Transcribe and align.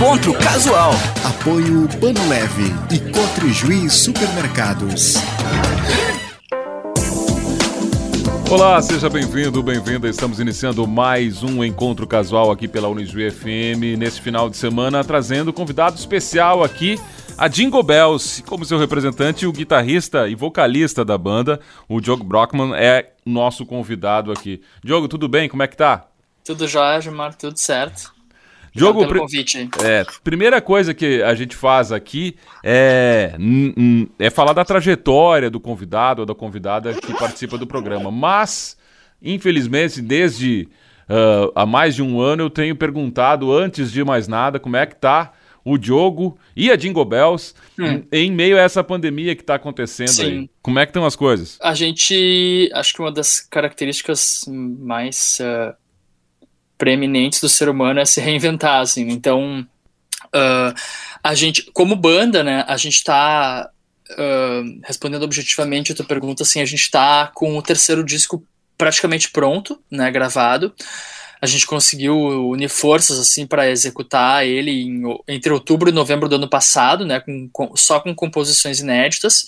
Encontro 0.00 0.32
Casual. 0.32 0.92
Apoio 1.22 1.86
Pano 2.00 2.26
Leve 2.26 2.72
e 2.90 3.12
Cotrijuí 3.12 3.90
Supermercados. 3.90 5.16
Olá, 8.50 8.80
seja 8.80 9.10
bem-vindo, 9.10 9.62
bem-vinda. 9.62 10.08
Estamos 10.08 10.40
iniciando 10.40 10.86
mais 10.86 11.42
um 11.42 11.62
encontro 11.62 12.06
casual 12.06 12.50
aqui 12.50 12.66
pela 12.66 12.88
Unijuí 12.88 13.30
FM 13.30 13.98
nesse 13.98 14.22
final 14.22 14.48
de 14.48 14.56
semana, 14.56 15.04
trazendo 15.04 15.52
convidado 15.52 15.96
especial 15.96 16.64
aqui, 16.64 16.98
a 17.36 17.46
Jingle 17.46 17.82
Bells, 17.82 18.42
como 18.44 18.64
seu 18.64 18.78
representante, 18.78 19.44
o 19.46 19.52
guitarrista 19.52 20.30
e 20.30 20.34
vocalista 20.34 21.04
da 21.04 21.18
banda, 21.18 21.60
o 21.86 22.00
Diogo 22.00 22.24
Brockman, 22.24 22.72
é 22.74 23.12
nosso 23.26 23.66
convidado 23.66 24.32
aqui. 24.32 24.62
Diogo, 24.82 25.08
tudo 25.08 25.28
bem? 25.28 25.46
Como 25.46 25.62
é 25.62 25.66
que 25.66 25.76
tá? 25.76 26.06
Tudo 26.42 26.66
jóia, 26.66 27.02
Gilmar, 27.02 27.34
tudo 27.34 27.58
certo. 27.58 28.18
Diogo, 28.74 29.06
convite. 29.06 29.68
É, 29.82 30.04
primeira 30.22 30.60
coisa 30.60 30.94
que 30.94 31.22
a 31.22 31.34
gente 31.34 31.56
faz 31.56 31.90
aqui 31.90 32.36
é, 32.62 33.32
é 34.18 34.30
falar 34.30 34.52
da 34.52 34.64
trajetória 34.64 35.50
do 35.50 35.58
convidado 35.58 36.22
ou 36.22 36.26
da 36.26 36.34
convidada 36.34 36.94
que 36.94 37.12
participa 37.14 37.58
do 37.58 37.66
programa. 37.66 38.10
Mas, 38.10 38.76
infelizmente, 39.20 40.00
desde 40.00 40.68
uh, 41.08 41.52
há 41.54 41.66
mais 41.66 41.94
de 41.94 42.02
um 42.02 42.20
ano 42.20 42.44
eu 42.44 42.50
tenho 42.50 42.76
perguntado, 42.76 43.52
antes 43.52 43.90
de 43.90 44.04
mais 44.04 44.28
nada, 44.28 44.60
como 44.60 44.76
é 44.76 44.86
que 44.86 44.96
tá 44.96 45.32
o 45.64 45.76
Diogo 45.76 46.38
e 46.56 46.70
a 46.70 46.76
Jingle 46.76 47.04
Bells 47.04 47.54
hum. 47.78 48.02
em 48.10 48.30
meio 48.30 48.56
a 48.56 48.60
essa 48.60 48.82
pandemia 48.82 49.34
que 49.36 49.42
está 49.42 49.56
acontecendo 49.56 50.08
Sim. 50.08 50.24
aí. 50.24 50.50
Como 50.62 50.78
é 50.78 50.86
que 50.86 50.90
estão 50.90 51.04
as 51.04 51.16
coisas? 51.16 51.58
A 51.60 51.74
gente, 51.74 52.70
acho 52.72 52.94
que 52.94 53.00
uma 53.00 53.12
das 53.12 53.40
características 53.40 54.44
mais 54.48 55.38
uh, 55.40 55.74
preeminentes 56.80 57.42
do 57.42 57.48
ser 57.48 57.68
humano 57.68 58.00
é 58.00 58.06
se 58.06 58.22
reinventar, 58.22 58.80
assim. 58.80 59.10
Então, 59.10 59.66
uh, 60.34 60.74
a 61.22 61.34
gente, 61.34 61.70
como 61.74 61.94
banda, 61.94 62.42
né, 62.42 62.64
a 62.66 62.78
gente 62.78 62.94
está 62.94 63.68
uh, 64.12 64.80
respondendo 64.82 65.22
objetivamente 65.22 65.92
a 65.92 65.94
tua 65.94 66.06
pergunta, 66.06 66.42
assim, 66.42 66.62
a 66.62 66.64
gente 66.64 66.80
está 66.80 67.30
com 67.34 67.54
o 67.54 67.62
terceiro 67.62 68.02
disco 68.02 68.42
praticamente 68.78 69.30
pronto, 69.30 69.78
né, 69.90 70.10
gravado. 70.10 70.74
A 71.42 71.46
gente 71.46 71.66
conseguiu 71.66 72.16
unir 72.48 72.70
forças 72.70 73.18
assim 73.18 73.46
para 73.46 73.70
executar 73.70 74.46
ele 74.46 74.70
em, 74.70 75.02
entre 75.28 75.52
outubro 75.52 75.90
e 75.90 75.92
novembro 75.92 76.30
do 76.30 76.36
ano 76.36 76.48
passado, 76.48 77.04
né, 77.04 77.20
com, 77.20 77.48
com 77.52 77.76
só 77.76 78.00
com 78.00 78.14
composições 78.14 78.80
inéditas. 78.80 79.46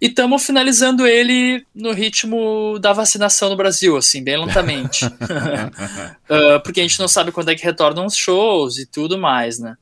E 0.00 0.06
estamos 0.06 0.46
finalizando 0.46 1.06
ele 1.06 1.64
no 1.74 1.92
ritmo 1.92 2.78
da 2.78 2.92
vacinação 2.92 3.50
no 3.50 3.56
Brasil, 3.56 3.96
assim, 3.98 4.24
bem 4.24 4.38
lentamente. 4.38 5.04
uh, 5.04 6.60
porque 6.64 6.80
a 6.80 6.82
gente 6.82 6.98
não 6.98 7.08
sabe 7.08 7.30
quando 7.30 7.50
é 7.50 7.54
que 7.54 7.62
retornam 7.62 8.06
os 8.06 8.16
shows 8.16 8.78
e 8.78 8.86
tudo 8.86 9.18
mais, 9.18 9.58
né? 9.58 9.76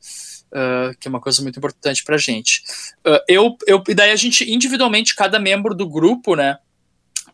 Uh, 0.50 0.96
que 0.98 1.06
é 1.06 1.10
uma 1.10 1.20
coisa 1.20 1.40
muito 1.40 1.58
importante 1.58 2.02
pra 2.02 2.16
gente. 2.16 2.64
Uh, 3.06 3.20
eu, 3.28 3.56
eu, 3.66 3.80
e 3.86 3.94
daí 3.94 4.10
a 4.10 4.16
gente, 4.16 4.50
individualmente, 4.50 5.14
cada 5.14 5.38
membro 5.38 5.72
do 5.72 5.88
grupo, 5.88 6.34
né? 6.34 6.58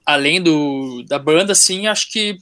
Além 0.05 0.43
do, 0.43 1.03
da 1.09 1.19
banda, 1.19 1.53
assim, 1.53 1.87
acho 1.87 2.13
que 2.13 2.37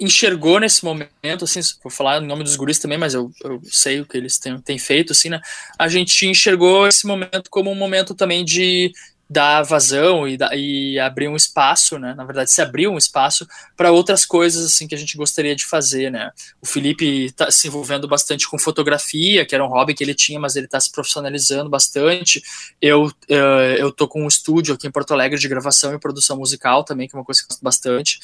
enxergou 0.00 0.58
nesse 0.60 0.84
momento, 0.84 1.44
assim, 1.44 1.60
vou 1.82 1.90
falar 1.90 2.22
em 2.22 2.26
nome 2.26 2.44
dos 2.44 2.56
guris 2.56 2.78
também, 2.78 2.98
mas 2.98 3.14
eu, 3.14 3.30
eu 3.44 3.60
sei 3.64 4.00
o 4.00 4.06
que 4.06 4.16
eles 4.16 4.38
têm, 4.38 4.60
têm 4.60 4.78
feito, 4.78 5.12
assim, 5.12 5.28
né? 5.28 5.40
A 5.78 5.88
gente 5.88 6.26
enxergou 6.26 6.86
esse 6.86 7.06
momento 7.06 7.50
como 7.50 7.70
um 7.70 7.74
momento 7.74 8.14
também 8.14 8.44
de 8.44 8.92
dar 9.28 9.62
vazão 9.62 10.26
e, 10.26 10.38
e 10.56 10.98
abrir 10.98 11.28
um 11.28 11.36
espaço, 11.36 11.98
né? 11.98 12.14
Na 12.14 12.24
verdade, 12.24 12.50
se 12.50 12.62
abrir 12.62 12.88
um 12.88 12.96
espaço 12.96 13.46
para 13.76 13.92
outras 13.92 14.24
coisas 14.24 14.64
assim 14.64 14.88
que 14.88 14.94
a 14.94 14.98
gente 14.98 15.16
gostaria 15.18 15.54
de 15.54 15.66
fazer, 15.66 16.10
né? 16.10 16.30
O 16.62 16.66
Felipe 16.66 17.26
está 17.26 17.50
se 17.50 17.68
envolvendo 17.68 18.08
bastante 18.08 18.48
com 18.48 18.58
fotografia, 18.58 19.44
que 19.44 19.54
era 19.54 19.64
um 19.64 19.68
hobby 19.68 19.94
que 19.94 20.02
ele 20.02 20.14
tinha, 20.14 20.40
mas 20.40 20.56
ele 20.56 20.64
está 20.64 20.80
se 20.80 20.90
profissionalizando 20.90 21.68
bastante. 21.68 22.42
Eu 22.80 23.04
uh, 23.06 23.76
eu 23.78 23.92
tô 23.92 24.08
com 24.08 24.24
um 24.24 24.28
estúdio 24.28 24.74
aqui 24.74 24.86
em 24.86 24.90
Porto 24.90 25.12
Alegre 25.12 25.38
de 25.38 25.48
gravação 25.48 25.92
e 25.92 26.00
produção 26.00 26.38
musical 26.38 26.82
também, 26.82 27.06
que 27.06 27.14
é 27.14 27.18
uma 27.18 27.24
coisa 27.24 27.40
que 27.40 27.44
eu 27.44 27.48
gosto 27.48 27.62
bastante. 27.62 28.18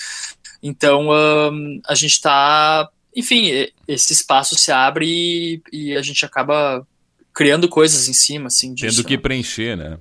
Então 0.63 1.11
um, 1.11 1.83
a 1.87 1.95
gente 1.95 2.13
está, 2.13 2.89
enfim, 3.15 3.69
esse 3.87 4.15
espaço 4.15 4.59
se 4.59 4.73
abre 4.73 5.07
e, 5.07 5.63
e, 5.71 5.97
a 5.97 6.01
gente 6.01 6.25
acaba 6.25 6.87
criando 7.35 7.69
coisas 7.69 8.09
em 8.09 8.15
cima, 8.15 8.47
assim. 8.47 8.73
Disso, 8.73 8.97
Tendo 8.97 9.07
que 9.07 9.17
né? 9.17 9.23
preencher, 9.23 9.77
né? 9.77 9.99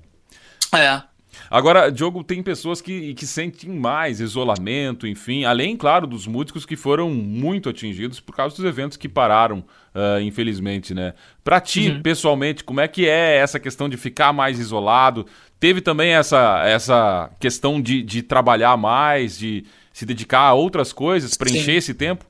É. 0.74 1.04
Agora, 1.50 1.92
Diogo, 1.92 2.24
tem 2.24 2.42
pessoas 2.42 2.82
que, 2.82 3.14
que 3.14 3.28
sentem 3.28 3.70
mais 3.70 4.20
isolamento, 4.20 5.06
enfim, 5.06 5.44
além, 5.44 5.76
claro, 5.76 6.08
dos 6.08 6.26
músicos 6.26 6.66
que 6.66 6.76
foram 6.76 7.12
muito 7.12 7.70
atingidos 7.70 8.20
por 8.20 8.36
causa 8.36 8.56
dos 8.56 8.66
eventos 8.66 8.98
que 8.98 9.10
pararam, 9.10 9.60
uh, 9.60 10.20
infelizmente, 10.22 10.94
né? 10.94 11.14
Pra 11.44 11.60
ti, 11.60 11.90
uhum. 11.90 12.02
pessoalmente, 12.02 12.64
como 12.64 12.82
é 12.82 12.88
que 12.88 13.08
é 13.08 13.38
essa 13.38 13.60
questão 13.60 13.88
de 13.88 13.98
ficar 13.98 14.34
mais 14.34 14.60
isolado? 14.60 15.26
Teve 15.60 15.82
também 15.82 16.14
essa, 16.14 16.64
essa 16.66 17.30
questão 17.40 17.82
de, 17.82 18.02
de 18.02 18.22
trabalhar 18.22 18.76
mais, 18.78 19.38
de 19.38 19.66
se 19.92 20.06
dedicar 20.06 20.42
a 20.42 20.54
outras 20.54 20.92
coisas, 20.92 21.36
preencher 21.36 21.64
Sim. 21.64 21.78
esse 21.78 21.94
tempo? 21.94 22.26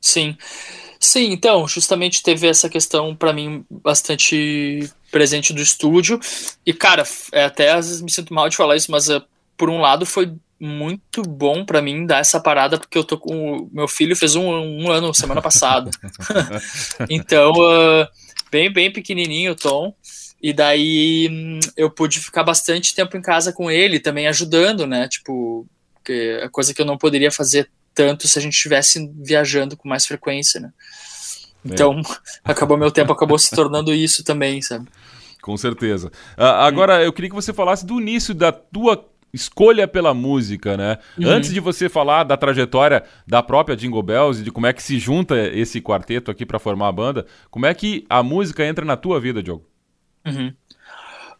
Sim. 0.00 0.36
Sim, 1.04 1.32
então, 1.32 1.68
justamente 1.68 2.22
teve 2.22 2.46
essa 2.46 2.66
questão 2.66 3.14
para 3.14 3.30
mim 3.30 3.62
bastante 3.70 4.88
presente 5.12 5.52
do 5.52 5.60
estúdio. 5.60 6.18
E, 6.64 6.72
cara, 6.72 7.04
é, 7.30 7.44
até 7.44 7.72
às 7.72 7.88
vezes 7.88 8.00
me 8.00 8.10
sinto 8.10 8.32
mal 8.32 8.48
de 8.48 8.56
falar 8.56 8.74
isso, 8.74 8.90
mas 8.90 9.10
uh, 9.10 9.22
por 9.54 9.68
um 9.68 9.82
lado 9.82 10.06
foi 10.06 10.32
muito 10.58 11.20
bom 11.20 11.62
para 11.62 11.82
mim 11.82 12.06
dar 12.06 12.20
essa 12.20 12.40
parada, 12.40 12.78
porque 12.78 12.96
eu 12.96 13.04
tô 13.04 13.18
com. 13.18 13.68
Meu 13.70 13.86
filho 13.86 14.16
fez 14.16 14.34
um, 14.34 14.48
um 14.48 14.90
ano 14.90 15.12
semana 15.12 15.42
passada. 15.42 15.90
então, 17.10 17.52
uh, 17.52 18.08
bem, 18.50 18.72
bem 18.72 18.90
pequenininho 18.90 19.52
o 19.52 19.56
Tom. 19.56 19.94
E 20.42 20.54
daí 20.54 21.28
hum, 21.30 21.60
eu 21.76 21.90
pude 21.90 22.18
ficar 22.18 22.44
bastante 22.44 22.94
tempo 22.94 23.14
em 23.14 23.22
casa 23.22 23.52
com 23.52 23.70
ele, 23.70 24.00
também 24.00 24.26
ajudando, 24.26 24.86
né? 24.86 25.06
Tipo, 25.06 25.66
que 26.02 26.38
é 26.40 26.48
coisa 26.48 26.72
que 26.72 26.80
eu 26.80 26.86
não 26.86 26.96
poderia 26.96 27.30
fazer 27.30 27.68
tanto 27.94 28.26
se 28.26 28.38
a 28.38 28.42
gente 28.42 28.54
estivesse 28.54 29.10
viajando 29.16 29.76
com 29.76 29.88
mais 29.88 30.06
frequência, 30.06 30.60
né? 30.60 30.72
Então, 31.64 32.00
é. 32.00 32.02
acabou 32.44 32.76
meu 32.76 32.90
tempo, 32.90 33.12
acabou 33.12 33.38
se 33.38 33.54
tornando 33.54 33.94
isso 33.94 34.24
também, 34.24 34.60
sabe? 34.60 34.88
Com 35.40 35.56
certeza. 35.56 36.08
Uh, 36.38 36.42
agora, 36.42 37.02
eu 37.02 37.12
queria 37.12 37.30
que 37.30 37.36
você 37.36 37.52
falasse 37.52 37.84
do 37.84 38.00
início 38.00 38.34
da 38.34 38.50
tua 38.50 39.06
escolha 39.32 39.88
pela 39.88 40.14
música, 40.14 40.76
né? 40.76 40.98
Uhum. 41.18 41.28
Antes 41.28 41.52
de 41.52 41.58
você 41.58 41.88
falar 41.88 42.22
da 42.22 42.36
trajetória 42.36 43.02
da 43.26 43.42
própria 43.42 43.76
Jingle 43.76 44.02
Bells 44.02 44.40
e 44.40 44.44
de 44.44 44.52
como 44.52 44.66
é 44.66 44.72
que 44.72 44.82
se 44.82 44.98
junta 44.98 45.36
esse 45.48 45.80
quarteto 45.80 46.30
aqui 46.30 46.46
para 46.46 46.60
formar 46.60 46.88
a 46.88 46.92
banda, 46.92 47.26
como 47.50 47.66
é 47.66 47.74
que 47.74 48.06
a 48.08 48.22
música 48.22 48.64
entra 48.64 48.84
na 48.84 48.96
tua 48.96 49.20
vida, 49.20 49.42
Diogo? 49.42 49.66
Uhum. 50.24 50.54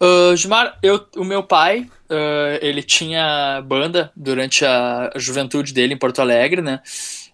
Uh, 0.05 0.37
Gilmar, 0.37 0.79
eu, 0.83 1.07
o 1.17 1.25
meu 1.25 1.43
pai, 1.43 1.89
uh, 2.11 2.59
ele 2.61 2.83
tinha 2.83 3.63
banda 3.65 4.13
durante 4.15 4.65
a, 4.65 5.11
juventude 5.17 5.73
dele 5.73 5.95
em 5.95 5.99
Porto 5.99 6.21
Alegre, 6.21 6.61
né? 6.61 6.81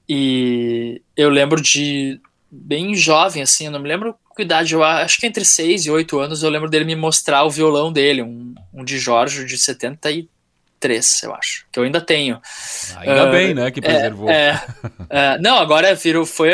E 0.08 1.02
eu 1.16 1.30
lembro 1.30 1.60
de 1.60 2.20
bem 2.48 2.94
jovem, 2.94 3.42
assim, 3.42 3.66
eu 3.66 3.72
não 3.72 3.80
me 3.80 3.88
lembro 3.88 4.14
que 4.36 4.42
idade, 4.42 4.74
eu 4.74 4.82
acho 4.82 5.18
que 5.18 5.26
entre 5.26 5.44
6 5.44 5.86
e 5.86 5.90
8 5.90 6.18
anos, 6.18 6.42
eu 6.42 6.50
lembro 6.50 6.70
dele 6.70 6.84
me 6.84 6.96
mostrar 6.96 7.44
o 7.44 7.50
violão 7.50 7.92
dele, 7.92 8.22
um, 8.22 8.54
um 8.72 8.84
de 8.84 8.98
Jorge 8.98 9.44
de 9.44 9.58
73, 9.58 10.28
eu 11.22 11.34
acho, 11.34 11.66
que 11.70 11.78
eu 11.78 11.84
ainda 11.84 12.00
tenho. 12.00 12.40
Ainda 12.96 13.28
uh, 13.28 13.30
bem, 13.30 13.52
né, 13.52 13.70
que 13.70 13.80
preservou. 13.80 14.30
É, 14.30 14.62
é, 15.08 15.38
não, 15.42 15.58
agora 15.58 15.94
virou, 15.94 16.24
foi 16.24 16.50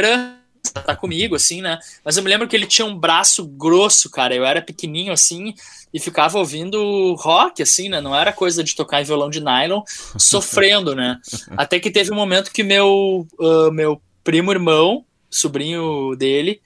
tá 0.73 0.97
comigo, 0.97 1.35
assim, 1.35 1.63
né? 1.63 1.79
Mas 2.05 2.17
eu 2.17 2.23
me 2.23 2.31
lembro 2.31 2.47
que 2.49 2.57
ele 2.57 2.67
tinha 2.67 2.87
um 2.87 2.99
braço 2.99 3.47
grosso, 3.47 4.11
cara. 4.11 4.35
Eu 4.35 4.45
era 4.45 4.63
pequenininho, 4.63 5.13
assim, 5.13 5.55
e 5.93 6.01
ficava 6.01 6.39
ouvindo 6.39 7.15
rock, 7.15 7.63
assim, 7.63 7.89
né? 7.89 8.01
Não 8.01 8.15
era 8.15 8.33
coisa 8.33 8.63
de 8.63 8.75
tocar 8.75 9.01
em 9.01 9.05
violão 9.05 9.31
de 9.31 9.41
nylon, 9.41 9.83
sofrendo, 10.19 10.95
né? 10.95 11.19
Até 11.57 11.81
que 11.81 11.91
teve 11.91 12.13
um 12.13 12.17
momento 12.17 12.53
que 12.53 12.63
meu, 12.63 13.27
uh, 13.39 13.73
meu 13.73 14.01
primo 14.23 14.51
irmão, 14.51 15.05
sobrinho 15.31 16.15
dele, 16.17 16.61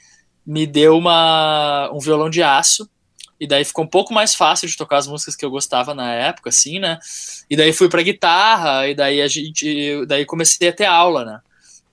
me 0.47 0.67
deu 0.67 0.97
uma, 0.97 1.91
um 1.93 1.99
violão 1.99 2.31
de 2.31 2.43
aço. 2.43 2.89
E 3.39 3.47
daí 3.47 3.65
ficou 3.65 3.85
um 3.85 3.89
pouco 3.89 4.13
mais 4.13 4.35
fácil 4.35 4.69
de 4.69 4.77
tocar 4.77 4.99
as 4.99 5.07
músicas 5.07 5.35
que 5.35 5.45
eu 5.45 5.51
gostava 5.51 5.95
na 5.95 6.13
época, 6.13 6.51
assim, 6.51 6.79
né? 6.79 6.99
E 7.49 7.57
daí 7.57 7.73
fui 7.73 7.89
pra 7.89 8.03
guitarra, 8.03 8.87
e 8.87 8.95
daí 8.95 9.23
a 9.23 9.29
gente. 9.29 10.05
Daí 10.07 10.27
comecei 10.27 10.69
a 10.69 10.73
ter 10.73 10.85
aula, 10.85 11.25
né? 11.25 11.41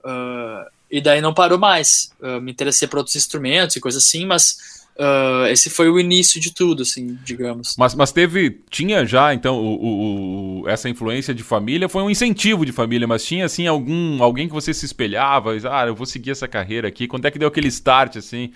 Uh, 0.04 0.76
e 0.89 1.01
daí 1.01 1.22
não 1.22 1.34
parou 1.34 1.57
mais. 1.57 2.12
Uh, 2.19 2.42
me 2.42 2.51
interessei 2.51 2.88
por 2.88 2.98
outros 2.98 3.16
instrumentos 3.16 3.75
e 3.75 3.80
coisas 3.80 4.04
assim, 4.04 4.25
mas 4.25 4.78
Uh, 5.00 5.45
esse 5.51 5.69
foi 5.69 5.89
o 5.89 6.00
início 6.00 6.42
de 6.42 6.51
tudo, 6.51 6.81
assim, 6.81 7.19
digamos. 7.24 7.75
Mas, 7.78 7.94
mas 7.94 8.12
teve, 8.12 8.62
tinha 8.68 9.06
já, 9.06 9.31
então, 9.31 9.56
o, 9.60 10.62
o, 10.62 10.68
essa 10.68 10.89
influência 10.89 11.36
de 11.36 11.44
família, 11.44 11.88
foi 11.88 12.01
um 12.01 12.10
incentivo 12.10 12.66
de 12.66 12.72
família, 12.72 13.07
mas 13.07 13.24
tinha, 13.24 13.45
assim, 13.45 13.68
algum, 13.68 14.24
alguém 14.24 14.48
que 14.48 14.54
você 14.56 14.74
se 14.74 14.88
espelhava, 14.88 15.51
ah, 15.69 15.86
eu 15.86 15.94
vou 15.94 16.07
seguir 16.07 16.31
essa 16.31 16.48
carreira 16.48 16.88
aqui, 16.88 17.07
quando 17.07 17.25
é 17.25 17.31
que 17.31 17.38
deu 17.38 17.48
aquele 17.48 17.68
start, 17.68 18.16
assim? 18.16 18.51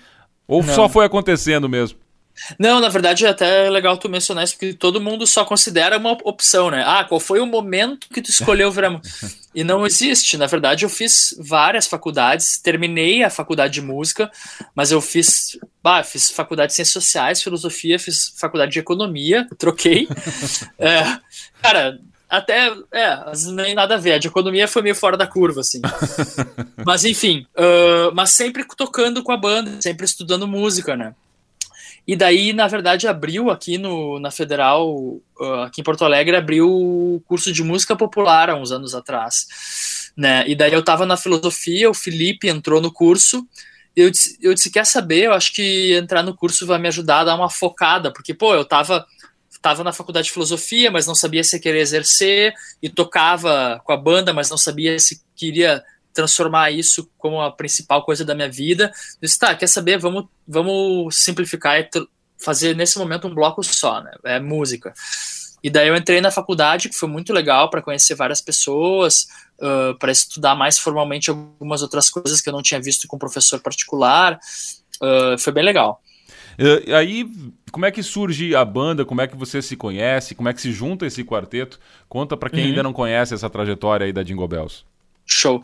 Ou 0.48 0.64
Não. 0.64 0.74
só 0.74 0.88
foi 0.88 1.04
acontecendo 1.06 1.68
mesmo? 1.68 1.96
Não, 2.58 2.80
na 2.80 2.88
verdade 2.88 3.26
é 3.26 3.28
até 3.28 3.68
legal 3.70 3.96
tu 3.96 4.08
mencionar 4.08 4.44
isso, 4.44 4.54
porque 4.54 4.74
todo 4.74 5.00
mundo 5.00 5.26
só 5.26 5.44
considera 5.44 5.98
uma 5.98 6.12
opção, 6.24 6.70
né? 6.70 6.82
Ah, 6.86 7.04
qual 7.04 7.20
foi 7.20 7.40
o 7.40 7.46
momento 7.46 8.08
que 8.08 8.22
tu 8.22 8.30
escolheu 8.30 8.70
virar 8.70 9.00
E 9.54 9.62
não 9.62 9.86
existe. 9.86 10.38
Na 10.38 10.46
verdade, 10.46 10.84
eu 10.84 10.88
fiz 10.88 11.36
várias 11.38 11.86
faculdades, 11.86 12.58
terminei 12.58 13.22
a 13.22 13.28
faculdade 13.28 13.74
de 13.74 13.82
música, 13.82 14.30
mas 14.74 14.90
eu 14.90 15.00
fiz, 15.00 15.58
bah, 15.82 16.02
fiz 16.02 16.30
faculdade 16.30 16.70
de 16.70 16.76
ciências 16.76 17.04
sociais, 17.04 17.42
filosofia, 17.42 17.98
fiz 17.98 18.32
faculdade 18.38 18.72
de 18.72 18.78
economia, 18.78 19.46
troquei. 19.58 20.08
é, 20.78 21.18
cara, 21.60 22.00
até, 22.32 22.72
é, 22.92 23.32
nem 23.52 23.74
nada 23.74 23.96
a 23.96 23.98
ver. 23.98 24.14
A 24.14 24.18
de 24.18 24.28
economia 24.28 24.66
foi 24.66 24.80
meio 24.80 24.94
fora 24.94 25.18
da 25.18 25.26
curva, 25.26 25.60
assim. 25.60 25.82
mas 26.82 27.04
enfim, 27.04 27.46
uh, 27.54 28.10
mas 28.14 28.30
sempre 28.30 28.64
tocando 28.74 29.22
com 29.22 29.32
a 29.32 29.36
banda, 29.36 29.82
sempre 29.82 30.06
estudando 30.06 30.48
música, 30.48 30.96
né? 30.96 31.14
E 32.06 32.16
daí, 32.16 32.52
na 32.52 32.66
verdade, 32.66 33.06
abriu 33.06 33.50
aqui 33.50 33.78
no, 33.78 34.18
na 34.18 34.30
Federal, 34.30 34.92
uh, 34.92 35.62
aqui 35.64 35.80
em 35.80 35.84
Porto 35.84 36.04
Alegre, 36.04 36.34
abriu 36.34 36.68
o 36.68 37.22
curso 37.26 37.52
de 37.52 37.62
música 37.62 37.94
popular 37.94 38.50
há 38.50 38.56
uns 38.56 38.72
anos 38.72 38.94
atrás. 38.94 40.10
Né? 40.16 40.44
E 40.48 40.54
daí 40.54 40.72
eu 40.72 40.80
estava 40.80 41.06
na 41.06 41.16
filosofia, 41.16 41.88
o 41.88 41.94
Felipe 41.94 42.48
entrou 42.48 42.80
no 42.80 42.92
curso, 42.92 43.46
eu 43.94 44.10
disse, 44.10 44.36
eu 44.42 44.52
disse, 44.52 44.70
quer 44.70 44.84
saber, 44.84 45.24
eu 45.24 45.32
acho 45.32 45.52
que 45.54 45.94
entrar 45.94 46.22
no 46.22 46.34
curso 46.34 46.66
vai 46.66 46.78
me 46.78 46.88
ajudar 46.88 47.20
a 47.20 47.24
dar 47.24 47.34
uma 47.36 47.50
focada, 47.50 48.12
porque, 48.12 48.34
pô, 48.34 48.54
eu 48.54 48.64
tava, 48.64 49.06
tava 49.60 49.84
na 49.84 49.92
faculdade 49.92 50.26
de 50.26 50.32
filosofia, 50.32 50.90
mas 50.90 51.06
não 51.06 51.14
sabia 51.14 51.44
se 51.44 51.60
queria 51.60 51.80
exercer, 51.80 52.52
e 52.82 52.88
tocava 52.88 53.80
com 53.84 53.92
a 53.92 53.96
banda, 53.96 54.32
mas 54.32 54.50
não 54.50 54.58
sabia 54.58 54.98
se 54.98 55.22
queria 55.36 55.82
transformar 56.12 56.70
isso 56.70 57.10
como 57.18 57.40
a 57.40 57.50
principal 57.50 58.04
coisa 58.04 58.24
da 58.24 58.34
minha 58.34 58.50
vida. 58.50 58.84
Eu 59.20 59.26
disse, 59.26 59.38
tá, 59.38 59.54
quer 59.54 59.66
saber? 59.66 59.98
Vamos, 59.98 60.26
vamos 60.46 61.16
simplificar 61.16 61.80
e 61.80 61.88
fazer 62.38 62.74
nesse 62.76 62.98
momento 62.98 63.26
um 63.26 63.34
bloco 63.34 63.62
só, 63.62 64.02
né? 64.02 64.12
É 64.24 64.40
música. 64.40 64.92
E 65.62 65.70
daí 65.70 65.88
eu 65.88 65.96
entrei 65.96 66.20
na 66.20 66.30
faculdade, 66.30 66.88
que 66.88 66.98
foi 66.98 67.08
muito 67.08 67.32
legal 67.32 67.70
para 67.70 67.80
conhecer 67.80 68.16
várias 68.16 68.40
pessoas, 68.40 69.28
uh, 69.60 69.96
para 69.96 70.10
estudar 70.10 70.56
mais 70.56 70.76
formalmente 70.76 71.30
algumas 71.30 71.82
outras 71.82 72.10
coisas 72.10 72.40
que 72.40 72.48
eu 72.48 72.52
não 72.52 72.62
tinha 72.62 72.80
visto 72.80 73.06
com 73.06 73.16
professor 73.16 73.60
particular. 73.60 74.40
Uh, 75.00 75.38
foi 75.38 75.52
bem 75.52 75.64
legal. 75.64 76.02
Uh, 76.58 76.94
aí, 76.94 77.30
como 77.70 77.86
é 77.86 77.92
que 77.92 78.02
surge 78.02 78.56
a 78.56 78.64
banda? 78.64 79.04
Como 79.04 79.20
é 79.20 79.28
que 79.28 79.36
você 79.36 79.62
se 79.62 79.76
conhece? 79.76 80.34
Como 80.34 80.48
é 80.48 80.52
que 80.52 80.60
se 80.60 80.72
junta 80.72 81.06
esse 81.06 81.22
quarteto? 81.22 81.78
Conta 82.08 82.36
para 82.36 82.50
quem 82.50 82.64
uhum. 82.64 82.68
ainda 82.70 82.82
não 82.82 82.92
conhece 82.92 83.32
essa 83.32 83.48
trajetória 83.48 84.06
aí 84.06 84.12
da 84.12 84.24
Jingle 84.24 84.48
Bells. 84.48 84.84
Show. 85.26 85.62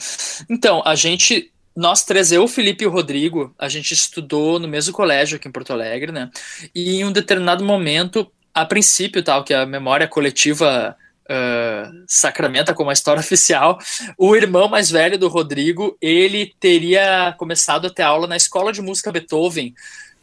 Então, 0.49 0.83
a 0.85 0.95
gente, 0.95 1.51
nós 1.77 2.05
três, 2.05 2.33
eu, 2.33 2.45
o 2.45 2.49
Felipe 2.49 2.85
e 2.85 2.87
o 2.87 2.91
Rodrigo, 2.91 3.55
a 3.59 3.69
gente 3.69 3.93
estudou 3.93 4.59
no 4.59 4.69
mesmo 4.69 4.93
colégio 4.93 5.37
aqui 5.37 5.49
em 5.49 5.53
Porto 5.53 5.73
Alegre, 5.73 6.13
né? 6.13 6.31
E 6.75 7.01
em 7.01 7.05
um 7.05 7.13
determinado 7.13 7.65
momento, 7.65 8.31
a 8.55 8.65
princípio, 8.65 9.23
tal, 9.23 9.45
que 9.45 9.55
a 9.55 9.67
memória 9.67 10.09
coletiva 10.09 10.97
uh, 11.29 12.05
sacramenta 12.07 12.75
como 12.75 12.91
a 12.91 12.93
história 12.93 13.21
oficial, 13.21 13.79
o 14.17 14.35
irmão 14.35 14.69
mais 14.69 14.91
velho 14.91 15.19
do 15.19 15.29
Rodrigo, 15.29 15.97
ele 16.01 16.55
teria 16.59 17.35
começado 17.39 17.87
a 17.87 17.91
ter 17.91 18.03
aula 18.03 18.27
na 18.27 18.37
Escola 18.37 18.73
de 18.73 18.83
Música 18.83 19.13
Beethoven, 19.13 19.75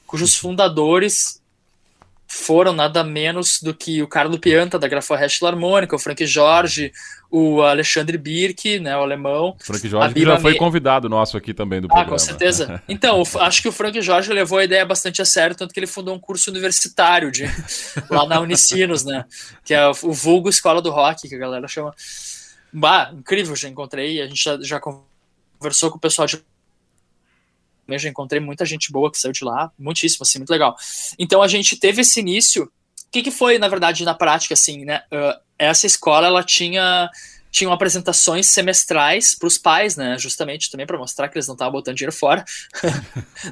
cujos 0.05 0.35
fundadores 0.35 1.41
foram 2.35 2.73
nada 2.73 3.01
menos 3.01 3.61
do 3.61 3.73
que 3.73 4.01
o 4.01 4.07
Carlo 4.07 4.37
Pianta, 4.37 4.77
da 4.77 4.89
Graforrest 4.89 5.41
Harmônica, 5.41 5.95
o 5.95 5.99
Frank 5.99 6.25
Jorge, 6.25 6.91
o 7.31 7.61
Alexandre 7.61 8.17
Birk, 8.17 8.77
né, 8.79 8.95
o 8.95 9.01
alemão. 9.01 9.55
Frank 9.61 9.87
Jorge 9.87 10.21
já 10.21 10.37
foi 10.37 10.55
convidado 10.55 11.07
nosso 11.07 11.37
aqui 11.37 11.53
também 11.53 11.79
do 11.79 11.87
programa. 11.87 12.09
Ah, 12.09 12.11
com 12.11 12.19
certeza. 12.19 12.81
Então, 12.89 13.23
acho 13.39 13.61
que 13.61 13.69
o 13.69 13.71
Frank 13.71 13.99
Jorge 14.01 14.31
levou 14.33 14.59
a 14.59 14.65
ideia 14.65 14.85
bastante 14.85 15.21
a 15.21 15.25
sério, 15.25 15.55
tanto 15.55 15.73
que 15.73 15.79
ele 15.79 15.87
fundou 15.87 16.13
um 16.13 16.19
curso 16.19 16.51
universitário 16.51 17.31
de, 17.31 17.45
lá 18.11 18.27
na 18.27 18.39
Unicinos, 18.41 19.05
né, 19.05 19.25
que 19.63 19.73
é 19.73 19.87
o 19.87 20.11
vulgo 20.11 20.49
Escola 20.49 20.81
do 20.81 20.91
Rock, 20.91 21.29
que 21.29 21.35
a 21.35 21.39
galera 21.39 21.67
chama. 21.67 21.95
Bah, 22.71 23.11
incrível, 23.13 23.55
já 23.55 23.69
encontrei, 23.69 24.21
a 24.21 24.27
gente 24.27 24.43
já, 24.43 24.57
já 24.61 24.81
conversou 25.57 25.89
com 25.89 25.97
o 25.97 26.01
pessoal 26.01 26.27
de 26.27 26.37
eu 27.87 27.99
já 27.99 28.09
encontrei 28.09 28.39
muita 28.39 28.65
gente 28.65 28.91
boa 28.91 29.11
que 29.11 29.17
saiu 29.17 29.31
de 29.31 29.43
lá, 29.43 29.71
muitíssimo, 29.77 30.23
assim, 30.23 30.39
muito 30.39 30.49
legal. 30.49 30.75
Então 31.19 31.41
a 31.41 31.47
gente 31.47 31.77
teve 31.77 32.01
esse 32.01 32.19
início. 32.19 32.63
O 32.63 33.11
que, 33.11 33.23
que 33.23 33.31
foi, 33.31 33.57
na 33.57 33.67
verdade, 33.67 34.03
na 34.03 34.13
prática, 34.13 34.53
assim, 34.53 34.83
né? 34.83 35.03
Uh, 35.11 35.39
essa 35.57 35.85
escola, 35.85 36.27
ela 36.27 36.43
tinha 36.43 37.09
tinham 37.55 37.71
apresentações 37.71 38.47
semestrais 38.47 39.33
para 39.33 39.47
os 39.47 39.57
pais, 39.57 39.95
né? 39.95 40.17
Justamente 40.19 40.69
também 40.69 40.85
para 40.85 40.97
mostrar 40.97 41.29
que 41.29 41.37
eles 41.37 41.47
não 41.47 41.55
estavam 41.55 41.71
botando 41.71 41.95
dinheiro 41.95 42.11
fora. 42.11 42.43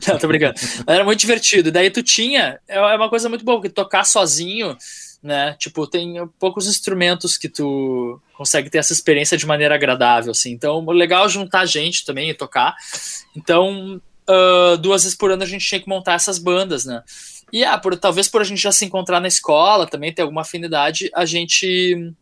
não, 0.05 0.19
tô 0.19 0.27
brincando. 0.27 0.59
Era 0.85 1.05
muito 1.05 1.21
divertido. 1.21 1.71
Daí 1.71 1.89
tu 1.89 2.03
tinha. 2.03 2.59
É, 2.67 2.75
é 2.75 2.95
uma 2.97 3.09
coisa 3.09 3.29
muito 3.29 3.45
boa, 3.45 3.59
porque 3.59 3.69
tocar 3.69 4.03
sozinho, 4.03 4.77
né? 5.23 5.55
Tipo, 5.57 5.87
tem 5.87 6.15
poucos 6.37 6.67
instrumentos 6.67 7.37
que 7.37 7.47
tu 7.47 8.21
consegue 8.33 8.69
ter 8.69 8.79
essa 8.79 8.91
experiência 8.91 9.37
de 9.37 9.45
maneira 9.45 9.75
agradável, 9.75 10.31
assim. 10.31 10.51
Então, 10.51 10.85
legal 10.87 11.29
juntar 11.29 11.65
gente 11.65 12.03
também 12.03 12.29
e 12.29 12.33
tocar. 12.33 12.75
Então, 13.33 14.01
uh, 14.29 14.77
duas 14.77 15.03
vezes 15.03 15.17
por 15.17 15.31
ano 15.31 15.43
a 15.43 15.47
gente 15.47 15.65
tinha 15.65 15.81
que 15.81 15.89
montar 15.89 16.13
essas 16.13 16.37
bandas, 16.37 16.85
né? 16.85 17.03
E 17.51 17.63
ah, 17.63 17.77
por, 17.77 17.95
talvez 17.97 18.27
por 18.27 18.41
a 18.41 18.43
gente 18.43 18.61
já 18.61 18.71
se 18.71 18.83
encontrar 18.83 19.19
na 19.19 19.27
escola, 19.27 19.85
também 19.85 20.13
ter 20.13 20.23
alguma 20.23 20.41
afinidade, 20.41 21.09
a 21.13 21.23
gente 21.23 22.13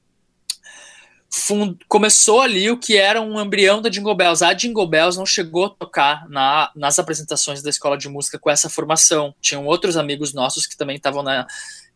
fund... 1.31 1.77
começou 1.87 2.41
ali 2.41 2.69
o 2.69 2.77
que 2.77 2.97
era 2.97 3.21
um 3.21 3.39
embrião 3.39 3.81
da 3.81 3.89
Jingle 3.89 4.13
Bells. 4.13 4.43
A 4.43 4.53
Jingle 4.53 4.85
Bells 4.87 5.17
não 5.17 5.25
chegou 5.25 5.65
a 5.65 5.69
tocar 5.69 6.27
na, 6.29 6.69
nas 6.75 6.99
apresentações 6.99 7.63
da 7.63 7.69
escola 7.69 7.97
de 7.97 8.09
música 8.09 8.37
com 8.37 8.49
essa 8.49 8.69
formação. 8.69 9.33
Tinham 9.39 9.65
outros 9.65 9.95
amigos 9.95 10.33
nossos 10.33 10.67
que 10.67 10.75
também 10.75 10.97
estavam 10.97 11.23
na. 11.23 11.47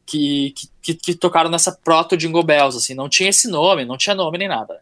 Que, 0.05 0.53
que, 0.83 0.93
que, 0.93 1.15
tocaram 1.15 1.49
nessa 1.49 1.71
proto 1.71 2.15
Jingle 2.15 2.43
Bells, 2.43 2.77
assim, 2.77 2.93
não 2.93 3.09
tinha 3.09 3.29
esse 3.31 3.47
nome, 3.47 3.85
não 3.85 3.97
tinha 3.97 4.15
nome 4.15 4.37
nem 4.37 4.47
nada. 4.47 4.79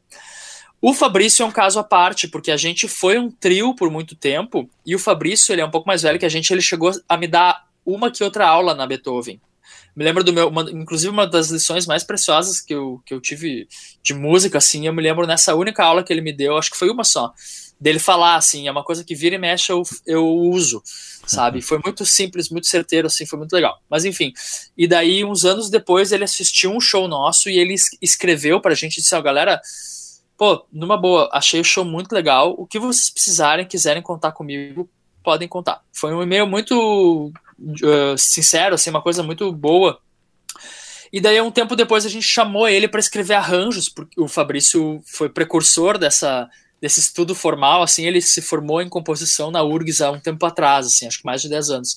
O 0.85 0.93
Fabrício 0.93 1.43
é 1.43 1.45
um 1.45 1.51
caso 1.51 1.79
à 1.79 1.83
parte, 1.83 2.27
porque 2.27 2.51
a 2.51 2.57
gente 2.57 2.89
foi 2.89 3.17
um 3.17 3.31
trio 3.31 3.73
por 3.73 3.89
muito 3.89 4.17
tempo, 4.17 4.69
e 4.85 4.93
o 4.93 4.99
Fabrício, 4.99 5.53
ele 5.53 5.61
é 5.61 5.65
um 5.65 5.71
pouco 5.71 5.87
mais 5.87 6.01
velho 6.01 6.19
que 6.19 6.25
a 6.25 6.29
gente, 6.29 6.51
ele 6.51 6.61
chegou 6.61 6.91
a 7.07 7.15
me 7.15 7.25
dar 7.25 7.69
uma 7.85 8.11
que 8.11 8.21
outra 8.21 8.45
aula 8.45 8.75
na 8.75 8.85
Beethoven. 8.85 9.39
Me 9.95 10.03
lembro 10.03 10.25
do 10.25 10.33
meu, 10.33 10.49
uma, 10.49 10.69
inclusive 10.69 11.09
uma 11.09 11.25
das 11.25 11.49
lições 11.49 11.85
mais 11.87 12.03
preciosas 12.03 12.59
que 12.59 12.73
eu, 12.75 13.01
que 13.05 13.13
eu 13.13 13.21
tive 13.21 13.65
de 14.03 14.13
música, 14.13 14.57
assim, 14.57 14.85
eu 14.85 14.91
me 14.91 15.01
lembro 15.01 15.25
nessa 15.25 15.55
única 15.55 15.85
aula 15.85 16.03
que 16.03 16.11
ele 16.11 16.19
me 16.19 16.33
deu, 16.33 16.57
acho 16.57 16.71
que 16.71 16.77
foi 16.77 16.89
uma 16.89 17.05
só, 17.05 17.31
dele 17.79 17.97
falar, 17.97 18.35
assim, 18.35 18.67
é 18.67 18.71
uma 18.71 18.83
coisa 18.83 19.05
que 19.05 19.15
vira 19.15 19.35
e 19.35 19.39
mexe 19.39 19.71
eu, 19.71 19.83
eu 20.05 20.27
uso, 20.27 20.83
sabe? 21.25 21.61
Foi 21.61 21.79
muito 21.81 22.05
simples, 22.05 22.49
muito 22.49 22.67
certeiro, 22.67 23.07
assim, 23.07 23.25
foi 23.25 23.39
muito 23.39 23.53
legal. 23.53 23.81
Mas 23.89 24.03
enfim, 24.03 24.33
e 24.77 24.85
daí 24.85 25.23
uns 25.23 25.45
anos 25.45 25.69
depois 25.69 26.11
ele 26.11 26.25
assistiu 26.25 26.71
um 26.71 26.81
show 26.81 27.07
nosso 27.07 27.49
e 27.49 27.57
ele 27.57 27.75
escreveu 28.01 28.59
pra 28.59 28.75
gente, 28.75 28.99
disse, 28.99 29.15
ó, 29.15 29.19
oh, 29.19 29.23
galera, 29.23 29.61
pô, 30.37 30.65
numa 30.71 30.97
boa, 30.97 31.29
achei 31.31 31.59
o 31.59 31.63
show 31.63 31.85
muito 31.85 32.13
legal. 32.13 32.55
O 32.57 32.65
que 32.65 32.79
vocês 32.79 33.09
precisarem, 33.09 33.65
quiserem 33.65 34.01
contar 34.01 34.31
comigo, 34.31 34.89
podem 35.23 35.47
contar. 35.47 35.81
Foi 35.91 36.13
um 36.13 36.21
e-mail 36.21 36.45
muito 36.45 37.31
uh, 37.59 38.17
sincero, 38.17 38.75
assim, 38.75 38.89
uma 38.89 39.01
coisa 39.01 39.23
muito 39.23 39.51
boa. 39.51 39.99
E 41.11 41.21
daí, 41.21 41.39
um 41.39 41.51
tempo 41.51 41.75
depois, 41.75 42.05
a 42.05 42.09
gente 42.09 42.25
chamou 42.25 42.67
ele 42.67 42.87
para 42.87 42.99
escrever 42.99 43.35
arranjos, 43.35 43.87
porque 43.87 44.19
o 44.19 44.27
Fabrício 44.27 45.01
foi 45.05 45.29
precursor 45.29 45.97
dessa, 45.97 46.49
desse 46.83 46.99
estudo 46.99 47.33
formal, 47.33 47.81
assim, 47.81 48.05
ele 48.05 48.21
se 48.21 48.41
formou 48.41 48.81
em 48.81 48.89
composição 48.89 49.49
na 49.49 49.63
URGS 49.63 50.01
há 50.01 50.11
um 50.11 50.19
tempo 50.19 50.45
atrás, 50.45 50.85
assim, 50.85 51.07
acho 51.07 51.19
que 51.19 51.25
mais 51.25 51.41
de 51.41 51.47
10 51.47 51.69
anos. 51.69 51.95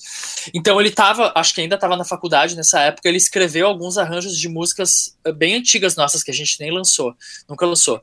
Então 0.53 0.79
ele 0.79 0.87
estava, 0.87 1.33
acho 1.35 1.53
que 1.53 1.59
ainda 1.59 1.75
estava 1.75 1.97
na 1.97 2.05
faculdade 2.05 2.55
nessa 2.55 2.79
época, 2.79 3.05
ele 3.09 3.17
escreveu 3.17 3.67
alguns 3.67 3.97
arranjos 3.97 4.37
de 4.37 4.47
músicas 4.47 5.17
eh, 5.25 5.33
bem 5.33 5.55
antigas 5.55 5.97
nossas 5.97 6.23
que 6.23 6.31
a 6.31 6.33
gente 6.33 6.57
nem 6.61 6.71
lançou, 6.71 7.13
nunca 7.49 7.65
lançou. 7.65 8.01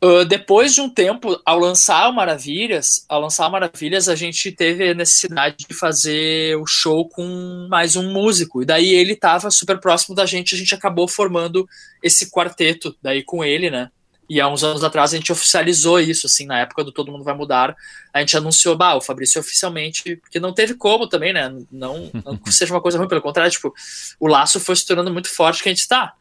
Uh, 0.00 0.24
depois 0.24 0.72
de 0.72 0.80
um 0.80 0.88
tempo, 0.88 1.40
ao 1.44 1.58
lançar 1.58 2.08
o 2.08 2.12
Maravilhas, 2.12 3.04
ao 3.08 3.20
lançar 3.20 3.50
Maravilhas, 3.50 4.08
a 4.08 4.14
gente 4.14 4.52
teve 4.52 4.90
a 4.90 4.94
necessidade 4.94 5.64
de 5.68 5.74
fazer 5.74 6.56
o 6.58 6.66
show 6.66 7.08
com 7.08 7.66
mais 7.68 7.96
um 7.96 8.12
músico. 8.12 8.62
E 8.62 8.64
daí 8.64 8.88
ele 8.94 9.14
estava 9.14 9.50
super 9.50 9.80
próximo 9.80 10.14
da 10.14 10.26
gente, 10.26 10.54
a 10.54 10.58
gente 10.58 10.76
acabou 10.76 11.08
formando 11.08 11.68
esse 12.00 12.30
quarteto 12.30 12.96
daí 13.02 13.24
com 13.24 13.44
ele, 13.44 13.68
né? 13.68 13.90
E 14.28 14.40
há 14.40 14.48
uns 14.48 14.64
anos 14.64 14.82
atrás 14.82 15.12
a 15.12 15.16
gente 15.16 15.32
oficializou 15.32 16.00
isso, 16.00 16.26
assim, 16.26 16.46
na 16.46 16.60
época 16.60 16.84
do 16.84 16.92
Todo 16.92 17.12
Mundo 17.12 17.24
Vai 17.24 17.34
Mudar, 17.34 17.76
a 18.12 18.20
gente 18.20 18.36
anunciou, 18.36 18.76
bah, 18.76 18.94
o 18.94 19.00
Fabrício 19.00 19.40
oficialmente, 19.40 20.16
porque 20.16 20.40
não 20.40 20.54
teve 20.54 20.74
como 20.74 21.06
também, 21.06 21.32
né? 21.32 21.52
Não, 21.70 22.10
não 22.24 22.38
seja 22.50 22.72
uma 22.72 22.80
coisa 22.80 22.98
ruim, 22.98 23.08
pelo 23.08 23.20
contrário, 23.20 23.50
tipo, 23.50 23.74
o 24.18 24.26
laço 24.26 24.58
foi 24.60 24.76
se 24.76 24.86
tornando 24.86 25.12
muito 25.12 25.28
forte 25.28 25.62
que 25.62 25.68
a 25.68 25.74
gente 25.74 25.86
tá. 25.86 26.14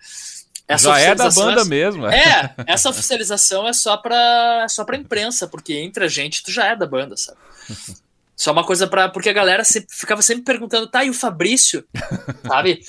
Essa 0.67 0.89
Já 0.89 0.99
é 0.99 1.15
da 1.15 1.29
banda 1.29 1.61
é, 1.61 1.65
mesmo. 1.65 2.07
É. 2.07 2.17
é, 2.17 2.55
essa 2.67 2.89
oficialização 2.89 3.67
é 3.67 3.73
só 3.73 3.97
pra, 3.97 4.61
é 4.63 4.67
só 4.67 4.85
pra 4.85 4.97
imprensa, 4.97 5.47
porque 5.47 5.73
entre 5.73 6.05
a 6.05 6.07
gente 6.07 6.43
tu 6.43 6.51
já 6.51 6.67
é 6.67 6.75
da 6.75 6.85
banda, 6.85 7.15
sabe? 7.17 7.37
Só 8.41 8.51
uma 8.51 8.63
coisa 8.63 8.87
para 8.87 9.07
Porque 9.07 9.29
a 9.29 9.33
galera 9.33 9.61
ficava 9.87 10.23
sempre 10.23 10.43
perguntando, 10.43 10.87
tá, 10.87 11.05
e 11.05 11.11
o 11.11 11.13
Fabrício? 11.13 11.85
Sabe? 12.47 12.81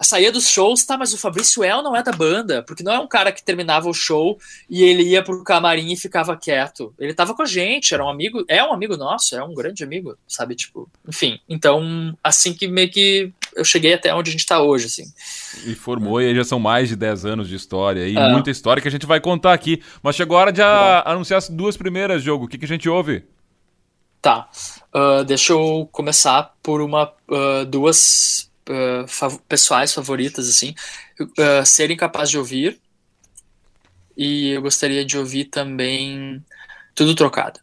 saía 0.00 0.32
dos 0.32 0.48
shows, 0.48 0.84
tá, 0.84 0.96
mas 0.96 1.12
o 1.12 1.18
Fabrício 1.18 1.62
El 1.62 1.82
não 1.82 1.94
é 1.94 2.02
da 2.02 2.12
banda, 2.12 2.62
porque 2.62 2.82
não 2.82 2.92
é 2.92 2.98
um 2.98 3.06
cara 3.06 3.30
que 3.30 3.42
terminava 3.42 3.88
o 3.88 3.94
show 3.94 4.38
e 4.68 4.82
ele 4.82 5.02
ia 5.02 5.22
pro 5.22 5.44
camarim 5.44 5.92
e 5.92 5.96
ficava 5.96 6.36
quieto. 6.36 6.92
Ele 6.98 7.14
tava 7.14 7.34
com 7.34 7.42
a 7.42 7.46
gente, 7.46 7.94
era 7.94 8.04
um 8.04 8.08
amigo, 8.08 8.44
é 8.48 8.64
um 8.64 8.72
amigo 8.72 8.96
nosso, 8.96 9.36
é 9.36 9.44
um 9.44 9.54
grande 9.54 9.84
amigo, 9.84 10.16
sabe? 10.26 10.54
Tipo, 10.54 10.90
enfim. 11.06 11.38
Então, 11.48 12.16
assim 12.22 12.52
que 12.52 12.66
meio 12.66 12.90
que 12.90 13.32
eu 13.54 13.64
cheguei 13.64 13.94
até 13.94 14.14
onde 14.14 14.30
a 14.30 14.32
gente 14.32 14.46
tá 14.46 14.60
hoje, 14.60 14.86
assim. 14.86 15.04
E 15.66 15.74
formou, 15.74 16.20
e 16.20 16.34
já 16.34 16.44
são 16.44 16.58
mais 16.58 16.88
de 16.88 16.96
10 16.96 17.24
anos 17.24 17.48
de 17.48 17.54
história, 17.54 18.06
e 18.06 18.16
é. 18.16 18.28
muita 18.30 18.50
história 18.50 18.80
que 18.80 18.88
a 18.88 18.90
gente 18.90 19.06
vai 19.06 19.20
contar 19.20 19.52
aqui. 19.52 19.82
Mas 20.02 20.16
chegou 20.16 20.36
a 20.36 20.40
hora 20.40 20.52
de 20.52 20.62
a, 20.62 21.02
anunciar 21.06 21.38
as 21.38 21.48
duas 21.48 21.76
primeiras, 21.76 22.22
jogo. 22.22 22.46
O 22.46 22.48
que, 22.48 22.58
que 22.58 22.64
a 22.64 22.68
gente 22.68 22.88
ouve? 22.88 23.24
Tá. 24.22 24.48
Uh, 24.94 25.24
deixa 25.24 25.52
eu 25.52 25.88
começar 25.90 26.54
por 26.62 26.80
uma 26.80 27.12
uh, 27.28 27.66
duas 27.66 28.48
uh, 28.68 29.06
fav 29.08 29.38
pessoais 29.48 29.92
favoritas, 29.92 30.48
assim. 30.48 30.76
Ser 31.66 31.90
incapaz 31.90 32.30
de 32.30 32.38
ouvir. 32.38 32.80
E 34.16 34.50
eu 34.50 34.62
gostaria 34.62 35.04
de 35.04 35.18
ouvir 35.18 35.46
também 35.46 36.42
Tudo 36.94 37.16
Trocado. 37.16 37.58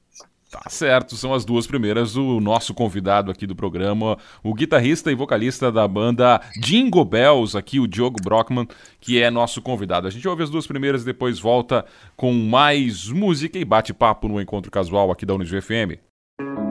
Tá 0.51 0.63
certo, 0.68 1.16
são 1.16 1.32
as 1.34 1.46
duas 1.46 1.68
primeiras 1.68 2.13
do 2.13 2.39
nosso 2.39 2.74
convidado 2.74 3.30
aqui 3.30 3.46
do 3.46 3.56
programa, 3.56 4.18
o 4.44 4.51
guitarrista 4.51 5.12
e 5.12 5.16
vocalista 5.16 5.72
da 5.72 5.88
banda 5.88 6.42
Jingle 6.60 7.06
Bells, 7.06 7.56
aqui 7.56 7.80
o 7.80 7.88
Diogo 7.88 8.20
Brockman, 8.20 8.68
que 9.00 9.22
é 9.22 9.30
nosso 9.30 9.62
convidado. 9.62 10.08
A 10.08 10.10
gente 10.10 10.28
ouve 10.28 10.42
as 10.42 10.50
duas 10.50 10.66
primeiras 10.66 11.04
e 11.04 11.06
depois 11.06 11.38
volta 11.38 11.86
com 12.18 12.34
mais 12.34 13.08
música 13.10 13.60
e 13.60 13.66
bate-papo 13.66 14.28
no 14.28 14.42
encontro 14.42 14.72
casual 14.72 15.12
aqui 15.12 15.24
da 15.24 15.36
FM. 15.36 16.09
Dizer 16.39 16.68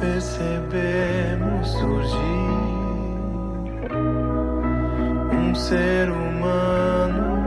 percebemos 0.00 1.68
surgir 1.72 2.18
um 5.32 5.54
ser 5.54 6.08
humano 6.10 7.44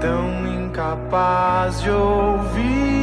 tão 0.00 0.46
incapaz 0.46 1.80
de 1.82 1.90
ouvir. 1.90 3.01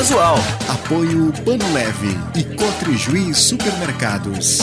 Casual. 0.00 0.36
Apoio 0.66 1.30
Pano 1.44 1.74
Leve 1.74 2.08
e 2.34 2.42
Cotrijuí 2.56 3.34
Supermercados. 3.34 4.60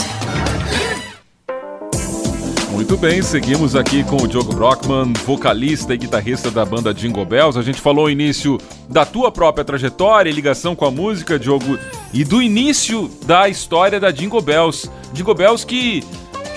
Muito 2.72 2.96
bem, 2.96 3.22
seguimos 3.22 3.76
aqui 3.76 4.02
com 4.02 4.16
o 4.16 4.26
Diogo 4.26 4.52
Brockman, 4.52 5.12
vocalista 5.24 5.94
e 5.94 5.96
guitarrista 5.96 6.50
da 6.50 6.64
banda 6.64 6.92
Jingle 6.92 7.24
Bells. 7.24 7.56
A 7.56 7.62
gente 7.62 7.80
falou 7.80 8.06
no 8.06 8.10
início 8.10 8.58
da 8.88 9.06
tua 9.06 9.30
própria 9.30 9.64
trajetória 9.64 10.28
e 10.28 10.32
ligação 10.32 10.74
com 10.74 10.84
a 10.84 10.90
música, 10.90 11.38
Diogo, 11.38 11.78
e 12.12 12.24
do 12.24 12.42
início 12.42 13.08
da 13.24 13.48
história 13.48 14.00
da 14.00 14.10
Jingle 14.10 14.42
Bells. 14.42 14.90
Jingle 15.12 15.36
Bells 15.36 15.64
que 15.64 16.02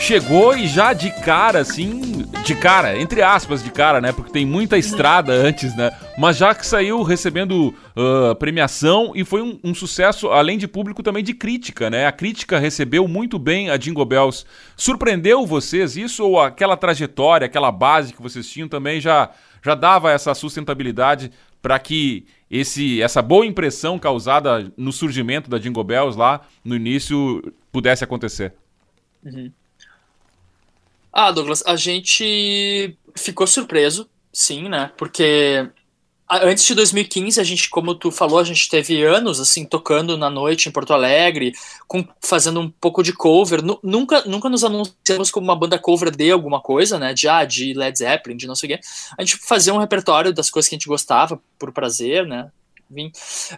chegou 0.01 0.57
e 0.57 0.67
já 0.67 0.93
de 0.93 1.11
cara, 1.21 1.59
assim, 1.59 2.25
de 2.43 2.55
cara, 2.55 2.99
entre 2.99 3.21
aspas, 3.21 3.63
de 3.63 3.69
cara, 3.69 4.01
né? 4.01 4.11
Porque 4.11 4.31
tem 4.31 4.45
muita 4.45 4.75
estrada 4.75 5.31
antes, 5.31 5.75
né? 5.75 5.91
Mas 6.17 6.37
já 6.37 6.55
que 6.55 6.65
saiu 6.65 7.03
recebendo 7.03 7.73
ah, 7.95 8.33
premiação 8.35 9.11
e 9.13 9.23
foi 9.23 9.43
um, 9.43 9.59
um 9.63 9.75
sucesso, 9.75 10.29
além 10.29 10.57
de 10.57 10.67
público, 10.67 11.03
também 11.03 11.23
de 11.23 11.35
crítica, 11.35 11.89
né? 11.89 12.07
A 12.07 12.11
crítica 12.11 12.57
recebeu 12.57 13.07
muito 13.07 13.37
bem 13.37 13.69
a 13.69 13.77
Jingle 13.77 14.03
Bells. 14.03 14.43
Surpreendeu 14.75 15.45
vocês 15.45 15.95
isso 15.95 16.25
ou 16.25 16.41
aquela 16.41 16.75
trajetória, 16.75 17.45
aquela 17.45 17.71
base 17.71 18.11
que 18.11 18.21
vocês 18.21 18.49
tinham 18.49 18.67
também 18.67 18.99
já, 18.99 19.29
já 19.63 19.75
dava 19.75 20.11
essa 20.11 20.33
sustentabilidade 20.33 21.31
para 21.61 21.77
que 21.77 22.25
esse, 22.49 22.99
essa 23.03 23.21
boa 23.21 23.45
impressão 23.45 23.99
causada 23.99 24.71
no 24.75 24.91
surgimento 24.91 25.47
da 25.47 25.59
Jingle 25.59 25.83
Bells 25.83 26.17
lá 26.17 26.41
no 26.65 26.75
início 26.75 27.53
pudesse 27.71 28.03
acontecer? 28.03 28.55
Ah, 31.13 31.31
Douglas, 31.31 31.63
a 31.65 31.75
gente 31.75 32.97
ficou 33.17 33.45
surpreso, 33.45 34.09
sim, 34.31 34.69
né? 34.69 34.91
Porque 34.97 35.69
antes 36.29 36.65
de 36.65 36.75
2015, 36.75 37.39
a 37.41 37.43
gente, 37.43 37.69
como 37.69 37.95
tu 37.95 38.11
falou, 38.11 38.39
a 38.39 38.43
gente 38.45 38.69
teve 38.69 39.03
anos 39.03 39.39
assim 39.39 39.65
tocando 39.65 40.17
na 40.17 40.29
noite 40.29 40.69
em 40.69 40.71
Porto 40.71 40.93
Alegre, 40.93 41.53
com, 41.87 42.07
fazendo 42.23 42.61
um 42.61 42.69
pouco 42.69 43.03
de 43.03 43.13
cover. 43.13 43.61
Nu- 43.63 43.79
nunca, 43.83 44.23
nunca 44.25 44.49
nos 44.49 44.63
anunciamos 44.63 45.31
como 45.31 45.45
uma 45.45 45.55
banda 45.55 45.77
cover 45.79 46.11
de 46.15 46.31
alguma 46.31 46.61
coisa, 46.61 46.97
né? 46.99 47.13
De, 47.13 47.27
ah, 47.27 47.45
de 47.45 47.73
Led 47.73 47.97
Zeppelin, 47.97 48.37
de 48.37 48.47
não 48.47 48.55
sei 48.55 48.69
o 48.73 48.77
quê. 48.77 48.81
A 49.17 49.23
gente 49.23 49.37
fazia 49.37 49.73
um 49.73 49.79
repertório 49.79 50.33
das 50.33 50.49
coisas 50.49 50.69
que 50.69 50.75
a 50.75 50.77
gente 50.77 50.87
gostava 50.87 51.41
por 51.59 51.73
prazer, 51.73 52.25
né? 52.25 52.49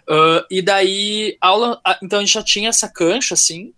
Ah, 0.08 0.46
e 0.50 0.62
daí, 0.62 1.38
ah, 1.42 2.00
então 2.02 2.20
a 2.20 2.22
gente 2.22 2.34
já 2.34 2.44
tinha 2.44 2.70
essa 2.70 2.88
cancha, 2.90 3.34
assim. 3.34 3.74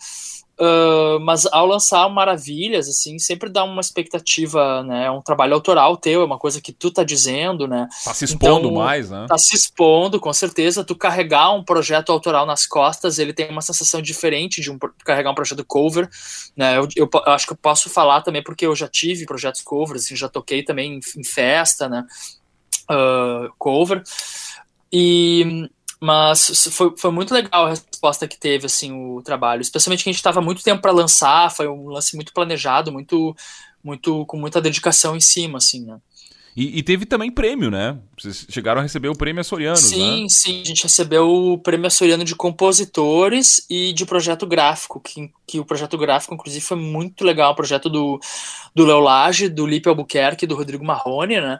Uh, 0.58 1.20
mas 1.20 1.46
ao 1.48 1.66
lançar 1.66 2.08
Maravilhas, 2.10 2.88
assim, 2.88 3.20
sempre 3.20 3.50
dá 3.50 3.64
uma 3.66 3.82
expectativa, 3.82 4.84
né? 4.84 5.06
É 5.06 5.12
um 5.12 5.22
trabalho 5.22 5.54
autoral 5.54 5.98
teu, 5.98 6.22
é 6.22 6.26
uma 6.26 6.38
coisa 6.38 6.62
que 6.62 6.72
tu 6.72 6.90
tá 6.90 7.04
dizendo, 7.04 7.68
né? 7.68 7.90
Tá 8.06 8.14
se 8.14 8.24
expondo 8.24 8.70
Então, 8.70 8.72
mais, 8.72 9.10
né? 9.10 9.26
Tá 9.28 9.38
se 9.38 9.54
expondo, 9.54 10.18
com 10.18 10.32
certeza. 10.32 10.84
Tu 10.86 10.96
carregar 10.96 11.52
um 11.52 11.64
projeto 11.64 12.10
autoral 12.12 12.46
nas 12.46 12.66
costas, 12.66 13.20
ele 13.20 13.34
tem 13.34 13.50
uma 13.50 13.62
sensação 13.62 14.02
diferente 14.02 14.62
de 14.62 14.72
um, 14.72 14.80
carregar 15.04 15.32
um 15.32 15.36
projeto 15.36 15.66
cover, 15.66 16.08
né? 16.56 16.78
Eu, 16.78 16.88
eu 16.96 17.10
eu 17.14 17.34
acho 17.34 17.48
que 17.48 17.54
eu 17.54 17.58
posso 17.58 17.90
falar 17.90 18.22
também 18.22 18.42
porque 18.42 18.66
eu 18.66 18.76
já 18.76 18.88
tive 18.88 19.26
projetos 19.26 19.62
covers, 19.62 20.06
assim, 20.06 20.16
já 20.16 20.30
toquei 20.30 20.64
também 20.64 20.94
em, 20.94 21.20
em 21.20 21.24
festa, 21.24 21.90
né? 21.90 22.06
Uh, 22.90 23.52
cover. 23.58 24.02
E 24.92 25.70
mas 26.06 26.70
foi, 26.72 26.94
foi 26.96 27.10
muito 27.10 27.34
legal 27.34 27.66
a 27.66 27.70
resposta 27.70 28.28
que 28.28 28.38
teve 28.38 28.68
assim 28.68 28.92
o 28.94 29.24
trabalho, 29.24 29.62
especialmente 29.62 30.04
que 30.04 30.10
a 30.10 30.14
gente 30.14 30.20
estava 30.20 30.40
muito 30.40 30.64
tempo 30.64 30.80
para 30.82 30.92
lançar, 30.92 31.52
foi 31.52 31.68
um 31.68 31.90
lance 31.90 32.16
muito 32.16 32.32
planejado, 32.32 32.92
muito 32.92 33.36
muito 33.84 34.26
com 34.26 34.38
muita 34.38 34.62
dedicação 34.62 35.16
em 35.16 35.20
cima 35.20 35.58
assim, 35.58 35.84
né? 35.84 35.98
E, 36.56 36.80
e, 36.80 36.84
teve 36.84 37.06
também 37.06 37.30
prêmio, 37.30 37.70
né? 37.70 37.98
Vocês 38.18 38.48
chegaram 38.50 38.80
a 38.80 38.84
receber 38.84 39.10
o 39.10 39.16
prêmio 39.16 39.42
Açoriano, 39.42 39.76
sim, 39.76 40.24
né? 40.24 40.30
Sim, 40.30 40.62
a 40.62 40.64
gente 40.64 40.84
recebeu 40.84 41.28
o 41.28 41.58
prêmio 41.58 41.88
Açoriano 41.88 42.24
de 42.24 42.34
compositores 42.34 43.66
e 43.70 43.92
de 43.92 44.06
projeto 44.06 44.48
gráfico, 44.48 45.02
que, 45.02 45.30
que 45.46 45.60
o 45.60 45.66
projeto 45.66 45.98
gráfico, 45.98 46.34
inclusive, 46.34 46.64
foi 46.64 46.78
muito 46.78 47.26
legal, 47.26 47.52
o 47.52 47.56
projeto 47.56 47.90
do, 47.90 48.22
do 48.74 48.86
Léo 48.86 49.02
Lage, 49.02 49.50
do 49.50 49.68
Lipe 49.68 49.90
Albuquerque 49.90 50.46
e 50.46 50.48
do 50.48 50.56
Rodrigo 50.56 50.86
Marrone, 50.86 51.42
né? 51.42 51.60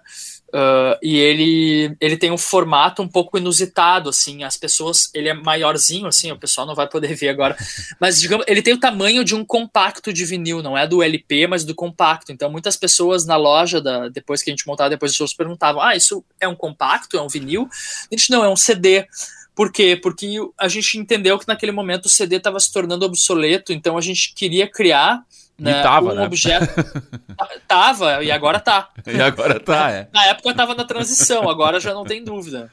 Uh, 0.56 0.96
e 1.04 1.18
ele, 1.18 1.98
ele 2.00 2.16
tem 2.16 2.32
um 2.32 2.38
formato 2.38 3.02
um 3.02 3.10
pouco 3.10 3.38
inusitado, 3.38 4.08
assim, 4.08 4.46
as 4.46 4.56
pessoas, 4.56 5.12
ele 5.14 5.28
é 5.28 5.34
maiorzinho, 5.34 6.08
assim, 6.08 6.32
o 6.32 6.40
pessoal 6.40 6.66
não 6.66 6.74
vai 6.74 6.88
poder 6.88 7.14
ver 7.14 7.28
agora, 7.28 7.58
mas 8.00 8.22
digamos, 8.22 8.46
ele 8.48 8.62
tem 8.62 8.74
o 8.74 8.80
tamanho 8.80 9.26
de 9.26 9.36
um 9.36 9.44
compacto 9.44 10.14
de 10.14 10.24
vinil, 10.24 10.64
não 10.64 10.78
é 10.78 10.88
do 10.88 11.04
LP, 11.04 11.46
mas 11.46 11.66
do 11.66 11.76
compacto, 11.76 12.32
então 12.32 12.50
muitas 12.50 12.78
pessoas 12.78 13.26
na 13.26 13.36
loja, 13.36 13.82
da, 13.82 14.08
depois 14.08 14.42
que 14.42 14.50
a 14.50 14.54
gente 14.54 14.66
montava, 14.66 14.92
depois 14.92 15.12
as 15.12 15.16
pessoas 15.16 15.34
perguntavam, 15.34 15.82
ah, 15.82 15.94
isso 15.94 16.24
é 16.40 16.48
um 16.48 16.56
compacto, 16.56 17.18
é 17.18 17.22
um 17.22 17.28
vinil? 17.28 17.68
A 18.10 18.16
gente, 18.16 18.32
não, 18.32 18.42
é 18.42 18.48
um 18.48 18.56
CD, 18.56 19.06
por 19.54 19.74
quê? 19.74 20.00
Porque 20.02 20.38
a 20.58 20.70
gente 20.70 20.98
entendeu 20.98 21.38
que 21.38 21.50
naquele 21.50 21.74
momento 21.74 22.06
o 22.06 22.10
CD 22.10 22.38
estava 22.38 22.62
se 22.62 22.72
tornando 22.72 23.06
obsoleto, 23.06 23.74
então 23.74 23.98
a 23.98 24.02
gente 24.02 24.34
queria 24.34 24.70
criar 24.70 25.22
né, 25.58 25.80
e 25.80 25.84
tava, 25.84 26.12
um 26.12 26.16
né? 26.16 26.26
objeto. 26.26 26.68
tava, 27.68 28.24
e 28.24 28.32
agora 28.32 28.60
tá. 28.60 28.90
E 29.08 29.22
agora 29.22 29.60
tá, 29.60 29.92
é. 29.92 30.08
Na 30.14 30.26
época 30.26 30.54
tava 30.54 30.76
na 30.76 30.84
transição, 30.84 31.50
agora 31.50 31.80
já 31.80 31.94
não 31.94 32.04
tem 32.04 32.24
dúvida. 32.24 32.72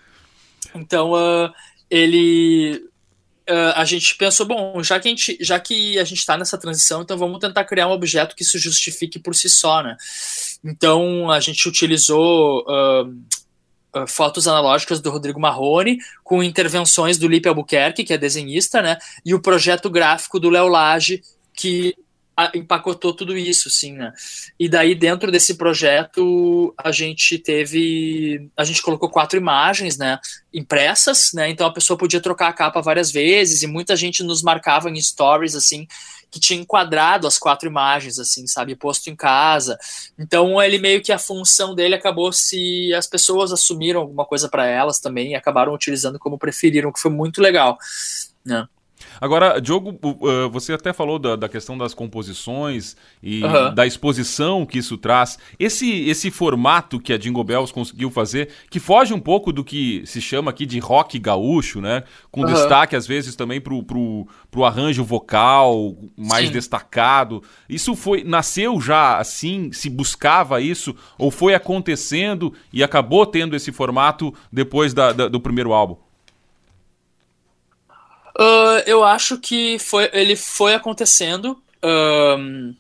Então, 0.75 1.13
uh, 1.13 1.53
ele. 1.91 2.85
Uh, 3.49 3.75
a 3.75 3.85
gente 3.85 4.17
pensou, 4.17 4.47
bom, 4.47 4.83
já 4.83 5.01
que 5.01 5.09
a 5.09 5.11
gente, 5.11 5.37
já 5.41 5.59
que 5.59 5.99
a 5.99 6.05
gente 6.05 6.19
está 6.19 6.39
nessa 6.39 6.57
transição, 6.57 7.03
então 7.03 7.19
vamos 7.19 7.41
tentar 7.41 7.65
criar 7.65 7.89
um 7.89 7.93
objeto 7.93 8.37
que 8.37 8.45
se 8.45 8.57
justifique 8.57 9.19
por 9.19 9.35
si 9.35 9.49
só, 9.49 9.83
né? 9.83 9.97
Então 10.65 11.31
a 11.31 11.41
gente 11.41 11.69
utilizou 11.69 12.63
uh, 12.63 14.07
fotos 14.07 14.47
analógicas 14.47 15.01
do 15.01 15.11
Rodrigo 15.11 15.41
Marrone, 15.41 15.99
com 16.23 16.43
intervenções 16.43 17.19
do 17.19 17.29
Lipe 17.29 17.49
Albuquerque, 17.49 18.05
que 18.05 18.13
é 18.13 18.19
desenhista, 18.19 18.81
né? 18.81 18.97
E 19.25 19.35
o 19.35 19.43
projeto 19.43 19.91
gráfico 19.91 20.39
do 20.39 20.49
Léo 20.49 20.69
Lage, 20.69 21.23
que 21.53 21.95
empacotou 22.55 23.13
tudo 23.15 23.37
isso, 23.37 23.69
sim, 23.71 23.93
né? 23.93 24.13
E 24.59 24.69
daí, 24.69 24.95
dentro 24.95 25.31
desse 25.31 25.55
projeto, 25.55 26.75
a 26.83 26.91
gente 26.91 27.39
teve. 27.39 28.49
A 28.57 28.65
gente 28.65 28.83
colocou 28.83 29.11
quatro 29.11 29.39
imagens, 29.39 29.99
né? 29.99 30.19
Impressas, 30.53 31.33
né? 31.35 31.51
Então 31.51 31.67
a 31.67 31.73
pessoa 31.73 31.99
podia 31.99 32.21
trocar 32.21 32.49
a 32.49 32.53
capa 32.53 32.81
várias 32.81 33.11
vezes, 33.11 33.63
e 33.63 33.67
muita 33.67 33.95
gente 33.97 34.23
nos 34.23 34.43
marcava 34.43 34.89
em 34.91 35.01
stories, 35.01 35.55
assim, 35.55 35.87
que 36.31 36.41
tinha 36.41 36.59
enquadrado 36.59 37.27
as 37.27 37.39
quatro 37.39 37.69
imagens, 37.69 38.19
assim, 38.19 38.47
sabe? 38.47 38.75
Posto 38.75 39.11
em 39.11 39.17
casa. 39.17 39.79
Então 40.19 40.61
ele 40.63 40.79
meio 40.79 41.03
que 41.03 41.13
a 41.13 41.19
função 41.19 41.75
dele 41.75 41.95
acabou 41.95 42.33
se. 42.33 42.93
As 42.95 43.07
pessoas 43.07 43.53
assumiram 43.53 44.01
alguma 44.01 44.25
coisa 44.25 44.49
para 44.49 44.67
elas 44.67 44.99
também 44.99 45.33
e 45.33 45.35
acabaram 45.35 45.75
utilizando 45.75 46.19
como 46.19 46.39
preferiram, 46.39 46.93
que 46.93 47.01
foi 47.01 47.11
muito 47.11 47.41
legal, 47.43 47.77
né? 48.45 48.67
Agora, 49.21 49.61
Diogo, 49.61 49.99
você 50.51 50.73
até 50.73 50.93
falou 50.93 51.19
da, 51.19 51.37
da 51.37 51.49
questão 51.49 51.77
das 51.77 51.95
composições 51.95 52.97
e 53.23 53.43
uhum. 53.43 53.75
da 53.75 53.87
exposição 53.87 54.67
que 54.67 54.79
isso 54.79 54.97
traz. 54.97 55.39
Esse, 55.59 56.09
esse 56.09 56.31
formato 56.31 57.01
que 57.01 57.13
a 57.13 57.19
Jingle 57.19 57.45
Bells 57.45 57.73
conseguiu 57.73 58.11
fazer, 58.11 58.49
que 58.71 58.81
foge 58.81 59.15
um 59.15 59.21
pouco 59.21 59.53
do 59.53 59.65
que 59.65 60.03
se 60.07 60.21
chama 60.21 60.51
aqui 60.51 60.67
de 60.67 60.79
rock 60.79 61.19
gaúcho, 61.19 61.81
né? 61.81 62.05
Com 62.31 62.43
uhum. 62.43 62.47
destaque, 62.47 62.97
às 62.97 63.07
vezes, 63.07 63.37
também 63.37 63.61
pro, 63.61 63.83
pro, 63.83 64.27
pro 64.51 64.65
arranjo 64.65 65.05
vocal 65.05 65.97
mais 66.17 66.47
Sim. 66.47 66.53
destacado. 66.53 67.43
Isso 67.69 67.95
foi. 67.95 68.25
Nasceu 68.25 68.81
já 68.81 69.19
assim? 69.19 69.73
Se 69.73 69.89
buscava 69.89 70.61
isso? 70.61 70.95
Ou 71.19 71.31
foi 71.31 71.55
acontecendo 71.55 72.53
e 72.73 72.83
acabou 72.83 73.27
tendo 73.27 73.57
esse 73.57 73.73
formato 73.73 74.35
depois 74.51 74.95
da, 74.95 75.13
da 75.13 75.29
do 75.29 75.41
primeiro 75.41 75.73
álbum? 75.73 75.97
Uh, 78.39 78.83
eu 78.87 79.05
acho 79.05 79.39
que 79.39 79.79
foi, 79.79 80.09
ele 80.13 80.37
foi 80.37 80.75
acontecendo. 80.75 81.63
Um, 81.85 82.75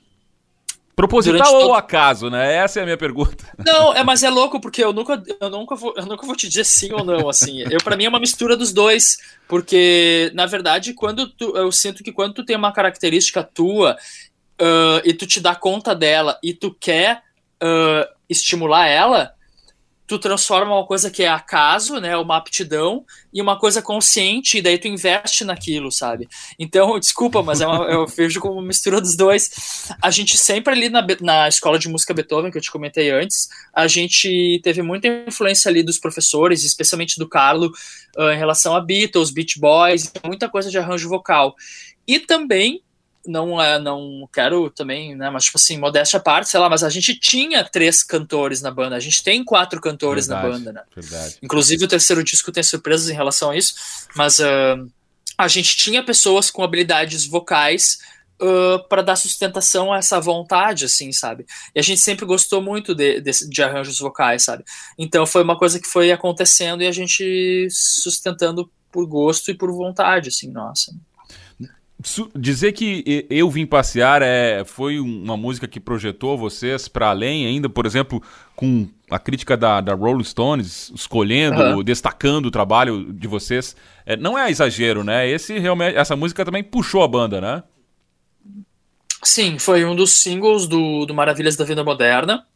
Proposital 0.94 1.54
ou 1.54 1.60
todo... 1.62 1.74
acaso, 1.74 2.28
né? 2.28 2.56
Essa 2.56 2.80
é 2.80 2.82
a 2.82 2.84
minha 2.84 2.98
pergunta. 2.98 3.44
Não, 3.64 3.94
é, 3.94 4.04
mas 4.04 4.22
é 4.22 4.28
louco 4.28 4.60
porque 4.60 4.84
eu 4.84 4.92
nunca, 4.92 5.22
eu 5.40 5.50
nunca, 5.50 5.74
vou, 5.74 5.94
eu 5.96 6.04
nunca 6.04 6.26
vou 6.26 6.36
te 6.36 6.46
dizer 6.46 6.64
sim 6.64 6.92
ou 6.92 7.02
não, 7.02 7.28
assim. 7.28 7.62
Eu 7.70 7.78
para 7.82 7.96
mim 7.96 8.04
é 8.04 8.08
uma 8.08 8.20
mistura 8.20 8.56
dos 8.56 8.72
dois, 8.72 9.16
porque 9.48 10.30
na 10.34 10.44
verdade 10.44 10.92
quando 10.92 11.26
tu, 11.28 11.56
eu 11.56 11.72
sinto 11.72 12.04
que 12.04 12.12
quando 12.12 12.34
tu 12.34 12.44
tem 12.44 12.56
uma 12.56 12.72
característica 12.72 13.42
tua 13.42 13.96
uh, 14.60 15.00
e 15.02 15.14
tu 15.14 15.26
te 15.26 15.40
dá 15.40 15.54
conta 15.54 15.94
dela 15.94 16.38
e 16.42 16.52
tu 16.52 16.76
quer 16.78 17.22
uh, 17.62 18.06
estimular 18.28 18.86
ela, 18.86 19.32
tu 20.06 20.18
transforma 20.18 20.74
uma 20.74 20.86
coisa 20.86 21.10
que 21.10 21.22
é 21.22 21.28
acaso, 21.28 21.98
né, 22.00 22.16
uma 22.16 22.36
aptidão, 22.36 23.04
em 23.32 23.40
uma 23.40 23.58
coisa 23.58 23.80
consciente, 23.80 24.58
e 24.58 24.62
daí 24.62 24.76
tu 24.76 24.88
investe 24.88 25.44
naquilo, 25.44 25.90
sabe? 25.90 26.28
Então, 26.58 26.98
desculpa, 27.00 27.42
mas 27.42 27.60
é 27.60 27.66
uma, 27.66 27.84
eu 27.86 28.06
vejo 28.06 28.40
como 28.40 28.54
uma 28.54 28.66
mistura 28.66 29.00
dos 29.00 29.16
dois. 29.16 29.88
A 30.02 30.10
gente 30.10 30.36
sempre 30.36 30.74
ali 30.74 30.88
na, 30.88 31.06
na 31.20 31.48
escola 31.48 31.78
de 31.78 31.88
música 31.88 32.12
Beethoven, 32.12 32.50
que 32.50 32.58
eu 32.58 32.62
te 32.62 32.70
comentei 32.70 33.10
antes, 33.10 33.48
a 33.72 33.86
gente 33.86 34.60
teve 34.62 34.82
muita 34.82 35.08
influência 35.26 35.68
ali 35.68 35.82
dos 35.82 35.98
professores, 35.98 36.64
especialmente 36.64 37.18
do 37.18 37.28
Carlo, 37.28 37.72
uh, 38.16 38.30
em 38.30 38.38
relação 38.38 38.74
a 38.74 38.80
Beatles, 38.80 39.30
Beach 39.30 39.58
Boys, 39.58 40.12
muita 40.24 40.48
coisa 40.48 40.70
de 40.70 40.78
arranjo 40.78 41.08
vocal. 41.08 41.54
E 42.06 42.18
também 42.18 42.82
não 43.26 43.60
é, 43.60 43.78
não 43.78 44.28
quero 44.32 44.68
também, 44.70 45.14
né, 45.14 45.30
mas 45.30 45.44
tipo 45.44 45.58
assim, 45.58 45.78
modéstia 45.78 46.18
à 46.18 46.20
parte, 46.20 46.48
sei 46.48 46.58
lá, 46.58 46.68
mas 46.68 46.82
a 46.82 46.90
gente 46.90 47.14
tinha 47.14 47.64
três 47.64 48.02
cantores 48.02 48.60
na 48.60 48.70
banda, 48.70 48.96
a 48.96 49.00
gente 49.00 49.22
tem 49.22 49.44
quatro 49.44 49.80
cantores 49.80 50.26
verdade, 50.26 50.48
na 50.48 50.52
banda, 50.52 50.72
né? 50.72 50.82
Verdade. 50.94 51.38
Inclusive 51.42 51.84
o 51.84 51.88
terceiro 51.88 52.24
disco 52.24 52.50
tem 52.50 52.62
surpresas 52.62 53.08
em 53.08 53.14
relação 53.14 53.50
a 53.50 53.56
isso, 53.56 53.74
mas 54.14 54.38
uh, 54.40 54.90
a 55.38 55.48
gente 55.48 55.76
tinha 55.76 56.04
pessoas 56.04 56.50
com 56.50 56.64
habilidades 56.64 57.24
vocais 57.24 57.98
uh, 58.40 58.88
para 58.88 59.02
dar 59.02 59.16
sustentação 59.16 59.92
a 59.92 59.98
essa 59.98 60.20
vontade, 60.20 60.84
assim, 60.84 61.12
sabe? 61.12 61.46
E 61.74 61.78
a 61.78 61.82
gente 61.82 62.00
sempre 62.00 62.26
gostou 62.26 62.60
muito 62.60 62.94
de, 62.94 63.20
de, 63.20 63.48
de 63.48 63.62
arranjos 63.62 63.98
vocais, 63.98 64.42
sabe? 64.42 64.64
Então 64.98 65.24
foi 65.26 65.42
uma 65.42 65.56
coisa 65.56 65.78
que 65.78 65.86
foi 65.86 66.10
acontecendo 66.10 66.82
e 66.82 66.88
a 66.88 66.92
gente 66.92 67.68
sustentando 67.70 68.68
por 68.90 69.06
gosto 69.06 69.50
e 69.50 69.54
por 69.54 69.72
vontade, 69.72 70.28
assim, 70.28 70.50
nossa 70.50 70.92
dizer 72.34 72.72
que 72.72 73.26
eu 73.30 73.50
vim 73.50 73.66
passear 73.66 74.22
é, 74.22 74.64
foi 74.64 74.98
uma 74.98 75.36
música 75.36 75.68
que 75.68 75.78
projetou 75.78 76.36
vocês 76.36 76.88
para 76.88 77.08
além 77.08 77.46
ainda, 77.46 77.68
por 77.68 77.86
exemplo, 77.86 78.22
com 78.56 78.88
a 79.10 79.18
crítica 79.18 79.56
da, 79.56 79.80
da 79.80 79.94
Rolling 79.94 80.24
Stones 80.24 80.90
escolhendo, 80.94 81.60
uhum. 81.60 81.82
destacando 81.82 82.46
o 82.46 82.50
trabalho 82.50 83.12
de 83.12 83.28
vocês. 83.28 83.76
É, 84.04 84.16
não 84.16 84.38
é 84.38 84.50
exagero, 84.50 85.04
né? 85.04 85.28
Esse 85.28 85.58
realmente, 85.58 85.96
essa 85.96 86.16
música 86.16 86.44
também 86.44 86.62
puxou 86.62 87.02
a 87.02 87.08
banda, 87.08 87.40
né? 87.40 87.62
Sim, 89.22 89.58
foi 89.58 89.84
um 89.84 89.94
dos 89.94 90.12
singles 90.14 90.66
do, 90.66 91.06
do 91.06 91.14
Maravilhas 91.14 91.56
da 91.56 91.64
Vida 91.64 91.84
Moderna. 91.84 92.46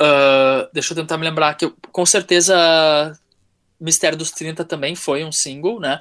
Uh, 0.00 0.68
deixa 0.72 0.92
eu 0.92 0.96
tentar 0.96 1.18
me 1.18 1.24
lembrar 1.24 1.54
que 1.54 1.64
eu, 1.64 1.74
com 1.90 2.06
certeza 2.06 3.18
Mistério 3.80 4.18
dos 4.18 4.30
30 4.30 4.64
também 4.64 4.94
foi 4.94 5.24
um 5.24 5.30
single, 5.30 5.78
né? 5.78 6.00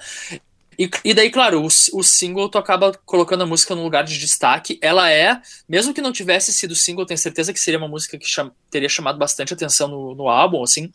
E, 0.78 0.90
e 1.04 1.14
daí, 1.14 1.32
claro, 1.32 1.62
o, 1.62 1.66
o 1.66 2.04
single 2.04 2.50
tu 2.50 2.58
acaba 2.58 2.92
colocando 3.06 3.44
a 3.44 3.48
música 3.48 3.74
no 3.74 3.84
lugar 3.84 4.04
de 4.04 4.18
destaque. 4.20 4.78
Ela 4.82 5.12
é, 5.12 5.42
mesmo 5.68 5.94
que 5.94 6.02
não 6.02 6.12
tivesse 6.12 6.54
sido 6.54 6.76
single, 6.76 7.06
tenho 7.06 7.18
certeza 7.18 7.52
que 7.52 7.60
seria 7.60 7.80
uma 7.80 7.88
música 7.88 8.18
que 8.18 8.28
cham, 8.28 8.52
teria 8.70 8.90
chamado 8.90 9.18
bastante 9.18 9.54
atenção 9.54 9.88
no, 9.88 10.14
no 10.14 10.30
álbum, 10.30 10.62
assim. 10.62 10.92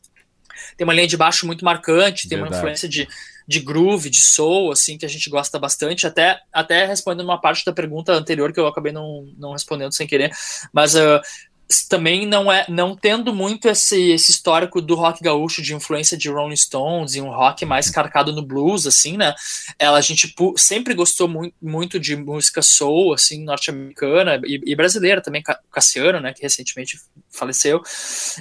Tem 0.77 0.85
uma 0.85 0.95
linha 0.95 1.09
de 1.09 1.16
baixo 1.16 1.47
muito 1.47 1.64
marcante, 1.64 2.29
tem 2.29 2.38
Verdade. 2.38 2.55
uma 2.55 2.59
influência 2.59 2.88
de, 2.88 3.09
de 3.47 3.61
groove, 3.61 4.09
de 4.09 4.23
soul, 4.23 4.71
assim, 4.71 4.97
que 4.97 5.05
a 5.05 5.09
gente 5.09 5.29
gosta 5.29 5.59
bastante. 5.59 6.07
Até, 6.07 6.40
até 6.53 6.87
respondendo 6.87 7.25
uma 7.25 7.40
parte 7.40 7.64
da 7.64 7.73
pergunta 7.73 8.12
anterior 8.12 8.53
que 8.53 8.61
eu 8.61 8.66
acabei 8.66 8.92
não, 8.92 9.29
não 9.37 9.53
respondendo 9.53 9.92
sem 9.92 10.07
querer, 10.07 10.31
mas 10.73 10.95
uh, 10.95 11.21
também 11.89 12.27
não 12.27 12.51
é 12.51 12.65
não 12.69 12.95
tendo 12.97 13.35
muito 13.35 13.69
esse, 13.69 14.11
esse 14.11 14.31
histórico 14.31 14.81
do 14.81 14.95
rock 14.95 15.23
gaúcho 15.23 15.63
de 15.63 15.75
influência 15.75 16.17
de 16.17 16.29
Rolling 16.29 16.57
Stones 16.57 17.15
e 17.15 17.21
um 17.21 17.31
rock 17.31 17.65
mais 17.65 17.91
carcado 17.91 18.33
no 18.33 18.43
blues 18.43 18.87
assim 18.87 19.17
né? 19.17 19.35
Ela 19.79 19.99
a 19.99 20.01
gente 20.01 20.35
sempre 20.57 20.95
gostou 20.95 21.29
muito, 21.29 21.55
muito 21.61 21.99
de 21.99 22.17
música 22.17 22.63
soul 22.63 23.13
assim 23.13 23.43
norte-americana 23.45 24.41
e, 24.45 24.61
e, 24.67 24.77
brasileira 24.77 25.21
também 25.21 25.43
Cassiano 25.71 26.21
né 26.21 26.33
que 26.33 26.43
recentemente 26.43 26.99
faleceu. 27.31 27.83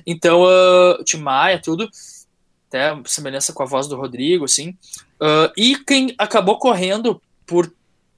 Então 0.05 0.43
uh, 0.43 1.03
Tim 1.03 1.17
Maia 1.17 1.59
tudo 1.61 1.89
até 2.67 2.97
semelhança 3.05 3.53
com 3.53 3.63
a 3.63 3.65
voz 3.65 3.87
do 3.87 3.97
Rodrigo 3.97 4.45
assim. 4.45 4.69
Uh, 5.21 5.51
e 5.55 5.77
quem 5.77 6.15
acabou 6.17 6.57
correndo 6.57 7.21
por 7.45 7.71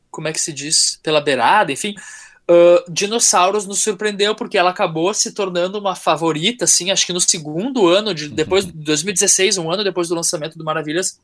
como 0.10 0.28
é 0.28 0.34
que 0.34 0.40
se 0.40 0.54
diz 0.54 1.00
pela 1.04 1.22
beirada 1.22 1.72
enfim 1.72 1.96
Uh, 2.50 2.92
Dinossauros 2.92 3.66
nos 3.66 3.80
surpreendeu 3.80 4.36
porque 4.36 4.58
ela 4.58 4.72
acabou 4.72 5.14
se 5.14 5.32
tornando 5.32 5.80
uma 5.80 5.96
favorita, 5.96 6.66
assim, 6.66 6.92
acho 6.92 7.06
que 7.06 7.14
no 7.14 7.22
segundo 7.22 7.88
ano, 7.88 8.14
de, 8.14 8.28
depois 8.28 8.66
de 8.66 8.74
2016, 8.74 9.58
um 9.58 9.72
ano 9.72 9.84
depois 9.84 10.10
do 10.10 10.16
lançamento 10.16 10.58
do 10.58 10.64
Maravilhas, 10.64 11.20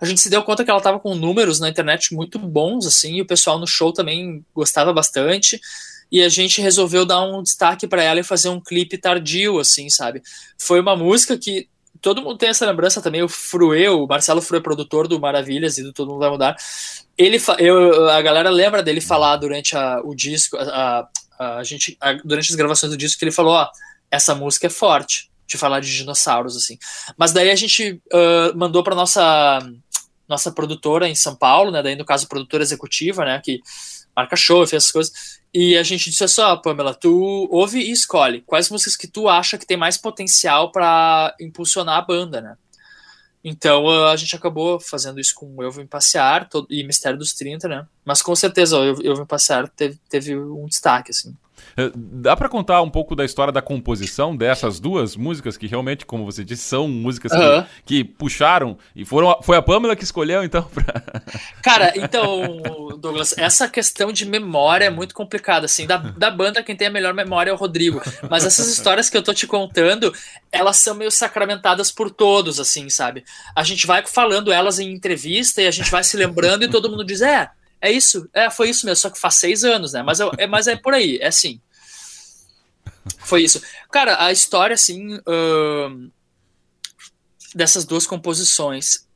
a 0.00 0.04
gente 0.04 0.20
se 0.20 0.30
deu 0.30 0.42
conta 0.42 0.64
que 0.64 0.70
ela 0.70 0.78
estava 0.78 1.00
com 1.00 1.14
números 1.14 1.58
na 1.58 1.68
internet 1.68 2.14
muito 2.14 2.38
bons, 2.38 2.86
assim, 2.86 3.16
e 3.16 3.22
o 3.22 3.26
pessoal 3.26 3.58
no 3.58 3.66
show 3.66 3.92
também 3.92 4.44
gostava 4.54 4.92
bastante. 4.92 5.60
e 6.12 6.22
a 6.22 6.28
gente 6.28 6.60
resolveu 6.60 7.04
dar 7.04 7.22
um 7.22 7.42
destaque 7.42 7.88
para 7.88 8.02
ela 8.02 8.20
e 8.20 8.24
fazer 8.24 8.48
um 8.48 8.60
clipe 8.60 8.96
tardio, 8.96 9.58
assim, 9.58 9.90
sabe? 9.90 10.22
Foi 10.56 10.78
uma 10.80 10.94
música 10.94 11.36
que 11.36 11.68
todo 12.04 12.20
mundo 12.20 12.36
tem 12.36 12.50
essa 12.50 12.66
lembrança 12.66 13.00
também, 13.00 13.22
o 13.22 13.28
Fruê, 13.28 13.88
o 13.88 14.06
Marcelo 14.06 14.42
Fruê, 14.42 14.60
produtor 14.60 15.08
do 15.08 15.18
Maravilhas 15.18 15.78
e 15.78 15.82
do 15.82 15.90
Todo 15.90 16.08
Mundo 16.08 16.20
Vai 16.20 16.28
Mudar, 16.28 16.54
ele, 17.16 17.38
eu, 17.58 18.10
a 18.10 18.20
galera 18.20 18.50
lembra 18.50 18.82
dele 18.82 19.00
falar 19.00 19.38
durante 19.38 19.74
a, 19.74 20.02
o 20.04 20.14
disco, 20.14 20.58
a, 20.58 21.08
a, 21.38 21.56
a 21.56 21.64
gente, 21.64 21.96
a, 21.98 22.12
durante 22.12 22.50
as 22.50 22.56
gravações 22.56 22.92
do 22.92 22.98
disco, 22.98 23.18
que 23.18 23.24
ele 23.24 23.32
falou, 23.32 23.54
ó, 23.54 23.70
essa 24.10 24.34
música 24.34 24.66
é 24.66 24.70
forte, 24.70 25.30
de 25.46 25.56
falar 25.56 25.80
de 25.80 25.96
dinossauros, 25.96 26.54
assim. 26.58 26.78
Mas 27.16 27.32
daí 27.32 27.50
a 27.50 27.56
gente 27.56 28.02
uh, 28.12 28.54
mandou 28.54 28.84
para 28.84 28.94
nossa 28.94 29.60
nossa 30.28 30.50
produtora 30.50 31.08
em 31.08 31.14
São 31.14 31.34
Paulo, 31.34 31.70
né, 31.70 31.82
daí 31.82 31.96
no 31.96 32.04
caso 32.04 32.28
produtora 32.28 32.62
executiva, 32.62 33.24
né, 33.24 33.40
que 33.44 33.60
marca 34.16 34.36
show, 34.36 34.66
fez 34.66 34.82
essas 34.82 34.92
coisas, 34.92 35.40
e 35.52 35.76
a 35.76 35.82
gente 35.82 36.10
disse 36.10 36.24
assim, 36.24 36.40
ó, 36.40 36.56
Pamela, 36.56 36.94
tu 36.94 37.48
ouve 37.50 37.78
e 37.78 37.90
escolhe 37.90 38.42
quais 38.42 38.70
músicas 38.70 38.96
que 38.96 39.06
tu 39.06 39.28
acha 39.28 39.56
que 39.56 39.66
tem 39.66 39.76
mais 39.76 39.96
potencial 39.96 40.72
para 40.72 41.34
impulsionar 41.40 41.98
a 41.98 42.02
banda, 42.02 42.40
né. 42.40 42.56
Então 43.44 43.88
a 44.08 44.16
gente 44.16 44.34
acabou 44.34 44.80
fazendo 44.80 45.20
isso 45.20 45.34
com 45.34 45.62
Eu 45.62 45.70
Vim 45.70 45.86
Passear 45.86 46.48
todo, 46.48 46.66
e 46.70 46.82
Mistério 46.82 47.18
dos 47.18 47.34
30, 47.34 47.68
né? 47.68 47.86
Mas 48.02 48.22
com 48.22 48.34
certeza 48.34 48.76
Eu, 48.76 49.02
Eu 49.02 49.16
Vim 49.16 49.26
Passear 49.26 49.68
teve, 49.68 50.00
teve 50.08 50.34
um 50.34 50.64
destaque, 50.64 51.10
assim. 51.10 51.36
É, 51.76 51.90
dá 51.94 52.36
para 52.36 52.48
contar 52.48 52.82
um 52.82 52.90
pouco 52.90 53.16
da 53.16 53.24
história 53.24 53.52
da 53.52 53.62
composição 53.62 54.36
dessas 54.36 54.78
duas 54.78 55.16
músicas 55.16 55.56
que 55.56 55.66
realmente, 55.66 56.06
como 56.06 56.24
você 56.24 56.44
disse, 56.44 56.62
são 56.62 56.88
músicas 56.88 57.32
que, 57.32 57.66
que 57.84 58.04
puxaram 58.04 58.78
e 58.94 59.04
foram 59.04 59.38
foi 59.42 59.56
a 59.56 59.62
Pamela 59.62 59.96
que 59.96 60.04
escolheu 60.04 60.44
então 60.44 60.62
pra... 60.62 61.02
Cara, 61.62 61.92
então, 61.96 62.58
Douglas, 62.98 63.36
essa 63.36 63.68
questão 63.68 64.12
de 64.12 64.24
memória 64.24 64.84
é 64.84 64.90
muito 64.90 65.14
complicada, 65.14 65.66
assim, 65.66 65.86
da, 65.86 65.96
da 65.96 66.30
banda 66.30 66.62
quem 66.62 66.76
tem 66.76 66.88
a 66.88 66.90
melhor 66.90 67.14
memória 67.14 67.50
é 67.50 67.54
o 67.54 67.56
Rodrigo, 67.56 68.00
mas 68.30 68.44
essas 68.44 68.68
histórias 68.68 69.10
que 69.10 69.16
eu 69.16 69.22
tô 69.22 69.34
te 69.34 69.46
contando, 69.46 70.12
elas 70.52 70.76
são 70.76 70.94
meio 70.94 71.10
sacramentadas 71.10 71.90
por 71.90 72.10
todos, 72.10 72.60
assim, 72.60 72.88
sabe? 72.88 73.24
A 73.54 73.64
gente 73.64 73.86
vai 73.86 74.04
falando 74.06 74.52
elas 74.52 74.78
em 74.78 74.92
entrevista 74.92 75.60
e 75.62 75.66
a 75.66 75.70
gente 75.70 75.90
vai 75.90 76.04
se 76.04 76.16
lembrando 76.16 76.64
e 76.64 76.70
todo 76.70 76.88
mundo 76.90 77.04
diz, 77.04 77.20
é, 77.20 77.50
é 77.80 77.92
isso, 77.92 78.28
é, 78.32 78.48
foi 78.48 78.70
isso 78.70 78.86
mesmo, 78.86 78.96
só 78.96 79.10
que 79.10 79.18
faz 79.18 79.34
seis 79.34 79.64
anos, 79.64 79.92
né? 79.92 80.02
Mas, 80.02 80.20
eu, 80.20 80.32
é, 80.38 80.46
mas 80.46 80.66
é 80.66 80.76
por 80.76 80.94
aí, 80.94 81.18
é 81.20 81.26
assim. 81.26 81.60
Foi 83.18 83.42
isso. 83.42 83.62
Cara, 83.90 84.24
a 84.24 84.32
história, 84.32 84.74
assim, 84.74 85.18
ahn, 85.26 86.08
dessas 87.54 87.84
duas 87.84 88.06
composições. 88.06 89.06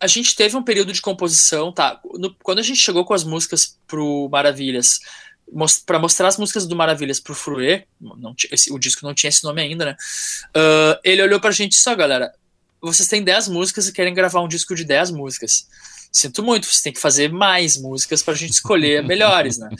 A 0.00 0.06
gente 0.06 0.36
teve 0.36 0.56
um 0.56 0.62
período 0.62 0.92
de 0.92 1.00
composição, 1.00 1.72
tá? 1.72 2.00
No- 2.14 2.34
quando 2.42 2.58
a 2.58 2.62
gente 2.62 2.78
chegou 2.78 3.04
com 3.04 3.14
as 3.14 3.24
músicas 3.24 3.78
pro 3.86 4.28
Maravilhas, 4.30 4.98
mos, 5.50 5.78
para 5.78 5.98
mostrar 5.98 6.28
as 6.28 6.36
músicas 6.36 6.66
do 6.66 6.76
Maravilhas 6.76 7.18
pro 7.18 7.34
Fruê, 7.34 7.84
não, 8.00 8.34
esse- 8.50 8.72
o 8.72 8.78
disco 8.78 9.04
não 9.06 9.14
tinha 9.14 9.28
esse 9.30 9.42
nome 9.44 9.62
ainda, 9.62 9.84
né? 9.86 9.96
Ah, 10.54 11.00
ele 11.02 11.22
olhou 11.22 11.40
pra 11.40 11.50
gente 11.50 11.72
e 11.72 11.76
disse: 11.76 11.88
Ó, 11.88 11.94
galera, 11.94 12.32
vocês 12.80 13.08
têm 13.08 13.22
10 13.22 13.48
músicas 13.48 13.88
e 13.88 13.92
querem 13.92 14.12
gravar 14.14 14.40
um 14.42 14.48
disco 14.48 14.74
de 14.74 14.84
10 14.84 15.10
músicas. 15.10 15.66
Sinto 16.14 16.42
muito, 16.42 16.66
você 16.66 16.82
tem 16.82 16.92
que 16.92 17.00
fazer 17.00 17.32
mais 17.32 17.78
músicas 17.78 18.22
pra 18.22 18.34
gente 18.34 18.50
escolher 18.52 19.02
melhores, 19.06 19.56
né? 19.56 19.70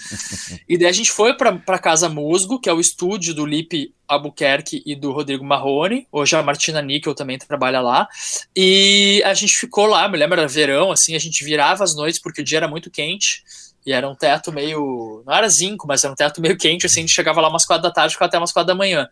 E 0.67 0.79
daí 0.79 0.89
a 0.89 0.93
gente 0.93 1.11
foi 1.13 1.35
pra 1.35 1.79
Casa 1.79 2.09
Musgo, 2.09 2.59
que 2.59 2.71
é 2.71 2.73
o 2.73 2.81
estúdio 2.81 3.35
do 3.35 3.45
Lipe 3.45 3.95
Albuquerque 4.09 4.83
e 4.87 4.97
do 4.97 5.13
Rodrigo 5.13 5.45
Marrone. 5.45 6.07
Hoje 6.11 6.35
a 6.35 6.43
Martina 6.43 6.81
Níquel 6.81 7.15
também 7.15 7.37
trabalha 7.37 7.81
lá. 7.83 8.09
E 8.57 9.23
a 9.27 9.35
gente 9.35 9.55
ficou 9.55 9.85
lá, 9.87 10.09
me 10.09 10.17
lembro, 10.17 10.39
era 10.41 10.49
verão, 10.49 10.91
assim, 10.91 11.15
a 11.15 11.19
gente 11.19 11.45
virava 11.45 11.85
as 11.85 11.95
noites 11.95 12.19
porque 12.19 12.41
o 12.41 12.45
dia 12.45 12.59
era 12.59 12.69
muito 12.69 12.91
quente. 12.91 13.43
E 13.85 13.93
era 13.93 14.09
um 14.09 14.15
teto 14.15 14.53
meio. 14.53 15.23
Não 15.27 15.35
era 15.35 15.49
zinco, 15.49 15.87
mas 15.89 16.03
era 16.05 16.13
um 16.13 16.17
teto 16.17 16.41
meio 16.41 16.57
quente, 16.57 16.87
assim, 16.87 17.01
a 17.01 17.03
gente 17.03 17.13
chegava 17.15 17.41
lá 17.41 17.49
umas 17.49 17.67
quatro 17.67 17.83
da 17.83 17.91
tarde, 17.91 18.15
ficava 18.15 18.29
até 18.29 18.39
umas 18.39 18.53
quatro 18.53 18.69
da 18.69 18.75
manhã. 18.75 19.07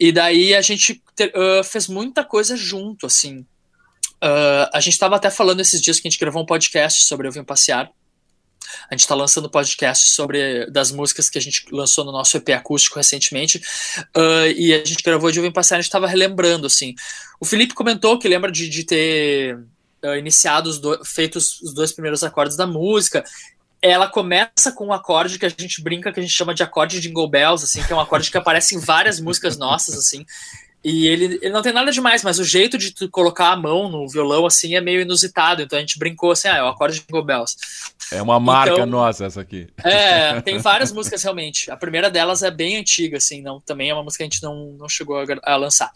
E 0.00 0.10
daí 0.10 0.54
a 0.54 0.60
gente 0.62 1.00
te- 1.14 1.32
ah, 1.34 1.62
fez 1.62 1.86
muita 1.88 2.24
coisa 2.24 2.56
junto, 2.56 3.06
assim. 3.06 3.44
Ah, 4.22 4.70
a 4.72 4.78
gente 4.78 4.92
estava 4.92 5.16
até 5.16 5.28
falando 5.28 5.58
esses 5.58 5.82
dias 5.82 5.98
que 5.98 6.06
a 6.06 6.10
gente 6.10 6.20
gravou 6.20 6.42
um 6.42 6.46
podcast 6.46 7.02
sobre 7.02 7.26
Eu 7.26 7.32
Vim 7.32 7.42
Passear. 7.42 7.90
A 8.88 8.94
gente 8.94 9.00
está 9.00 9.16
lançando 9.16 9.50
podcast 9.50 10.10
sobre 10.10 10.70
das 10.70 10.92
músicas 10.92 11.28
que 11.28 11.36
a 11.36 11.40
gente 11.40 11.66
lançou 11.72 12.04
no 12.04 12.12
nosso 12.12 12.36
EP 12.36 12.50
acústico 12.50 12.96
recentemente. 12.96 13.60
Ah, 14.14 14.46
e 14.46 14.72
a 14.72 14.78
gente 14.78 15.02
gravou 15.02 15.32
de 15.32 15.40
Eu 15.40 15.42
Vim 15.42 15.50
Passear, 15.50 15.78
a 15.78 15.80
gente 15.82 15.88
estava 15.88 16.06
relembrando, 16.06 16.68
assim. 16.68 16.94
O 17.40 17.44
Felipe 17.44 17.74
comentou 17.74 18.16
que 18.16 18.28
lembra 18.28 18.52
de, 18.52 18.68
de 18.68 18.84
ter 18.84 19.58
ah, 20.04 20.16
iniciado, 20.16 20.70
os 20.70 20.78
do, 20.78 21.04
feito 21.04 21.36
os, 21.36 21.60
os 21.60 21.74
dois 21.74 21.90
primeiros 21.90 22.22
acordes 22.22 22.56
da 22.56 22.66
música. 22.66 23.24
Ela 23.84 24.06
começa 24.06 24.70
com 24.70 24.86
um 24.86 24.92
acorde 24.92 25.40
que 25.40 25.46
a 25.46 25.48
gente 25.48 25.82
brinca, 25.82 26.12
que 26.12 26.20
a 26.20 26.22
gente 26.22 26.32
chama 26.32 26.54
de 26.54 26.62
acorde 26.62 27.00
de 27.00 27.08
Jingle 27.08 27.28
Bells, 27.28 27.64
assim, 27.64 27.82
que 27.82 27.92
é 27.92 27.96
um 27.96 28.00
acorde 28.00 28.30
que 28.30 28.38
aparece 28.38 28.76
em 28.76 28.78
várias 28.78 29.18
músicas 29.18 29.56
nossas, 29.56 29.96
assim. 29.98 30.24
E 30.84 31.06
ele, 31.06 31.38
ele 31.40 31.50
não 31.50 31.62
tem 31.62 31.72
nada 31.72 31.92
demais, 31.92 32.24
mas 32.24 32.40
o 32.40 32.44
jeito 32.44 32.76
de 32.76 32.90
tu 32.90 33.08
colocar 33.08 33.52
a 33.52 33.56
mão 33.56 33.88
no 33.88 34.08
violão, 34.08 34.44
assim, 34.44 34.74
é 34.74 34.80
meio 34.80 35.00
inusitado. 35.00 35.62
Então 35.62 35.78
a 35.78 35.80
gente 35.80 35.98
brincou 35.98 36.32
assim, 36.32 36.48
ah, 36.48 36.56
é 36.56 36.62
o 36.62 36.66
acorde 36.66 36.94
de 36.96 37.00
Jingle 37.06 37.24
Bells. 37.24 37.56
É 38.10 38.20
uma 38.20 38.40
marca 38.40 38.74
Então- 38.74 38.86
nossa 38.86 39.24
essa 39.24 39.40
aqui. 39.40 39.68
É, 39.84 40.40
tem 40.42 40.58
várias 40.58 40.90
músicas 40.90 41.22
realmente. 41.22 41.70
A 41.70 41.76
primeira 41.76 42.10
delas 42.10 42.42
é 42.42 42.50
bem 42.50 42.76
antiga, 42.76 43.18
assim, 43.18 43.40
não, 43.40 43.60
também 43.60 43.90
é 43.90 43.94
uma 43.94 44.02
música 44.02 44.24
que 44.24 44.28
a 44.28 44.30
gente 44.30 44.42
não, 44.42 44.72
não 44.78 44.88
chegou 44.88 45.18
a, 45.18 45.24
a 45.44 45.56
lançar. 45.56 45.92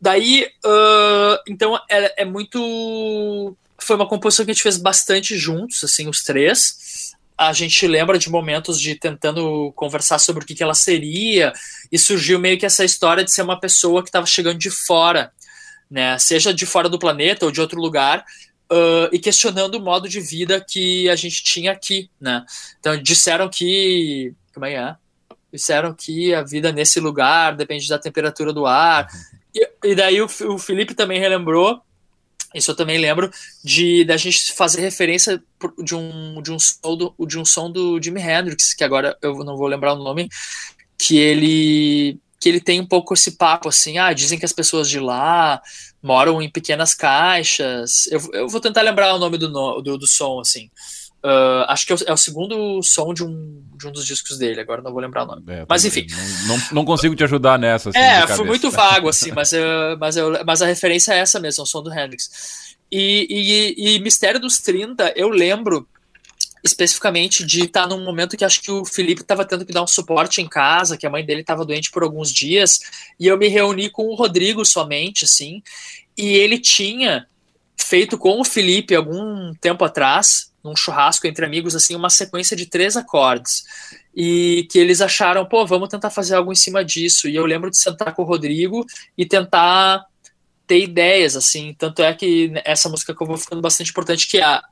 Daí, 0.00 0.48
ah, 0.64 1.42
então, 1.48 1.76
é, 1.90 2.22
é 2.22 2.24
muito. 2.24 3.56
Foi 3.80 3.96
uma 3.96 4.08
composição 4.08 4.44
que 4.44 4.50
a 4.50 4.54
gente 4.54 4.62
fez 4.62 4.76
bastante 4.76 5.36
juntos, 5.36 5.82
assim, 5.82 6.08
os 6.08 6.22
três. 6.22 7.07
A 7.38 7.52
gente 7.52 7.86
lembra 7.86 8.18
de 8.18 8.28
momentos 8.28 8.80
de 8.80 8.96
tentando 8.96 9.72
conversar 9.76 10.18
sobre 10.18 10.42
o 10.42 10.46
que, 10.46 10.56
que 10.56 10.62
ela 10.62 10.74
seria, 10.74 11.52
e 11.90 11.98
surgiu 11.98 12.38
meio 12.38 12.58
que 12.58 12.66
essa 12.66 12.84
história 12.84 13.24
de 13.24 13.32
ser 13.32 13.42
uma 13.42 13.60
pessoa 13.60 14.02
que 14.02 14.08
estava 14.08 14.26
chegando 14.26 14.58
de 14.58 14.70
fora, 14.70 15.32
né? 15.88 16.18
Seja 16.18 16.52
de 16.52 16.66
fora 16.66 16.88
do 16.88 16.98
planeta 16.98 17.46
ou 17.46 17.52
de 17.52 17.60
outro 17.60 17.80
lugar, 17.80 18.24
ah, 18.70 19.08
e 19.12 19.18
questionando 19.18 19.76
o 19.76 19.80
modo 19.80 20.08
de 20.08 20.20
vida 20.20 20.60
que 20.60 21.08
a 21.08 21.16
gente 21.16 21.42
tinha 21.42 21.72
aqui, 21.72 22.10
né? 22.20 22.44
Então 22.78 23.00
disseram 23.00 23.48
que. 23.48 24.34
Como 24.52 24.66
é 24.66 24.70
que 24.70 24.76
é? 24.76 24.96
Disseram 25.52 25.94
que 25.94 26.34
a 26.34 26.42
vida 26.42 26.72
nesse 26.72 27.00
lugar 27.00 27.56
depende 27.56 27.88
da 27.88 27.98
temperatura 27.98 28.52
do 28.52 28.66
ar. 28.66 29.08
E, 29.54 29.68
e 29.84 29.94
daí 29.94 30.20
o, 30.20 30.26
o 30.26 30.58
Felipe 30.58 30.94
também 30.94 31.18
relembrou, 31.18 31.80
isso 32.54 32.70
eu 32.70 32.76
também 32.76 32.98
lembro, 32.98 33.30
de 33.62 34.04
da 34.04 34.16
gente 34.16 34.52
fazer 34.52 34.80
referência 34.80 35.42
de 35.82 35.94
um, 35.94 36.40
de 36.42 36.50
um, 36.50 36.58
som 36.58 36.96
do, 36.96 37.14
de 37.26 37.38
um 37.38 37.44
som 37.44 37.70
do 37.70 38.00
Jimi 38.02 38.20
Hendrix, 38.20 38.74
que 38.74 38.84
agora 38.84 39.16
eu 39.20 39.34
não 39.44 39.56
vou 39.56 39.66
lembrar 39.66 39.92
o 39.92 40.02
nome, 40.02 40.28
que 40.96 41.16
ele 41.16 42.18
que 42.40 42.48
ele 42.48 42.60
tem 42.60 42.80
um 42.80 42.86
pouco 42.86 43.14
esse 43.14 43.32
papo 43.32 43.68
assim, 43.68 43.98
ah, 43.98 44.12
dizem 44.12 44.38
que 44.38 44.44
as 44.44 44.52
pessoas 44.52 44.88
de 44.88 45.00
lá 45.00 45.60
moram 46.02 46.40
em 46.40 46.48
pequenas 46.48 46.94
caixas. 46.94 48.06
Eu, 48.06 48.20
eu 48.32 48.48
vou 48.48 48.60
tentar 48.60 48.82
lembrar 48.82 49.14
o 49.14 49.18
nome 49.18 49.36
do, 49.36 49.48
do, 49.80 49.98
do 49.98 50.06
som, 50.06 50.38
assim. 50.38 50.70
Ah, 51.22 51.66
acho 51.72 51.86
que 51.86 51.92
é 51.92 51.96
o, 51.96 51.98
é 52.06 52.12
o 52.12 52.16
segundo 52.16 52.80
som 52.82 53.12
de 53.12 53.24
um, 53.24 53.62
de 53.76 53.86
um 53.88 53.92
dos 53.92 54.06
discos 54.06 54.38
dele, 54.38 54.60
agora 54.60 54.80
não 54.82 54.92
vou 54.92 55.00
lembrar 55.00 55.24
o 55.24 55.26
nome. 55.26 55.42
É, 55.48 55.66
Mas, 55.68 55.84
enfim. 55.84 56.06
Não, 56.46 56.56
não, 56.56 56.64
não 56.72 56.84
consigo 56.84 57.14
te 57.16 57.24
ajudar 57.24 57.58
nessa. 57.58 57.90
assim, 57.90 57.98
É, 57.98 58.26
foi 58.26 58.44
muito 58.46 58.70
vago, 58.70 59.08
assim, 59.08 59.32
mas, 59.32 59.52
eu- 59.52 59.98
mas, 59.98 60.16
eu- 60.16 60.44
mas 60.46 60.62
a 60.62 60.66
referência 60.66 61.12
é 61.12 61.18
essa 61.18 61.40
mesmo, 61.40 61.62
é 61.62 61.64
o 61.64 61.66
som 61.66 61.82
do 61.82 61.92
Hendrix. 61.92 62.76
E, 62.90 63.74
e, 63.76 63.96
e 63.96 64.00
Mistério 64.00 64.40
dos 64.40 64.58
30, 64.60 65.12
eu 65.16 65.28
lembro 65.28 65.86
especificamente 66.64 67.44
de 67.44 67.64
estar 67.64 67.86
num 67.86 68.04
momento 68.04 68.36
que 68.36 68.44
acho 68.44 68.60
que 68.60 68.70
o 68.70 68.84
Felipe 68.84 69.20
estava 69.22 69.44
tendo 69.44 69.64
que 69.64 69.72
dar 69.72 69.82
um 69.82 69.86
suporte 69.86 70.40
em 70.40 70.48
casa, 70.48 70.96
que 70.96 71.06
a 71.06 71.10
mãe 71.10 71.24
dele 71.24 71.40
estava 71.42 71.64
doente 71.64 71.90
por 71.90 72.02
alguns 72.02 72.32
dias, 72.32 72.80
e 73.18 73.26
eu 73.26 73.36
me 73.38 73.48
reuni 73.48 73.88
com 73.90 74.06
o 74.06 74.14
Rodrigo 74.14 74.64
somente, 74.64 75.24
assim, 75.24 75.62
e 76.16 76.26
ele 76.32 76.58
tinha 76.58 77.26
feito 77.76 78.18
com 78.18 78.40
o 78.40 78.44
Felipe 78.44 78.94
algum 78.94 79.54
tempo 79.60 79.84
atrás, 79.84 80.47
num 80.62 80.76
churrasco 80.76 81.26
entre 81.26 81.44
amigos, 81.44 81.74
assim, 81.74 81.94
uma 81.94 82.10
sequência 82.10 82.56
de 82.56 82.66
três 82.66 82.96
acordes. 82.96 83.64
E 84.14 84.66
que 84.70 84.78
eles 84.78 85.00
acharam, 85.00 85.46
pô, 85.46 85.64
vamos 85.64 85.88
tentar 85.88 86.10
fazer 86.10 86.34
algo 86.34 86.52
em 86.52 86.56
cima 86.56 86.84
disso. 86.84 87.28
E 87.28 87.36
eu 87.36 87.46
lembro 87.46 87.70
de 87.70 87.78
sentar 87.78 88.14
com 88.14 88.22
o 88.22 88.26
Rodrigo 88.26 88.84
e 89.16 89.24
tentar 89.24 90.04
ter 90.66 90.80
ideias, 90.82 91.36
assim. 91.36 91.74
Tanto 91.78 92.02
é 92.02 92.12
que 92.12 92.52
essa 92.64 92.88
música 92.88 93.14
que 93.14 93.22
eu 93.22 93.26
vou 93.26 93.36
ficando 93.36 93.62
bastante 93.62 93.90
importante, 93.90 94.28
que 94.28 94.38
é 94.38 94.44
a, 94.44 94.62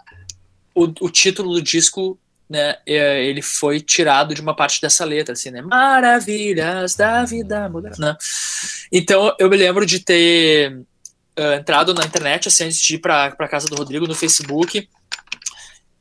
o, 0.75 0.85
o 1.01 1.11
título 1.11 1.55
do 1.55 1.63
disco, 1.63 2.19
né, 2.49 2.77
é, 2.87 3.25
ele 3.25 3.43
foi 3.43 3.81
tirado 3.81 4.35
de 4.35 4.41
uma 4.41 4.55
parte 4.55 4.81
dessa 4.81 5.05
letra, 5.05 5.33
assim, 5.33 5.51
né? 5.51 5.63
Maravilhas 5.63 6.95
da 6.95 7.25
vida 7.25 7.69
moderna. 7.69 8.13
né? 8.13 8.17
Então 8.93 9.35
eu 9.39 9.49
me 9.49 9.57
lembro 9.57 9.87
de 9.87 10.01
ter 10.01 10.79
uh, 11.39 11.55
entrado 11.59 11.95
na 11.95 12.05
internet, 12.05 12.49
assim, 12.49 12.65
antes 12.65 12.79
de 12.79 12.97
ir 12.97 12.99
pra 12.99 13.49
casa 13.49 13.67
do 13.67 13.77
Rodrigo, 13.77 14.07
no 14.07 14.15
Facebook, 14.15 14.89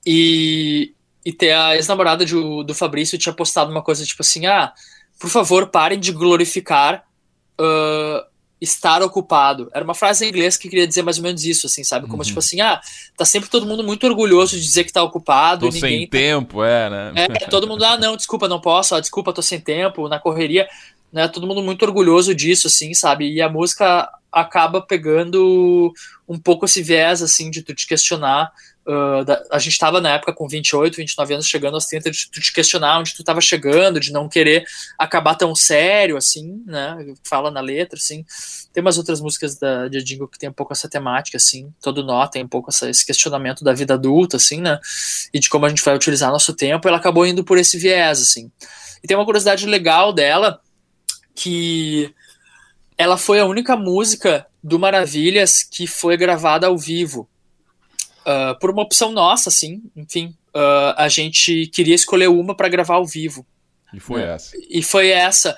e, 0.06 0.94
e 1.26 1.32
ter 1.34 1.52
a 1.54 1.76
ex-namorada 1.76 2.26
de- 2.26 2.36
do 2.64 2.74
Fabrício 2.76 3.18
tinha 3.18 3.34
postado 3.34 3.72
uma 3.72 3.82
coisa 3.82 4.06
tipo 4.06 4.22
assim: 4.22 4.46
ah, 4.46 4.74
por 5.20 5.30
favor, 5.30 5.68
parem 5.68 6.00
de 6.00 6.12
glorificar 6.12 7.04
uh, 7.60 8.26
estar 8.60 9.02
ocupado. 9.04 9.70
Era 9.74 9.84
uma 9.84 9.94
frase 9.94 10.26
em 10.26 10.30
inglês 10.30 10.58
que 10.58 10.70
queria 10.70 10.88
dizer 10.88 11.02
mais 11.04 11.18
ou 11.18 11.24
menos 11.24 11.44
isso, 11.44 11.68
assim, 11.68 11.84
sabe? 11.84 12.08
Como 12.08 12.18
Uhum. 12.22 12.28
tipo 12.28 12.40
assim, 12.40 12.62
ah, 12.62 12.80
tá 13.18 13.26
sempre 13.26 13.50
todo 13.50 13.66
mundo 13.66 13.84
muito 13.84 14.06
orgulhoso 14.08 14.56
de 14.56 14.62
dizer 14.64 14.84
que 14.86 14.94
tá 14.94 15.04
ocupado 15.04 15.66
Tô 15.68 15.72
sem 15.72 16.06
tá 16.06 16.12
tempo, 16.12 16.64
é, 16.64 16.90
né? 16.90 17.12
é, 17.16 17.28
todo 17.48 17.68
mundo, 17.68 17.84
ah, 17.84 17.98
não, 17.98 18.16
desculpa, 18.16 18.48
não 18.48 18.60
posso, 18.62 18.96
ó, 18.96 19.00
desculpa, 19.00 19.34
tô 19.34 19.42
sem 19.42 19.60
tempo, 19.60 20.08
na 20.08 20.20
correria, 20.20 20.68
né? 21.12 21.28
Todo 21.28 21.46
mundo 21.48 21.62
muito 21.62 21.84
orgulhoso 21.84 22.34
disso, 22.34 22.68
assim, 22.68 22.94
sabe? 22.94 23.30
E 23.32 23.42
a 23.42 23.50
música 23.50 24.10
acaba 24.32 24.82
pegando 24.82 25.94
um 26.28 26.40
pouco 26.40 26.66
esse 26.66 26.82
viés, 26.82 27.22
assim, 27.22 27.50
de 27.52 27.62
tu 27.62 27.74
te 27.76 27.86
questionar. 27.88 28.52
Ah, 28.88 29.24
da- 29.24 29.44
a 29.52 29.58
gente 29.60 29.78
tava 29.78 30.00
na 30.00 30.14
época 30.14 30.32
com 30.34 30.48
28, 30.48 30.98
29 30.98 31.34
anos, 31.34 31.48
chegando 31.48 31.74
aos 31.74 31.86
30, 31.86 32.12
de 32.12 32.28
te 32.30 32.54
questionar 32.54 33.00
onde 33.00 33.16
tu 33.16 33.24
tava 33.24 33.42
chegando, 33.42 34.00
de 34.00 34.12
não 34.12 34.30
querer 34.30 34.66
acabar 34.98 35.36
tão 35.36 35.56
sério, 35.56 36.18
assim, 36.18 36.64
né? 36.66 36.98
Fala 37.24 37.50
na 37.50 37.62
letra, 37.62 37.98
assim. 37.98 38.24
Tem 38.72 38.82
umas 38.82 38.98
outras 38.98 39.20
músicas 39.20 39.58
da, 39.58 39.88
de 39.88 40.04
Jingle 40.04 40.28
que 40.28 40.38
tem 40.38 40.50
um 40.50 40.54
pouco 40.54 40.74
essa 40.74 40.88
temática, 40.90 41.38
assim. 41.38 41.74
Todo 41.82 42.04
nó 42.04 42.28
tem 42.28 42.44
um 42.44 42.48
pouco 42.48 42.70
essa, 42.70 42.90
esse 42.90 43.06
questionamento 43.06 43.64
da 43.64 43.74
vida 43.74 43.96
adulta, 43.96 44.38
assim, 44.38 44.62
né? 44.62 44.80
E 45.34 45.40
de 45.40 45.50
como 45.50 45.66
a 45.66 45.70
gente 45.70 45.84
vai 45.84 45.96
utilizar 45.96 46.32
nosso 46.32 46.54
tempo. 46.54 46.88
Ela 46.88 46.98
acabou 46.98 47.26
indo 47.26 47.44
por 47.44 47.58
esse 47.58 47.78
viés, 47.78 48.22
assim. 48.22 48.52
E 49.04 49.08
tem 49.08 49.18
uma 49.18 49.26
curiosidade 49.26 49.66
legal 49.66 50.14
dela, 50.14 50.60
que 51.34 52.14
ela 52.98 53.18
foi 53.18 53.40
a 53.40 53.46
única 53.46 53.76
música 53.76 54.46
do 54.64 54.80
Maravilhas 54.80 55.64
que 55.64 55.86
foi 55.86 56.18
gravada 56.18 56.68
ao 56.68 56.78
vivo. 56.78 57.28
Ah, 58.26 58.56
por 58.60 58.72
uma 58.72 58.82
opção 58.82 59.12
nossa, 59.12 59.50
assim, 59.50 59.84
enfim. 59.96 60.36
ah, 60.54 60.96
a 60.98 61.08
gente 61.10 61.68
queria 61.68 61.96
escolher 61.96 62.28
uma 62.28 62.56
para 62.56 62.68
gravar 62.70 62.96
ao 62.96 63.06
vivo 63.06 63.46
E 63.94 64.00
foi 64.00 64.22
É. 64.24 64.34
essa. 64.34 64.52
e 64.70 64.82
foi 64.82 65.10
essa 65.10 65.56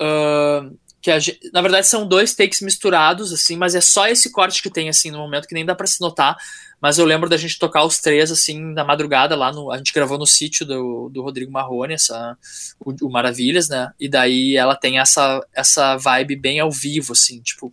ah, 0.00 0.68
que 1.00 1.10
a 1.10 1.18
gente, 1.18 1.38
na 1.52 1.60
verdade 1.62 1.86
são 1.86 2.06
dois 2.08 2.34
takes 2.34 2.60
misturados 2.60 3.32
assim 3.32 3.56
mas 3.56 3.74
é 3.74 3.80
só 3.80 4.08
esse 4.08 4.30
corte 4.32 4.62
que 4.62 4.70
tem 4.70 4.88
assim 4.88 5.10
no 5.10 5.18
momento 5.18 5.46
que 5.46 5.54
nem 5.54 5.64
dá 5.64 5.74
pra 5.74 5.86
se 5.86 6.00
notar 6.00 6.36
mas 6.80 6.98
eu 6.98 7.04
lembro 7.06 7.28
da 7.28 7.36
gente 7.36 7.58
tocar 7.58 7.84
os 7.84 7.98
três 8.00 8.30
assim 8.32 8.58
na 8.60 8.84
madrugada 8.84 9.36
lá 9.36 9.52
no 9.52 9.70
a 9.70 9.76
gente 9.78 9.92
gravou 9.92 10.18
no 10.18 10.26
sítio 10.26 10.66
do, 10.66 11.08
do 11.12 11.22
Rodrigo 11.22 11.52
Marrone 11.52 11.94
essa 11.94 12.36
o, 12.80 12.92
o 13.06 13.10
Maravilhas 13.10 13.68
né 13.68 13.90
e 14.00 14.08
daí 14.08 14.56
ela 14.56 14.74
tem 14.74 14.98
essa 14.98 15.40
essa 15.54 15.96
vibe 15.96 16.34
bem 16.36 16.58
ao 16.60 16.70
vivo 16.70 17.12
assim 17.12 17.40
tipo 17.40 17.72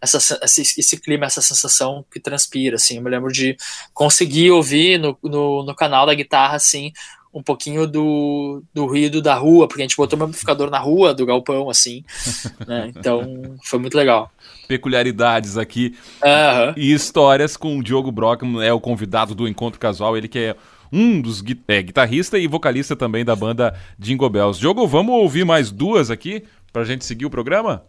essa, 0.00 0.40
esse, 0.42 0.62
esse 0.80 0.96
clima, 0.98 1.26
essa 1.26 1.42
sensação 1.42 2.04
que 2.10 2.18
transpira, 2.18 2.76
assim, 2.76 2.96
eu 2.96 3.02
me 3.02 3.10
lembro 3.10 3.30
de 3.30 3.56
conseguir 3.92 4.50
ouvir 4.50 4.98
no, 4.98 5.16
no, 5.22 5.64
no 5.64 5.74
canal 5.74 6.06
da 6.06 6.14
guitarra, 6.14 6.56
assim, 6.56 6.92
um 7.32 7.42
pouquinho 7.42 7.86
do, 7.86 8.62
do 8.74 8.86
ruído 8.86 9.22
da 9.22 9.34
rua, 9.34 9.68
porque 9.68 9.82
a 9.82 9.84
gente 9.84 9.96
botou 9.96 10.18
um 10.18 10.24
amplificador 10.24 10.70
na 10.70 10.78
rua 10.78 11.14
do 11.14 11.24
galpão, 11.24 11.70
assim, 11.70 12.04
né? 12.66 12.90
Então 12.96 13.56
foi 13.62 13.78
muito 13.78 13.96
legal. 13.96 14.32
Peculiaridades 14.66 15.56
aqui 15.56 15.96
Aham. 16.24 16.74
e 16.76 16.92
histórias 16.92 17.56
com 17.56 17.78
o 17.78 17.82
Diogo 17.82 18.10
Brockman, 18.10 18.64
é 18.64 18.72
o 18.72 18.80
convidado 18.80 19.34
do 19.34 19.46
Encontro 19.46 19.78
Casual, 19.78 20.16
ele 20.16 20.28
que 20.28 20.38
é 20.38 20.56
um 20.92 21.20
dos 21.20 21.42
é, 21.68 21.82
guitarrista 21.82 22.36
e 22.36 22.48
vocalista 22.48 22.96
também 22.96 23.24
da 23.24 23.36
banda 23.36 23.78
Jingle 23.98 24.28
Bells. 24.28 24.58
Diogo, 24.58 24.86
vamos 24.88 25.14
ouvir 25.14 25.44
mais 25.44 25.70
duas 25.70 26.10
aqui 26.10 26.42
pra 26.72 26.84
gente 26.84 27.04
seguir 27.04 27.26
o 27.26 27.30
programa? 27.30 27.84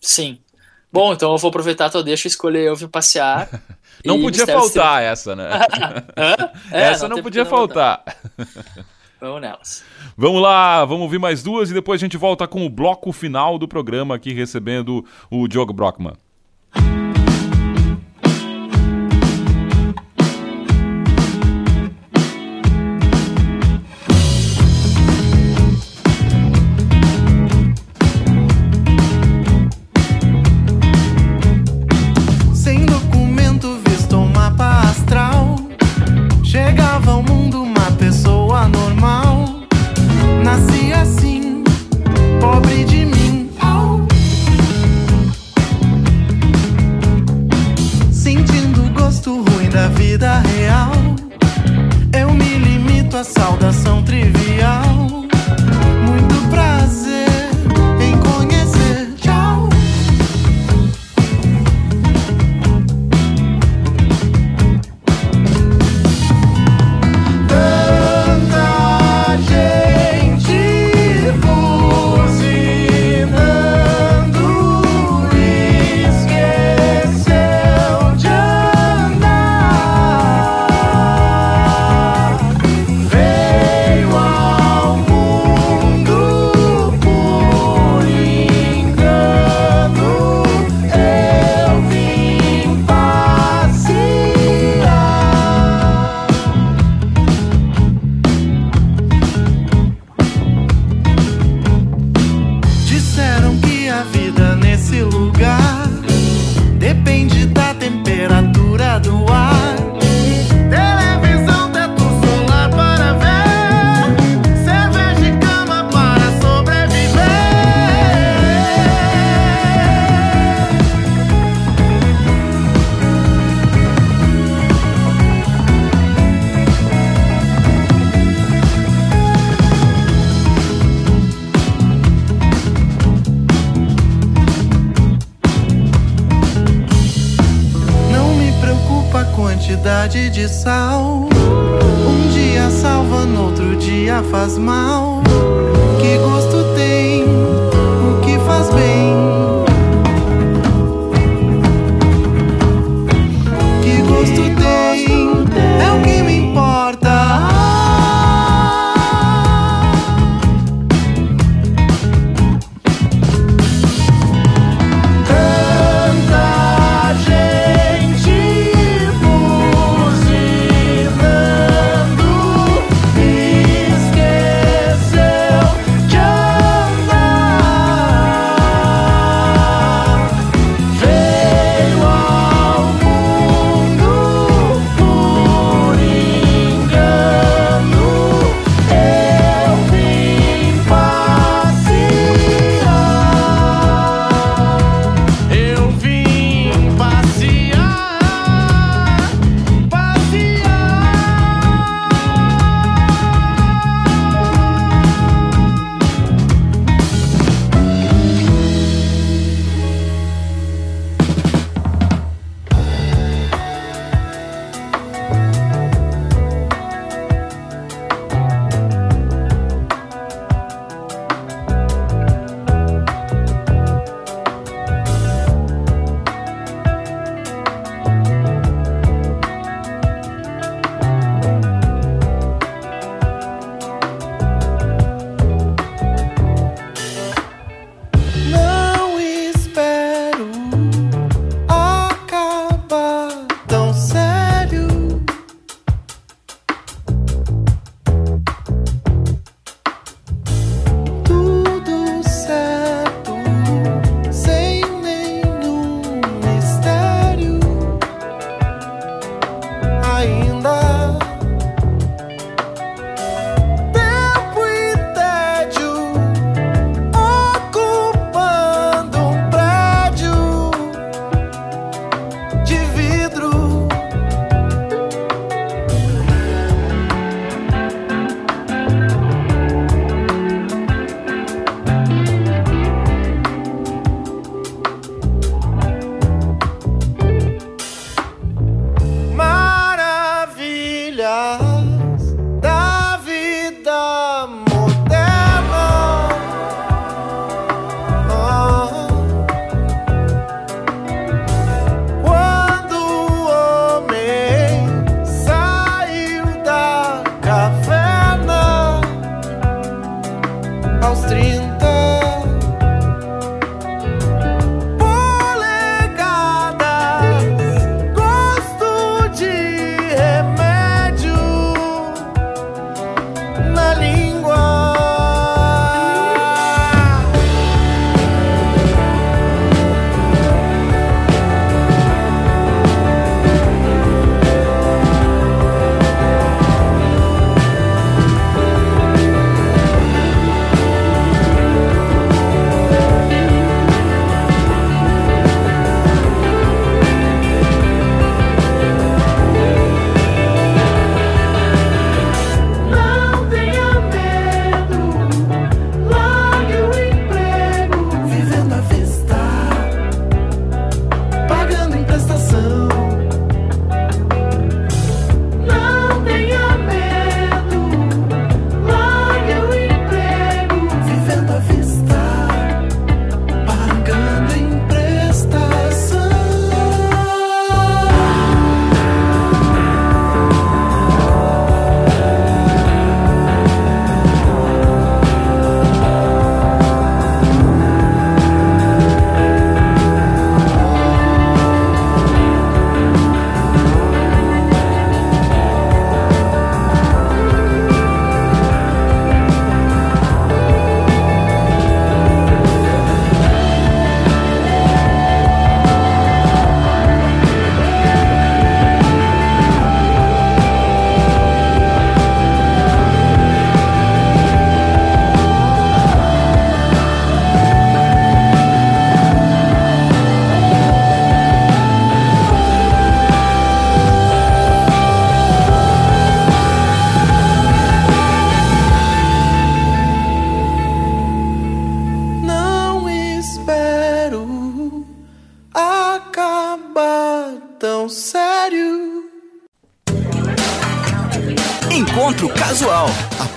Sim. 0.00 0.38
Bom, 0.94 1.12
então 1.12 1.32
eu 1.32 1.38
vou 1.38 1.48
aproveitar 1.48 1.90
tua 1.90 2.04
deixa 2.04 2.28
e 2.28 2.30
escolher 2.30 2.68
Eu 2.68 2.76
Vim 2.76 2.86
Passear. 2.86 3.48
Não 4.06 4.20
podia 4.20 4.46
faltar 4.46 5.02
essa, 5.02 5.34
né? 5.34 5.48
É, 6.70 6.82
essa 6.90 7.08
não, 7.08 7.22
podia 7.22 7.42
não 7.42 7.50
botar. 7.50 8.02
faltar. 8.04 8.16
Vamos 9.18 9.40
nelas. 9.40 9.84
Vamos 10.16 10.42
lá, 10.42 10.84
vamos 10.84 11.04
ouvir 11.04 11.18
mais 11.18 11.42
duas 11.42 11.70
e 11.70 11.74
depois 11.74 12.00
a 12.00 12.04
gente 12.04 12.18
volta 12.18 12.46
com 12.46 12.66
o 12.66 12.68
bloco 12.68 13.10
final 13.12 13.58
do 13.58 13.66
programa 13.66 14.14
aqui 14.14 14.34
recebendo 14.34 15.04
o 15.30 15.48
Diogo 15.48 15.72
Brockman. 15.72 16.14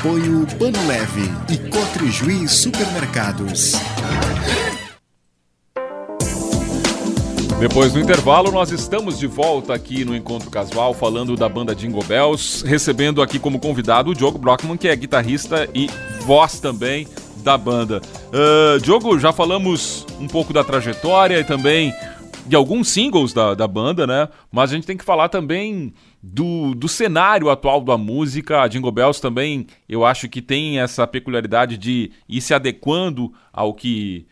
Apoio 0.07 0.47
Pano 0.57 0.87
Leve 0.87 1.29
e 1.49 1.69
Cotrijuí 1.69 2.47
Supermercados. 2.47 3.73
Depois 7.59 7.91
do 7.91 7.99
intervalo, 7.99 8.49
nós 8.49 8.71
estamos 8.71 9.19
de 9.19 9.27
volta 9.27 9.73
aqui 9.73 10.05
no 10.05 10.15
Encontro 10.15 10.49
Casual, 10.49 10.93
falando 10.93 11.35
da 11.35 11.49
banda 11.49 11.75
Jingle 11.75 12.05
Bells, 12.05 12.65
recebendo 12.65 13.21
aqui 13.21 13.37
como 13.37 13.59
convidado 13.59 14.11
o 14.11 14.15
Diogo 14.15 14.37
Brockman, 14.37 14.77
que 14.77 14.87
é 14.87 14.95
guitarrista 14.95 15.67
e 15.73 15.89
voz 16.21 16.61
também 16.61 17.05
da 17.43 17.57
banda. 17.57 18.01
Uh, 18.27 18.79
Diogo, 18.79 19.19
já 19.19 19.33
falamos 19.33 20.05
um 20.21 20.27
pouco 20.27 20.53
da 20.53 20.63
trajetória 20.63 21.37
e 21.37 21.43
também 21.43 21.93
de 22.47 22.55
alguns 22.55 22.87
singles 22.89 23.33
da, 23.33 23.53
da 23.53 23.67
banda, 23.67 24.07
né? 24.07 24.29
Mas 24.51 24.71
a 24.71 24.75
gente 24.75 24.87
tem 24.87 24.97
que 24.97 25.03
falar 25.03 25.29
também 25.29 25.93
do, 26.21 26.73
do 26.73 26.87
cenário 26.87 27.49
atual 27.49 27.81
da 27.81 27.97
música. 27.97 28.61
A 28.61 28.67
Jingle 28.67 28.91
Bells 28.91 29.21
também, 29.21 29.67
eu 29.87 30.05
acho 30.05 30.29
que 30.29 30.41
tem 30.41 30.79
essa 30.79 31.05
peculiaridade 31.05 31.77
de 31.77 32.11
ir 32.27 32.41
se 32.41 32.53
adequando 32.53 33.33
ao 33.51 33.73
que, 33.73 34.25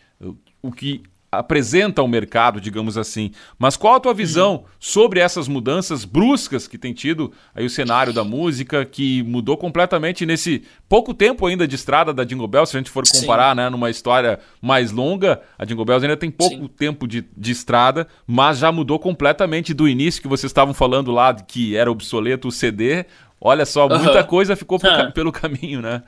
o 0.61 0.71
que 0.71 1.03
apresenta 1.37 2.01
ao 2.01 2.07
mercado, 2.07 2.59
digamos 2.59 2.97
assim. 2.97 3.31
Mas 3.57 3.77
qual 3.77 3.95
a 3.95 3.99
tua 3.99 4.13
visão 4.13 4.65
sobre 4.79 5.19
essas 5.19 5.47
mudanças 5.47 6.05
bruscas 6.05 6.67
que 6.67 6.77
tem 6.77 6.93
tido 6.93 7.31
aí 7.53 7.65
o 7.65 7.69
cenário 7.69 8.13
da 8.13 8.23
música, 8.23 8.85
que 8.85 9.23
mudou 9.23 9.57
completamente 9.57 10.25
nesse 10.25 10.63
pouco 10.87 11.13
tempo 11.13 11.45
ainda 11.45 11.67
de 11.67 11.75
estrada 11.75 12.13
da 12.13 12.23
Jingle 12.23 12.47
Bells, 12.47 12.71
se 12.71 12.77
a 12.77 12.79
gente 12.79 12.89
for 12.89 13.03
comparar, 13.07 13.55
né, 13.55 13.69
numa 13.69 13.89
história 13.89 14.39
mais 14.61 14.91
longa, 14.91 15.41
a 15.57 15.65
Jingle 15.65 15.85
Bells 15.85 16.05
ainda 16.05 16.17
tem 16.17 16.31
pouco 16.31 16.55
Sim. 16.55 16.67
tempo 16.67 17.07
de, 17.07 17.25
de 17.35 17.51
estrada, 17.51 18.07
mas 18.25 18.57
já 18.59 18.71
mudou 18.71 18.99
completamente 18.99 19.73
do 19.73 19.87
início 19.87 20.21
que 20.21 20.27
vocês 20.27 20.49
estavam 20.49 20.73
falando 20.73 21.11
lá 21.11 21.31
de 21.31 21.43
que 21.43 21.75
era 21.75 21.91
obsoleto 21.91 22.47
o 22.47 22.51
CD. 22.51 23.05
Olha 23.39 23.65
só, 23.65 23.87
muita 23.87 24.23
coisa 24.23 24.55
ficou 24.55 24.79
pelo 25.13 25.31
caminho, 25.31 25.81
né? 25.81 26.03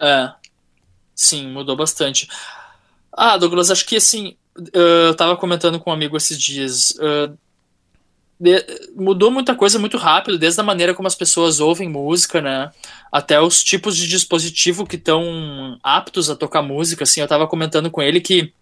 É. 0.00 0.32
Sim, 1.14 1.48
mudou 1.52 1.76
bastante. 1.76 2.28
Ah, 3.12 3.36
Douglas, 3.36 3.70
acho 3.70 3.86
que 3.86 3.96
assim, 3.96 4.36
eu 4.72 5.14
tava 5.14 5.36
comentando 5.36 5.78
com 5.78 5.90
um 5.90 5.92
amigo 5.92 6.16
esses 6.16 6.38
dias. 6.38 6.90
Uh, 6.92 7.36
de, 8.38 8.64
mudou 8.96 9.30
muita 9.30 9.54
coisa 9.54 9.78
muito 9.78 9.96
rápido, 9.96 10.38
desde 10.38 10.60
a 10.60 10.64
maneira 10.64 10.94
como 10.94 11.06
as 11.06 11.14
pessoas 11.14 11.60
ouvem 11.60 11.88
música, 11.88 12.40
né? 12.40 12.70
Até 13.10 13.40
os 13.40 13.62
tipos 13.62 13.96
de 13.96 14.08
dispositivo 14.08 14.86
que 14.86 14.96
estão 14.96 15.78
aptos 15.82 16.28
a 16.28 16.34
tocar 16.34 16.60
música. 16.60 17.04
Assim, 17.04 17.20
eu 17.20 17.28
tava 17.28 17.46
comentando 17.46 17.90
com 17.90 18.02
ele 18.02 18.20
que 18.20 18.52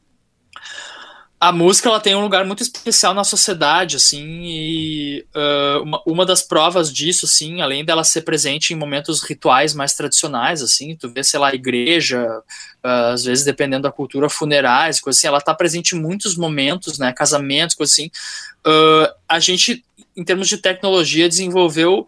a 1.42 1.52
música 1.52 1.88
ela 1.88 1.98
tem 1.98 2.14
um 2.14 2.20
lugar 2.20 2.44
muito 2.44 2.62
especial 2.62 3.14
na 3.14 3.24
sociedade, 3.24 3.96
assim, 3.96 4.42
e 4.44 5.24
uh, 5.34 5.82
uma, 5.82 6.02
uma, 6.04 6.26
das 6.26 6.42
provas 6.42 6.92
disso, 6.92 7.24
assim, 7.24 7.62
além 7.62 7.82
dela 7.82 8.04
ser 8.04 8.20
presente 8.20 8.74
em 8.74 8.76
momentos 8.76 9.22
rituais 9.22 9.72
mais 9.72 9.94
tradicionais, 9.94 10.60
assim, 10.60 10.94
tu 10.94 11.08
vê, 11.08 11.24
sei 11.24 11.40
lá, 11.40 11.54
igreja, 11.54 12.42
uh, 12.84 13.12
às 13.14 13.24
vezes 13.24 13.42
dependendo 13.42 13.84
da 13.84 13.90
cultura, 13.90 14.28
funerais, 14.28 15.00
coisa 15.00 15.18
assim, 15.18 15.28
ela 15.28 15.38
está 15.38 15.54
presente 15.54 15.96
em 15.96 15.98
muitos 15.98 16.36
momentos, 16.36 16.98
né, 16.98 17.10
casamentos, 17.10 17.74
coisa 17.74 17.90
assim. 17.90 18.10
Uh, 18.58 19.10
a 19.26 19.40
gente, 19.40 19.82
em 20.14 20.22
termos 20.22 20.46
de 20.46 20.58
tecnologia, 20.58 21.26
desenvolveu 21.26 22.06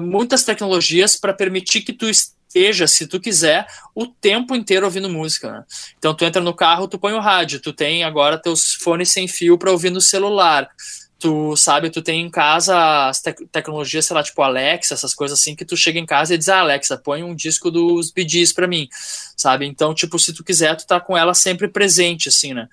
muitas 0.00 0.44
tecnologias 0.44 1.14
para 1.14 1.34
permitir 1.34 1.82
que 1.82 1.92
tu 1.92 2.08
esteja, 2.54 2.86
se 2.86 3.06
tu 3.08 3.20
quiser, 3.20 3.66
o 3.94 4.06
tempo 4.06 4.54
inteiro 4.54 4.86
ouvindo 4.86 5.10
música. 5.10 5.50
Né? 5.50 5.64
Então 5.98 6.14
tu 6.14 6.24
entra 6.24 6.40
no 6.40 6.54
carro, 6.54 6.86
tu 6.86 6.98
põe 6.98 7.12
o 7.12 7.20
rádio, 7.20 7.60
tu 7.60 7.72
tem 7.72 8.04
agora 8.04 8.40
teus 8.40 8.74
fones 8.74 9.10
sem 9.10 9.26
fio 9.26 9.58
para 9.58 9.72
ouvir 9.72 9.90
no 9.90 10.00
celular. 10.00 10.70
Tu 11.18 11.56
sabe, 11.56 11.90
tu 11.90 12.02
tem 12.02 12.20
em 12.20 12.30
casa 12.30 13.08
as 13.08 13.20
te 13.20 13.32
tecnologias, 13.50 14.04
sei 14.04 14.14
lá, 14.14 14.22
tipo 14.22 14.42
Alexa, 14.42 14.94
essas 14.94 15.14
coisas 15.14 15.38
assim, 15.38 15.56
que 15.56 15.64
tu 15.64 15.76
chega 15.76 15.98
em 15.98 16.06
casa 16.06 16.34
e 16.34 16.38
diz, 16.38 16.48
ah, 16.48 16.60
Alexa, 16.60 16.98
põe 16.98 17.22
um 17.22 17.34
disco 17.34 17.70
dos 17.70 18.10
Bee 18.10 18.28
Gees 18.28 18.52
pra 18.52 18.66
mim, 18.66 18.88
sabe? 19.36 19.66
Então, 19.66 19.94
tipo, 19.94 20.18
se 20.18 20.34
tu 20.34 20.44
quiser, 20.44 20.76
tu 20.76 20.86
tá 20.86 21.00
com 21.00 21.16
ela 21.16 21.32
sempre 21.32 21.66
presente, 21.66 22.28
assim, 22.28 22.52
né? 22.52 22.68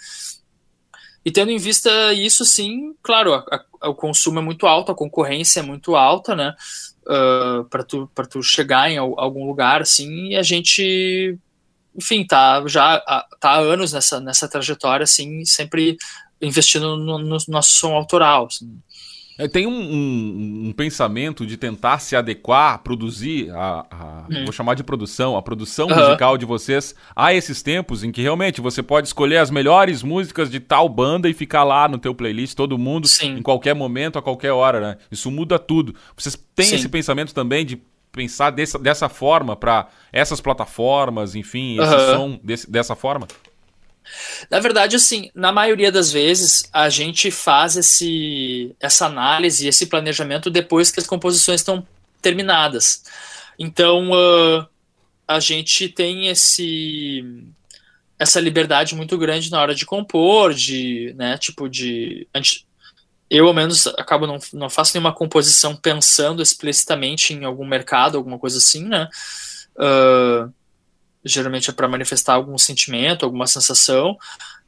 E 1.24 1.32
tendo 1.32 1.52
em 1.52 1.58
vista 1.58 2.14
isso, 2.14 2.44
sim, 2.44 2.96
claro, 3.02 3.34
a, 3.36 3.64
a, 3.80 3.90
o 3.90 3.96
consumo 3.96 4.40
é 4.40 4.42
muito 4.42 4.66
alto, 4.66 4.92
a 4.92 4.96
concorrência 4.96 5.60
é 5.60 5.64
muito 5.64 5.96
alta, 5.96 6.36
né? 6.36 6.54
Uh, 7.12 7.66
para 7.66 7.84
tu, 7.84 8.10
tu 8.30 8.42
chegar 8.42 8.90
em 8.90 8.98
algum 8.98 9.46
lugar, 9.46 9.82
assim, 9.82 10.30
e 10.30 10.36
a 10.38 10.44
gente, 10.44 11.38
enfim, 11.96 12.26
tá 12.26 12.64
já 12.68 13.00
tá 13.40 13.52
há 13.52 13.60
anos 13.60 13.92
nessa, 13.92 14.20
nessa 14.20 14.48
trajetória, 14.48 15.04
assim, 15.04 15.44
sempre 15.46 15.98
investindo 16.42 16.98
no, 16.98 17.20
no 17.20 17.38
nosso 17.48 17.74
som 17.74 17.94
autoral. 17.94 18.48
Assim. 18.48 18.80
É, 19.38 19.48
tem 19.48 19.66
um, 19.66 19.72
um, 19.72 20.68
um, 20.68 20.74
pensamento 20.74 21.46
de 21.46 21.58
tentar 21.58 22.00
se 22.00 22.16
adequar, 22.16 22.80
produzir, 22.84 23.50
a, 23.52 23.86
a 23.90 24.26
hum. 24.30 24.44
vou 24.44 24.52
chamar 24.52 24.76
de 24.76 24.84
produção, 24.84 25.36
a 25.36 25.42
produção 25.42 25.88
uhum. 25.88 25.96
musical 25.96 26.38
de 26.38 26.46
vocês 26.46 26.94
a 27.16 27.34
esses 27.34 27.62
tempos 27.62 28.04
em 28.04 28.12
que 28.12 28.22
realmente 28.22 28.62
você 28.62 28.84
pode 28.84 29.08
escolher 29.08 29.38
as 29.38 29.50
melhores 29.50 30.04
músicas 30.04 30.50
de 30.50 30.60
tal 30.60 30.88
banda 30.88 31.30
e 31.30 31.34
ficar 31.34 31.64
lá 31.64 31.88
no 31.88 31.98
teu 31.98 32.14
playlist, 32.14 32.56
todo 32.56 32.78
mundo, 32.78 33.08
Sim. 33.08 33.38
em 33.38 33.42
qualquer 33.42 33.74
momento, 33.74 34.20
a 34.20 34.22
qualquer 34.22 34.52
hora, 34.52 34.80
né? 34.80 34.98
Isso 35.10 35.32
muda 35.32 35.58
tudo. 35.58 35.96
Vocês 36.16 36.38
têm 36.56 36.66
Sim. 36.66 36.76
esse 36.76 36.90
pensamento 36.90 37.34
também 37.34 37.66
de 37.66 37.82
pensar 38.12 38.50
dessa, 38.52 38.78
dessa 38.78 39.10
forma 39.10 39.56
para 39.56 39.88
essas 40.12 40.42
plataformas, 40.42 41.36
enfim, 41.36 41.80
esse 41.80 41.96
uhum. 41.96 42.16
som 42.16 42.40
desse, 42.44 42.70
dessa 42.70 42.96
forma? 42.96 43.28
Na 44.50 44.60
verdade, 44.60 44.96
assim, 44.96 45.30
na 45.34 45.52
maioria 45.52 45.92
das 45.92 46.12
vezes, 46.12 46.64
a 46.72 46.90
gente 46.90 47.32
faz 47.32 47.78
esse, 47.78 48.76
essa 48.80 49.06
análise, 49.06 49.68
esse 49.68 49.88
planejamento 49.88 50.50
depois 50.50 50.92
que 50.92 51.00
as 51.00 51.08
composições 51.08 51.62
estão 51.62 51.86
terminadas. 52.22 53.04
Então, 53.58 54.12
uh, 54.12 54.68
a 55.28 55.40
gente 55.40 55.90
tem 55.90 56.28
esse 56.28 57.24
essa 58.18 58.40
liberdade 58.40 58.94
muito 58.94 59.18
grande 59.18 59.50
na 59.50 59.60
hora 59.60 59.74
de 59.74 59.84
compor, 59.84 60.54
de, 60.54 61.12
né, 61.18 61.40
tipo 61.40 61.68
de 61.68 62.28
eu 63.32 63.48
ao 63.48 63.54
menos 63.54 63.88
acabo 63.88 64.28
não, 64.28 64.38
não 64.54 64.70
faço 64.70 64.94
nenhuma 64.94 65.14
composição 65.14 65.74
pensando 65.74 66.42
explicitamente 66.42 67.34
em 67.34 67.46
algum 67.46 67.66
mercado, 67.66 68.18
alguma 68.18 68.38
coisa 68.38 68.58
assim, 68.58 68.84
né? 68.84 69.08
Uh, 69.78 70.54
geralmente 71.24 71.70
é 71.70 71.74
para 71.74 71.88
manifestar 71.88 72.34
algum 72.34 72.58
sentimento, 72.58 73.26
alguma 73.26 73.48
sensação, 73.48 74.18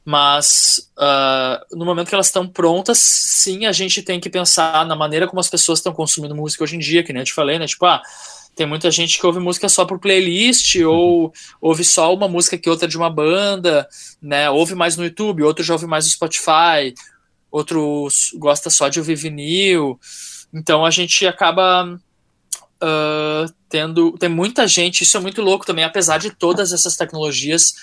mas 0.04 0.90
uh, 0.98 1.76
no 1.76 1.84
momento 1.84 2.08
que 2.08 2.14
elas 2.14 2.26
estão 2.26 2.46
prontas, 2.46 2.98
sim, 2.98 3.64
a 3.64 3.72
gente 3.72 4.02
tem 4.02 4.20
que 4.20 4.28
pensar 4.28 4.84
na 4.86 4.94
maneira 4.94 5.26
como 5.26 5.40
as 5.40 5.48
pessoas 5.48 5.78
estão 5.78 5.94
consumindo 5.94 6.34
música 6.34 6.62
hoje 6.62 6.76
em 6.76 6.78
dia, 6.78 7.02
que 7.02 7.12
nem 7.12 7.22
eu 7.22 7.26
te 7.26 7.32
falei, 7.32 7.58
né? 7.58 7.66
Tipo, 7.66 7.86
ah, 7.86 8.02
tem 8.54 8.66
muita 8.66 8.90
gente 8.90 9.18
que 9.18 9.26
ouve 9.26 9.40
música 9.40 9.68
só 9.68 9.84
por 9.86 9.98
playlist, 9.98 10.76
uhum. 10.76 10.88
ou 10.88 11.32
ouve 11.60 11.82
só 11.82 12.14
uma 12.14 12.28
música 12.28 12.58
que 12.58 12.68
outra 12.68 12.86
de 12.86 12.98
uma 12.98 13.08
banda, 13.08 13.88
né? 14.20 14.50
Ouve 14.50 14.74
mais 14.74 14.96
no 14.96 15.04
YouTube, 15.04 15.42
outro 15.42 15.64
já 15.64 15.72
ouve 15.72 15.86
mais 15.86 16.04
no 16.04 16.10
Spotify, 16.10 16.94
outro 17.50 18.06
gosta 18.34 18.68
só 18.68 18.88
de 18.88 18.98
ouvir 18.98 19.16
vinil. 19.16 19.98
Então 20.52 20.84
a 20.84 20.90
gente 20.90 21.26
acaba 21.26 21.98
uh, 22.84 23.52
tendo. 23.68 24.12
Tem 24.12 24.28
muita 24.28 24.68
gente, 24.68 25.02
isso 25.02 25.16
é 25.16 25.20
muito 25.20 25.40
louco 25.40 25.64
também, 25.64 25.84
apesar 25.84 26.18
de 26.18 26.30
todas 26.30 26.72
essas 26.72 26.96
tecnologias. 26.96 27.74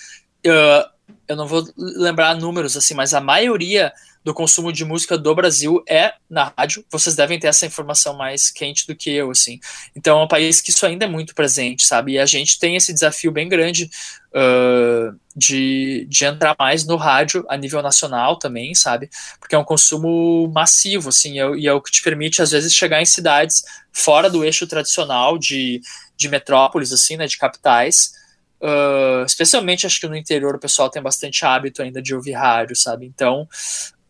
Uh, 0.46 0.88
eu 1.28 1.36
não 1.36 1.48
vou 1.48 1.68
lembrar 1.78 2.36
números 2.36 2.78
assim, 2.78 2.94
mas 2.94 3.14
a 3.14 3.20
maioria 3.20 3.92
do 4.24 4.34
consumo 4.34 4.72
de 4.72 4.86
música 4.86 5.18
do 5.18 5.34
Brasil 5.34 5.84
é 5.88 6.14
na 6.30 6.54
rádio. 6.56 6.86
Vocês 6.92 7.16
devem 7.16 7.40
ter 7.40 7.48
essa 7.48 7.66
informação 7.66 8.16
mais 8.16 8.52
quente 8.52 8.86
do 8.86 8.96
que 8.96 9.10
eu, 9.10 9.32
assim. 9.32 9.60
Então 9.96 10.20
é 10.20 10.24
um 10.24 10.28
país 10.28 10.62
que 10.62 10.70
isso 10.70 10.86
ainda 10.86 11.06
é 11.06 11.08
muito 11.08 11.34
presente, 11.34 11.84
sabe? 11.84 12.14
E 12.14 12.20
a 12.20 12.26
gente 12.26 12.60
tem 12.60 12.76
esse 12.76 12.94
desafio 12.94 13.32
bem 13.32 13.50
grande 13.50 13.90
uh, 14.34 15.18
de, 15.36 16.06
de 16.10 16.26
entrar 16.26 16.56
mais 16.58 16.86
no 16.86 16.96
rádio 16.96 17.46
a 17.50 17.58
nível 17.58 17.82
nacional 17.82 18.38
também, 18.38 18.74
sabe? 18.76 19.10
Porque 19.40 19.56
é 19.56 19.58
um 19.58 19.64
consumo 19.64 20.52
massivo, 20.54 21.10
assim, 21.10 21.40
é, 21.40 21.56
e 21.56 21.68
é 21.68 21.74
o 21.74 21.82
que 21.82 21.92
te 21.92 22.02
permite, 22.02 22.42
às 22.42 22.52
vezes, 22.52 22.74
chegar 22.74 23.02
em 23.02 23.06
cidades 23.06 23.64
fora 23.92 24.30
do 24.30 24.44
eixo 24.44 24.68
tradicional 24.68 25.38
de, 25.38 25.82
de 26.18 26.30
metrópoles, 26.30 26.92
assim, 26.92 27.18
né? 27.18 27.28
De 27.28 27.38
capitais. 27.38 28.14
Uh, 28.62 29.26
especialmente 29.26 29.88
acho 29.88 30.00
que 30.00 30.08
no 30.08 30.16
interior 30.16 30.54
o 30.54 30.60
pessoal 30.60 30.88
tem 30.88 31.02
bastante 31.02 31.44
hábito 31.44 31.82
ainda 31.82 32.00
de 32.00 32.14
ouvir 32.14 32.34
rádio, 32.34 32.76
sabe? 32.76 33.08
Então 33.08 33.48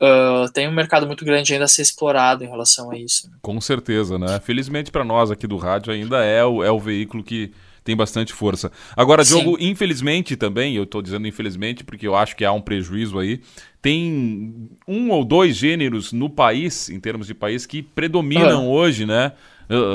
uh, 0.02 0.52
tem 0.52 0.68
um 0.68 0.74
mercado 0.74 1.08
muito 1.08 1.24
grande 1.24 1.54
ainda 1.54 1.64
a 1.64 1.70
ser 1.70 1.84
explorado 1.84 2.44
em 2.44 2.50
relação 2.50 2.92
a 2.92 2.98
isso. 2.98 3.32
Com 3.42 3.62
certeza, 3.62 4.20
né? 4.20 4.42
Felizmente 4.42 4.92
para 4.92 5.06
nós 5.06 5.32
aqui 5.32 5.48
do 5.48 5.56
rádio 5.56 5.94
ainda 5.94 6.26
é 6.26 6.44
o, 6.44 6.62
é 6.62 6.70
o 6.70 6.78
veículo 6.78 7.24
que 7.24 7.54
tem 7.84 7.96
bastante 7.96 8.34
força. 8.34 8.72
Agora, 8.96 9.24
Diogo, 9.24 9.58
Sim. 9.58 9.70
infelizmente 9.70 10.36
também, 10.36 10.76
eu 10.76 10.84
estou 10.84 11.02
dizendo 11.02 11.28
infelizmente 11.28 11.84
porque 11.84 12.08
eu 12.08 12.16
acho 12.16 12.36
que 12.36 12.46
há 12.46 12.52
um 12.52 12.62
prejuízo 12.62 13.18
aí, 13.18 13.42
tem 13.82 14.70
um 14.88 15.10
ou 15.10 15.26
dois 15.26 15.56
gêneros 15.56 16.14
no 16.14 16.30
país, 16.30 16.90
em 16.90 17.00
termos 17.00 17.28
de 17.28 17.34
país, 17.34 17.66
que 17.66 17.82
predominam 17.82 18.66
uhum. 18.66 18.72
hoje, 18.72 19.06
né? 19.06 19.34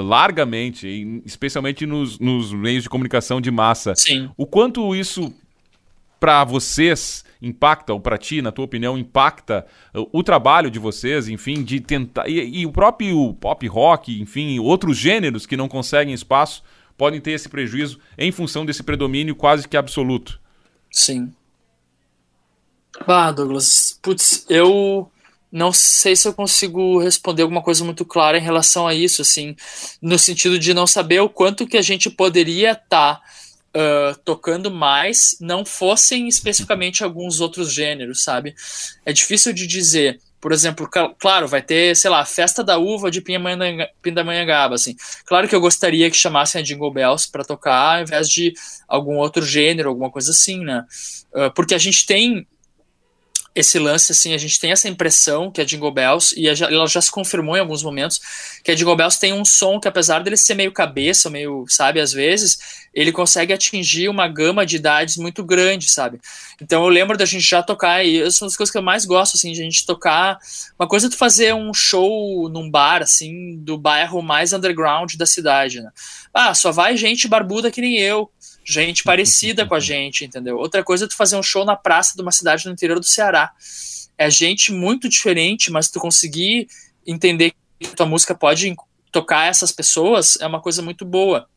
largamente, 0.05 1.20
especialmente 1.26 1.84
nos, 1.84 2.18
nos, 2.18 2.51
meios 2.51 2.84
de 2.84 2.89
comunicação 2.89 3.43
de 3.43 3.51
massa. 3.51 3.95
Sim. 3.95 4.30
O 4.34 4.47
quanto 4.47 4.95
isso 4.95 5.30
para 6.18 6.45
vocês 6.45 7.24
impacta, 7.43 7.93
ou 7.93 8.01
para 8.01 8.16
ti, 8.16 8.41
na 8.41 8.51
tua 8.51 8.64
opinião, 8.64 8.97
impacta 8.97 9.66
uh, 9.95 10.09
o 10.12 10.22
trabalho 10.22 10.70
de 10.70 10.78
vocês, 10.78 11.28
enfim, 11.28 11.62
de 11.62 11.80
tentar. 11.80 12.26
E, 12.28 12.61
e, 12.61 12.66
o 12.66 12.72
próprio 12.72 13.34
pop 13.34 13.66
rock, 13.66 14.18
enfim, 14.20 14.59
outros 14.59 14.97
gêneros 14.97 15.45
que 15.45 15.57
não 15.57 15.68
conseguem 15.68 16.14
espaço 16.14 16.62
podem 16.97 17.20
ter 17.20 17.32
esse 17.32 17.49
prejuízo 17.49 17.99
em 18.16 18.32
função 18.32 18.64
desse 18.64 18.82
predomínio 18.82 19.34
quase 19.34 19.68
que 19.68 19.76
absoluto. 19.76 20.40
Sim. 20.90 21.32
Ah, 23.07 23.30
Douglas, 23.30 23.99
putz, 24.03 24.47
eu 24.49 25.11
não 25.51 25.72
sei 25.72 26.16
se 26.16 26.26
eu 26.26 26.34
consigo 26.34 26.99
responder 26.99 27.42
alguma 27.42 27.62
coisa 27.62 27.84
muito 27.84 28.05
clara 28.05 28.38
em 28.38 28.42
relação 28.42 28.86
a 28.86 28.94
isso, 28.94 29.22
assim, 29.22 29.55
no 30.01 30.18
sentido 30.18 30.59
de 30.59 30.74
não 30.74 30.86
saber 30.86 31.20
o 31.20 31.28
quanto 31.28 31.66
que 31.66 31.76
a 31.76 31.82
gente 31.82 32.11
poderia 32.11 32.72
estar 32.72 33.16
tá, 33.16 33.22
uh, 33.76 34.18
tocando 34.24 34.70
mais, 34.70 35.36
não 35.40 35.64
fossem 35.64 36.28
especificamente 36.28 37.05
alguns 37.05 37.40
outros 37.40 37.72
gêneros, 37.72 38.22
sabe? 38.22 38.55
É 39.05 39.12
difícil 39.12 39.53
de 39.53 39.66
dizer. 39.66 40.20
Por 40.41 40.53
exemplo, 40.53 40.89
claro, 41.18 41.49
vai 41.49 41.62
ter, 41.62 41.97
sei 41.97 42.11
lá, 42.11 42.24
festa 42.24 42.62
da 42.62 42.78
uva 42.78 43.11
de 43.11 43.20
Pindamonhangaba, 43.20 44.74
assim. 44.74 44.95
Claro 45.24 45.49
que 45.49 45.55
eu 45.55 45.61
gostaria 45.61 46.11
que 46.11 46.16
chamassem 46.16 46.61
a 46.61 46.64
Jingle 46.64 46.93
Bells 46.93 47.30
para 47.30 47.45
tocar 47.45 47.97
ao 47.97 48.03
invés 48.03 48.28
de 48.28 48.53
algum 48.87 49.16
outro 49.16 49.45
gênero, 49.45 49.89
alguma 49.89 50.11
coisa 50.11 50.30
assim, 50.30 50.64
né? 50.64 50.84
Uh, 51.32 51.51
porque 51.55 51.74
a 51.74 51.78
gente 51.78 52.07
tem 52.07 52.47
esse 53.57 53.78
lance, 53.78 54.12
assim, 54.12 54.34
a 54.34 54.38
gente 54.38 54.61
tem 54.61 54.70
essa 54.70 54.86
impressão 54.86 55.50
que 55.50 55.62
a 55.62 55.64
Jingle 55.64 55.90
Bells, 55.90 56.38
e 56.38 56.46
ela 56.46 56.86
já 56.86 57.00
se 57.00 57.11
confirmou 57.11 57.57
em 57.57 57.61
alguns 57.61 57.82
momentos, 57.82 58.20
que 58.62 58.70
a 58.70 58.74
Jingle 58.74 58.94
Bells 58.94 59.18
tem 59.18 59.32
um 59.32 59.46
som 59.46 59.80
que, 59.80 59.88
apesar 59.88 60.22
dele 60.22 60.36
ser 60.36 60.54
meio 60.54 60.70
cabeça, 60.70 61.30
meio, 61.30 61.64
sabe, 61.66 61.98
às 61.98 62.12
vezes, 62.12 62.59
ele 62.92 63.11
consegue 63.11 63.54
atingir 63.54 64.11
uma 64.11 64.28
gama 64.28 64.66
de 64.66 64.76
idades 64.76 65.16
muito 65.16 65.42
grande, 65.42 65.88
sabe? 65.88 66.20
Então 66.61 66.82
eu 66.84 66.90
lembro 66.90 67.16
da 67.16 67.24
gente 67.24 67.48
já 67.48 67.62
tocar, 67.62 68.04
e 68.04 68.20
essas 68.20 68.36
são 68.36 68.46
as 68.46 68.57
coisas 68.59 68.70
que 68.70 68.76
eu 68.76 68.82
mais 68.82 69.07
gosto, 69.07 69.36
assim, 69.36 69.52
de 69.52 69.62
a 69.62 69.64
gente 69.64 69.86
tocar. 69.86 70.38
Uma 70.78 70.86
coisa 70.86 71.07
é 71.07 71.11
tu 71.11 71.16
fazer 71.16 71.54
um 71.54 71.72
show 71.72 72.50
num 72.50 72.70
bar, 72.70 73.00
assim, 73.00 73.57
do 73.57 73.78
bairro 73.78 74.20
mais 74.20 74.52
underground 74.52 75.14
da 75.14 75.24
cidade, 75.24 75.80
né? 75.80 75.90
Ah, 76.32 76.54
só 76.54 76.70
vai 76.72 76.94
gente 76.94 77.26
barbuda 77.26 77.70
que 77.70 77.80
nem 77.80 77.98
eu, 77.98 78.30
gente 78.67 79.05
parecida 79.05 79.64
com 79.64 79.75
a 79.75 79.81
gente, 79.81 80.25
entendeu? 80.25 80.57
Outra 80.57 80.83
coisa 80.83 81.05
é 81.05 81.09
tu 81.09 81.17
fazer 81.17 81.37
um 81.37 81.43
show 81.43 81.64
na 81.64 81.77
praça 81.77 82.14
de 82.17 82.23
uma 82.23 82.33
cidade 82.33 82.67
no 82.67 82.73
interior 82.73 82.99
do 82.99 83.07
Ceará. 83.07 83.53
É 84.19 84.31
gente 84.31 84.73
muito 84.73 85.09
diferente, 85.09 85.71
mas 85.71 85.91
tu 85.91 86.01
conseguir 86.01 86.69
entender 87.07 87.53
que 87.79 87.95
tua 87.95 88.07
música 88.07 88.35
pode 88.35 88.75
tocar 89.12 89.47
essas 89.47 89.73
pessoas 89.73 90.37
é 90.41 90.47
uma 90.47 90.61
coisa 90.61 90.83
muito 90.83 91.05
boa. 91.05 91.49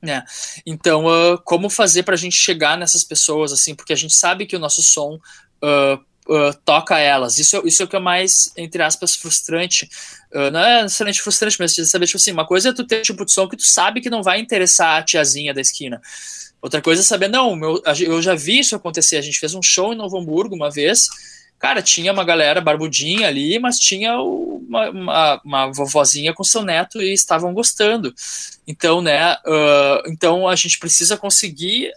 Né? 0.00 0.24
Então, 0.66 1.06
uh, 1.06 1.38
como 1.44 1.70
fazer 1.70 2.02
para 2.02 2.14
a 2.14 2.18
gente 2.18 2.36
chegar 2.36 2.76
nessas 2.76 3.04
pessoas, 3.04 3.52
assim, 3.52 3.74
porque 3.74 3.92
a 3.92 3.96
gente 3.96 4.14
sabe 4.14 4.46
que 4.46 4.56
o 4.56 4.58
nosso 4.58 4.82
som 4.82 5.14
uh, 5.62 5.94
uh, 6.28 6.54
toca 6.64 6.98
elas. 6.98 7.38
Isso, 7.38 7.62
isso 7.64 7.82
é 7.82 7.84
o 7.84 7.88
que 7.88 7.96
é 7.96 8.00
mais, 8.00 8.52
entre 8.56 8.82
aspas, 8.82 9.14
frustrante. 9.14 9.88
não 10.52 10.60
é 10.60 10.82
necessariamente 10.82 11.22
frustrante, 11.22 11.56
mas 11.60 11.76
saber, 11.88 12.06
tipo 12.06 12.16
assim, 12.16 12.32
uma 12.32 12.46
coisa 12.46 12.70
é 12.70 12.72
tu 12.72 12.84
ter 12.84 13.02
tipo 13.02 13.24
de 13.24 13.32
som 13.32 13.48
que 13.48 13.56
tu 13.56 13.64
sabe 13.64 14.00
que 14.00 14.10
não 14.10 14.22
vai 14.22 14.40
interessar 14.40 14.98
a 14.98 15.04
tiazinha 15.04 15.54
da 15.54 15.60
esquina. 15.60 16.00
Outra 16.62 16.80
coisa 16.80 17.02
é 17.02 17.04
saber, 17.04 17.26
não, 17.26 17.56
meu, 17.56 17.82
eu 18.00 18.22
já 18.22 18.36
vi 18.36 18.60
isso 18.60 18.76
acontecer. 18.76 19.16
A 19.16 19.20
gente 19.20 19.40
fez 19.40 19.52
um 19.52 19.62
show 19.62 19.92
em 19.92 19.96
Novo 19.96 20.16
Hamburgo 20.16 20.54
uma 20.54 20.70
vez. 20.70 21.08
Cara, 21.58 21.82
tinha 21.82 22.12
uma 22.12 22.24
galera 22.24 22.60
barbudinha 22.60 23.26
ali, 23.26 23.58
mas 23.58 23.78
tinha 23.78 24.16
uma, 24.16 24.90
uma, 24.90 25.40
uma 25.44 25.72
vovozinha 25.72 26.32
com 26.32 26.44
seu 26.44 26.62
neto 26.62 27.02
e 27.02 27.12
estavam 27.12 27.52
gostando. 27.52 28.14
Então, 28.66 29.02
né, 29.02 29.34
uh, 29.34 30.08
então 30.08 30.46
a 30.46 30.54
gente 30.54 30.78
precisa 30.78 31.16
conseguir 31.16 31.90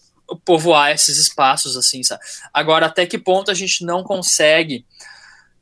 povoar 0.43 0.91
esses 0.91 1.19
espaços, 1.19 1.77
assim, 1.77 2.01
sabe? 2.01 2.21
Agora, 2.51 2.87
até 2.87 3.05
que 3.05 3.17
ponto 3.17 3.51
a 3.51 3.53
gente 3.53 3.85
não 3.85 4.03
consegue 4.03 4.83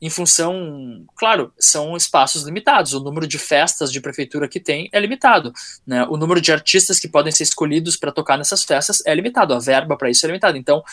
em 0.04 0.10
função, 0.10 1.02
claro, 1.16 1.50
são 1.58 1.96
espaços 1.96 2.42
limitados. 2.42 2.92
O 2.92 3.00
número 3.00 3.26
de 3.26 3.38
festas 3.38 3.90
de 3.90 4.02
prefeitura 4.02 4.46
que 4.46 4.60
tem 4.60 4.86
é 4.92 5.00
limitado. 5.00 5.50
Né? 5.86 6.04
O 6.10 6.18
número 6.18 6.42
de 6.42 6.52
artistas 6.52 7.00
que 7.00 7.08
podem 7.08 7.32
ser 7.32 7.44
escolhidos 7.44 7.96
para 7.96 8.12
tocar 8.12 8.36
nessas 8.36 8.64
festas 8.64 9.02
é 9.06 9.14
limitado. 9.14 9.54
A 9.54 9.58
verba 9.58 9.96
para 9.96 10.10
isso 10.10 10.26
é 10.26 10.28
limitada. 10.28 10.58
Então, 10.58 10.84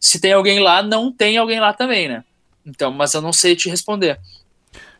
se 0.00 0.18
tem 0.18 0.32
alguém 0.32 0.58
lá, 0.58 0.82
não 0.82 1.12
tem 1.12 1.36
alguém 1.36 1.60
lá 1.60 1.74
também, 1.74 2.08
né? 2.08 2.24
Então, 2.64 2.90
mas 2.90 3.12
eu 3.12 3.20
não 3.20 3.30
sei 3.30 3.54
te 3.54 3.68
responder. 3.68 4.18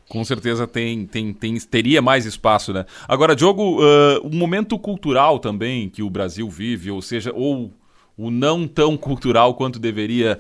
Com 0.06 0.22
certeza 0.22 0.66
tem, 0.66 1.06
tem, 1.06 1.32
tem, 1.32 1.58
teria 1.58 2.02
mais 2.02 2.26
espaço, 2.26 2.74
né? 2.74 2.84
Agora, 3.08 3.34
Diogo, 3.34 3.80
uh, 3.80 4.20
o 4.22 4.34
momento 4.34 4.78
cultural 4.78 5.38
também 5.38 5.88
que 5.88 6.02
o 6.02 6.10
Brasil 6.10 6.50
vive, 6.50 6.90
ou 6.90 7.00
seja, 7.00 7.32
ou 7.34 7.72
o 8.18 8.30
não 8.30 8.68
tão 8.68 8.98
cultural 8.98 9.54
quanto 9.54 9.78
deveria, 9.78 10.38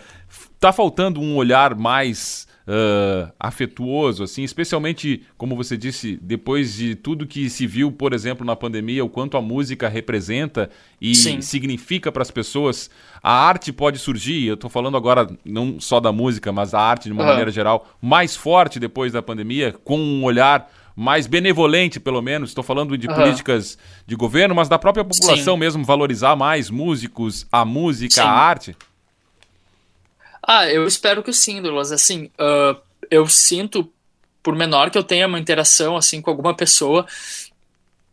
tá 0.60 0.70
faltando 0.70 1.18
um 1.18 1.34
olhar 1.36 1.74
mais 1.74 2.46
uh, 2.66 3.32
afetuoso, 3.38 4.24
assim, 4.24 4.42
especialmente, 4.42 5.22
como 5.38 5.56
você 5.56 5.76
disse, 5.76 6.18
depois 6.20 6.74
de 6.74 6.94
tudo 6.94 7.26
que 7.26 7.48
se 7.48 7.66
viu, 7.66 7.92
por 7.92 8.12
exemplo, 8.12 8.44
na 8.44 8.56
pandemia, 8.56 9.04
o 9.04 9.08
quanto 9.08 9.36
a 9.36 9.42
música 9.42 9.88
representa 9.88 10.68
e 11.00 11.14
Sim. 11.14 11.40
significa 11.40 12.10
para 12.10 12.22
as 12.22 12.30
pessoas. 12.30 12.90
A 13.22 13.32
arte 13.32 13.72
pode 13.72 13.98
surgir, 13.98 14.46
eu 14.46 14.54
estou 14.54 14.70
falando 14.70 14.96
agora 14.96 15.28
não 15.44 15.80
só 15.80 16.00
da 16.00 16.12
música, 16.12 16.52
mas 16.52 16.74
a 16.74 16.80
arte 16.80 17.04
de 17.04 17.12
uma 17.12 17.22
uhum. 17.22 17.28
maneira 17.28 17.50
geral, 17.50 17.88
mais 18.00 18.36
forte 18.36 18.80
depois 18.80 19.12
da 19.12 19.22
pandemia, 19.22 19.74
com 19.84 19.98
um 19.98 20.24
olhar 20.24 20.70
mais 20.94 21.26
benevolente, 21.26 22.00
pelo 22.00 22.22
menos. 22.22 22.50
Estou 22.50 22.64
falando 22.64 22.96
de 22.96 23.06
uhum. 23.06 23.14
políticas 23.14 23.76
de 24.06 24.16
governo, 24.16 24.54
mas 24.54 24.68
da 24.68 24.78
própria 24.78 25.04
população 25.04 25.54
Sim. 25.54 25.60
mesmo, 25.60 25.84
valorizar 25.84 26.34
mais 26.34 26.70
músicos, 26.70 27.46
a 27.52 27.64
música, 27.64 28.14
Sim. 28.14 28.20
a 28.20 28.30
arte. 28.30 28.76
Ah, 30.46 30.70
eu 30.70 30.86
espero 30.86 31.24
que 31.24 31.32
sim, 31.32 31.60
Douglas. 31.60 31.90
Assim, 31.90 32.30
uh, 32.38 32.80
eu 33.10 33.26
sinto, 33.26 33.92
por 34.42 34.54
menor 34.54 34.90
que 34.90 34.96
eu 34.96 35.02
tenha 35.02 35.26
uma 35.26 35.40
interação 35.40 35.96
assim 35.96 36.22
com 36.22 36.30
alguma 36.30 36.54
pessoa 36.54 37.04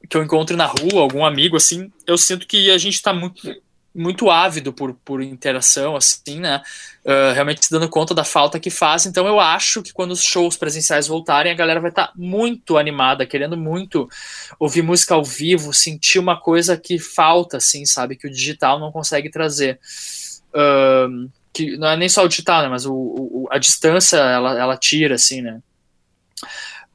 que 0.09 0.17
eu 0.17 0.23
encontre 0.23 0.55
na 0.55 0.65
rua, 0.65 1.01
algum 1.01 1.23
amigo, 1.23 1.55
assim, 1.55 1.91
eu 2.05 2.17
sinto 2.17 2.45
que 2.45 2.69
a 2.71 2.77
gente 2.77 2.95
está 2.95 3.13
muito, 3.13 3.55
muito 3.95 4.29
ávido 4.29 4.73
por, 4.73 4.93
por 5.05 5.21
interação, 5.21 5.95
assim, 5.95 6.39
né? 6.39 6.61
Uh, 7.05 7.33
realmente 7.33 7.65
se 7.65 7.71
dando 7.71 7.87
conta 7.87 8.13
da 8.13 8.23
falta 8.23 8.59
que 8.59 8.69
faz. 8.69 9.05
Então 9.05 9.27
eu 9.27 9.39
acho 9.39 9.83
que 9.83 9.93
quando 9.93 10.11
os 10.11 10.23
shows 10.23 10.57
presenciais 10.57 11.07
voltarem, 11.07 11.51
a 11.51 11.55
galera 11.55 11.79
vai 11.79 11.91
estar 11.91 12.07
tá 12.07 12.13
muito 12.15 12.77
animada, 12.77 13.25
querendo 13.27 13.55
muito 13.55 14.09
ouvir 14.59 14.81
música 14.81 15.13
ao 15.13 15.23
vivo, 15.23 15.71
sentir 15.71 16.19
uma 16.19 16.39
coisa 16.39 16.75
que 16.75 16.97
falta, 16.97 17.57
assim, 17.57 17.85
sabe? 17.85 18.15
Que 18.15 18.27
o 18.27 18.31
digital 18.31 18.79
não 18.79 18.91
consegue 18.91 19.29
trazer. 19.29 19.79
Uh, 20.53 21.29
que 21.53 21.77
não 21.77 21.87
é 21.87 21.97
nem 21.97 22.09
só 22.09 22.23
o 22.25 22.27
digital, 22.27 22.63
né, 22.63 22.69
mas 22.69 22.85
o, 22.85 22.93
o 22.93 23.47
a 23.51 23.57
distância 23.57 24.17
ela, 24.17 24.59
ela 24.59 24.77
tira, 24.77 25.15
assim, 25.15 25.41
né. 25.41 25.61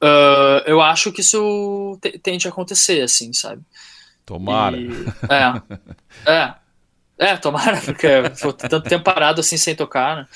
Uh, 0.01 0.63
eu 0.65 0.81
acho 0.81 1.11
que 1.11 1.21
isso 1.21 1.99
tende 2.21 2.47
a 2.47 2.51
acontecer, 2.51 3.01
assim, 3.01 3.33
sabe. 3.33 3.61
Tomara. 4.25 4.77
E, 4.77 4.89
é, 6.25 6.31
é. 6.31 6.53
É, 7.19 7.35
tomara, 7.35 7.75
porque 7.83 8.07
foi 8.37 8.53
tanto 8.53 8.87
tempo 8.87 9.03
parado 9.03 9.41
assim 9.41 9.57
sem 9.57 9.75
tocar, 9.75 10.15
né? 10.15 10.27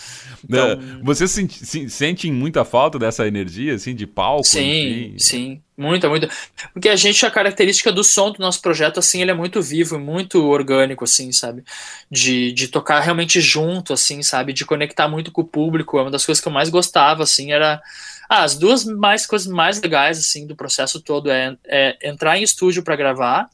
Então... 0.43 0.71
É, 0.71 0.77
você 1.01 1.25
sente, 1.29 1.89
sente 1.89 2.29
muita 2.29 2.65
falta 2.65 2.99
dessa 2.99 3.25
energia, 3.25 3.75
assim, 3.75 3.95
de 3.95 4.05
palco? 4.05 4.43
Sim, 4.43 5.05
enfim? 5.05 5.15
sim, 5.17 5.61
muita, 5.77 6.09
muita. 6.09 6.29
Porque 6.73 6.89
a 6.89 6.95
gente, 6.97 7.25
a 7.25 7.31
característica 7.31 7.89
do 7.89 8.03
som 8.03 8.33
do 8.33 8.39
nosso 8.39 8.61
projeto, 8.61 8.99
assim, 8.99 9.21
ele 9.21 9.31
é 9.31 9.33
muito 9.33 9.61
vivo, 9.61 9.97
muito 9.97 10.45
orgânico, 10.45 11.05
assim, 11.05 11.31
sabe? 11.31 11.63
De, 12.11 12.51
de 12.51 12.67
tocar 12.67 12.99
realmente 12.99 13.39
junto, 13.39 13.93
assim, 13.93 14.21
sabe? 14.21 14.51
De 14.51 14.65
conectar 14.65 15.07
muito 15.07 15.31
com 15.31 15.41
o 15.41 15.47
público. 15.47 15.97
É 15.97 16.01
uma 16.01 16.11
das 16.11 16.25
coisas 16.25 16.41
que 16.41 16.47
eu 16.49 16.53
mais 16.53 16.67
gostava, 16.67 17.23
assim, 17.23 17.53
era. 17.53 17.81
Ah, 18.29 18.43
as 18.43 18.57
duas 18.57 18.83
mais 18.83 19.25
coisas 19.25 19.47
mais 19.47 19.79
legais, 19.79 20.17
assim, 20.17 20.45
do 20.45 20.55
processo 20.55 20.99
todo 20.99 21.31
é, 21.31 21.55
é 21.65 22.09
entrar 22.09 22.37
em 22.37 22.43
estúdio 22.43 22.83
para 22.83 22.95
gravar 22.95 23.47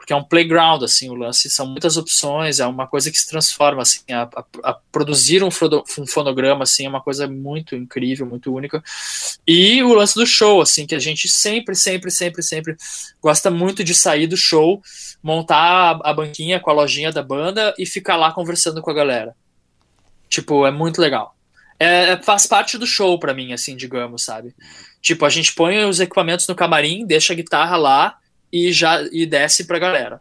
porque 0.00 0.14
é 0.14 0.16
um 0.16 0.24
playground, 0.24 0.82
assim, 0.82 1.10
o 1.10 1.14
lance 1.14 1.50
são 1.50 1.66
muitas 1.66 1.98
opções, 1.98 2.58
é 2.58 2.66
uma 2.66 2.86
coisa 2.86 3.10
que 3.10 3.18
se 3.18 3.28
transforma, 3.28 3.82
assim, 3.82 4.00
a, 4.10 4.22
a, 4.22 4.44
a 4.70 4.74
produzir 4.90 5.44
um, 5.44 5.50
fonograma, 5.50 6.62
assim, 6.62 6.86
é 6.86 6.88
uma 6.88 7.02
coisa 7.02 7.28
muito 7.28 7.76
incrível, 7.76 8.24
muito 8.24 8.50
única, 8.50 8.82
e 9.46 9.82
o 9.82 9.92
lance 9.92 10.14
do 10.14 10.24
show, 10.24 10.62
assim, 10.62 10.86
que 10.86 10.94
a 10.94 10.98
gente 10.98 11.28
sempre, 11.28 11.74
sempre, 11.74 12.10
sempre, 12.10 12.42
sempre 12.42 12.76
gosta 13.20 13.50
muito 13.50 13.84
de 13.84 13.94
sair 13.94 14.26
do 14.26 14.38
show, 14.38 14.82
montar 15.22 16.00
a, 16.02 16.10
a 16.10 16.14
banquinha 16.14 16.58
com 16.58 16.70
a 16.70 16.74
lojinha 16.74 17.12
da 17.12 17.22
banda 17.22 17.74
e 17.78 17.84
ficar 17.84 18.16
lá 18.16 18.32
conversando 18.32 18.80
com 18.80 18.90
a 18.90 18.94
galera. 18.94 19.36
Tipo, 20.30 20.66
é 20.66 20.70
muito 20.70 20.98
legal. 20.98 21.36
É, 21.78 22.12
é 22.12 22.22
faz 22.22 22.46
parte 22.46 22.78
do 22.78 22.86
show 22.86 23.18
para 23.18 23.34
mim, 23.34 23.52
assim, 23.52 23.76
digamos, 23.76 24.24
sabe? 24.24 24.54
Tipo, 25.02 25.26
a 25.26 25.28
gente 25.28 25.52
põe 25.52 25.84
os 25.84 26.00
equipamentos 26.00 26.48
no 26.48 26.54
camarim, 26.54 27.04
deixa 27.04 27.34
a 27.34 27.36
guitarra 27.36 27.76
lá, 27.76 28.16
e 28.52 28.72
já 28.72 29.02
e 29.12 29.26
desce 29.26 29.64
pra 29.64 29.78
galera. 29.78 30.20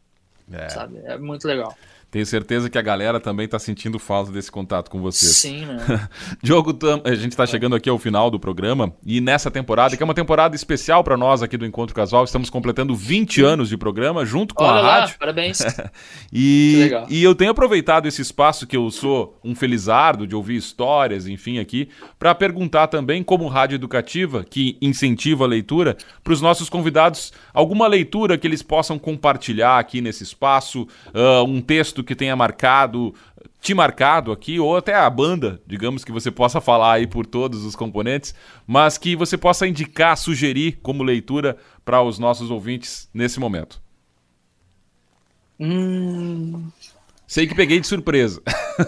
É. 0.52 0.70
Sabe? 0.70 1.00
É 1.06 1.18
muito 1.18 1.48
legal. 1.48 1.78
Tenho 2.12 2.26
certeza 2.26 2.70
que 2.72 2.78
a 2.78 2.82
galera 2.82 3.20
também 3.20 3.46
está 3.46 3.60
sentindo 3.60 4.00
falta 4.00 4.32
desse 4.32 4.52
contato 4.52 4.90
com 4.90 5.00
vocês. 5.00 5.38
Sim, 5.38 5.66
né? 5.66 6.10
Diogo, 6.42 6.76
a 7.04 7.14
gente 7.14 7.34
está 7.34 7.46
chegando 7.46 7.76
aqui 7.76 7.88
ao 7.88 8.00
final 8.00 8.32
do 8.32 8.40
programa 8.40 8.92
e 9.06 9.22
nessa 9.22 9.52
temporada, 9.52 9.96
que 9.96 10.02
é 10.02 10.06
uma 10.06 10.16
temporada 10.16 10.56
especial 10.56 11.04
para 11.04 11.16
nós 11.16 11.44
aqui 11.44 11.56
do 11.56 11.68
Encontro 11.68 11.96
Casual, 11.96 12.24
estamos 12.24 12.50
completando 12.50 12.96
20 12.96 13.44
anos 13.44 13.70
de 13.70 13.78
programa 13.78 14.26
junto 14.26 14.56
com 14.56 14.64
Olha 14.64 14.80
a 14.80 14.82
lá, 14.82 15.00
rádio. 15.02 15.20
parabéns. 15.20 15.60
e, 16.34 16.90
e 17.10 17.24
eu 17.24 17.36
tenho 17.36 17.52
aproveitado 17.52 18.08
esse 18.08 18.24
espaço 18.24 18.66
que 18.66 18.76
eu 18.76 18.90
sou 18.90 19.40
um 19.44 19.54
felizardo 19.54 20.26
de 20.26 20.36
ouvir 20.36 20.56
histórias, 20.56 21.28
enfim, 21.28 21.60
aqui, 21.60 21.90
para 22.18 22.34
perguntar 22.34 22.88
também, 22.88 23.22
como 23.22 23.48
rádio 23.48 23.76
educativa, 23.76 24.44
que 24.44 24.78
incentiva 24.82 25.44
a 25.44 25.48
leitura, 25.48 25.96
para 26.24 26.34
os 26.34 26.42
nossos 26.42 26.70
convidados 26.70 27.32
alguma 27.54 27.86
leitura 27.86 28.36
que 28.36 28.48
eles 28.48 28.64
possam 28.64 28.98
compartilhar 28.98 29.78
aqui 29.78 30.02
nesse 30.02 30.24
espaço, 30.24 30.88
uh, 31.14 31.44
um 31.44 31.62
texto 31.62 31.99
que 32.04 32.16
tenha 32.16 32.36
marcado, 32.36 33.14
te 33.62 33.74
marcado 33.74 34.32
aqui, 34.32 34.60
ou 34.60 34.78
até 34.78 34.96
a 34.96 35.10
banda, 35.10 35.62
digamos 35.68 36.04
que 36.04 36.12
você 36.12 36.32
possa 36.32 36.62
falar 36.62 36.94
aí 36.94 37.08
por 37.08 37.26
todos 37.26 37.64
os 37.64 37.76
componentes, 37.76 38.34
mas 38.66 38.98
que 38.98 39.16
você 39.16 39.38
possa 39.38 39.68
indicar, 39.68 40.18
sugerir 40.18 40.80
como 40.82 41.04
leitura 41.04 41.58
para 41.84 42.02
os 42.02 42.20
nossos 42.20 42.52
ouvintes 42.52 43.10
nesse 43.14 43.40
momento. 43.40 43.82
Hum... 45.60 46.70
Sei 47.30 47.46
que 47.46 47.54
peguei 47.54 47.80
de 47.80 47.86
surpresa. 47.86 48.42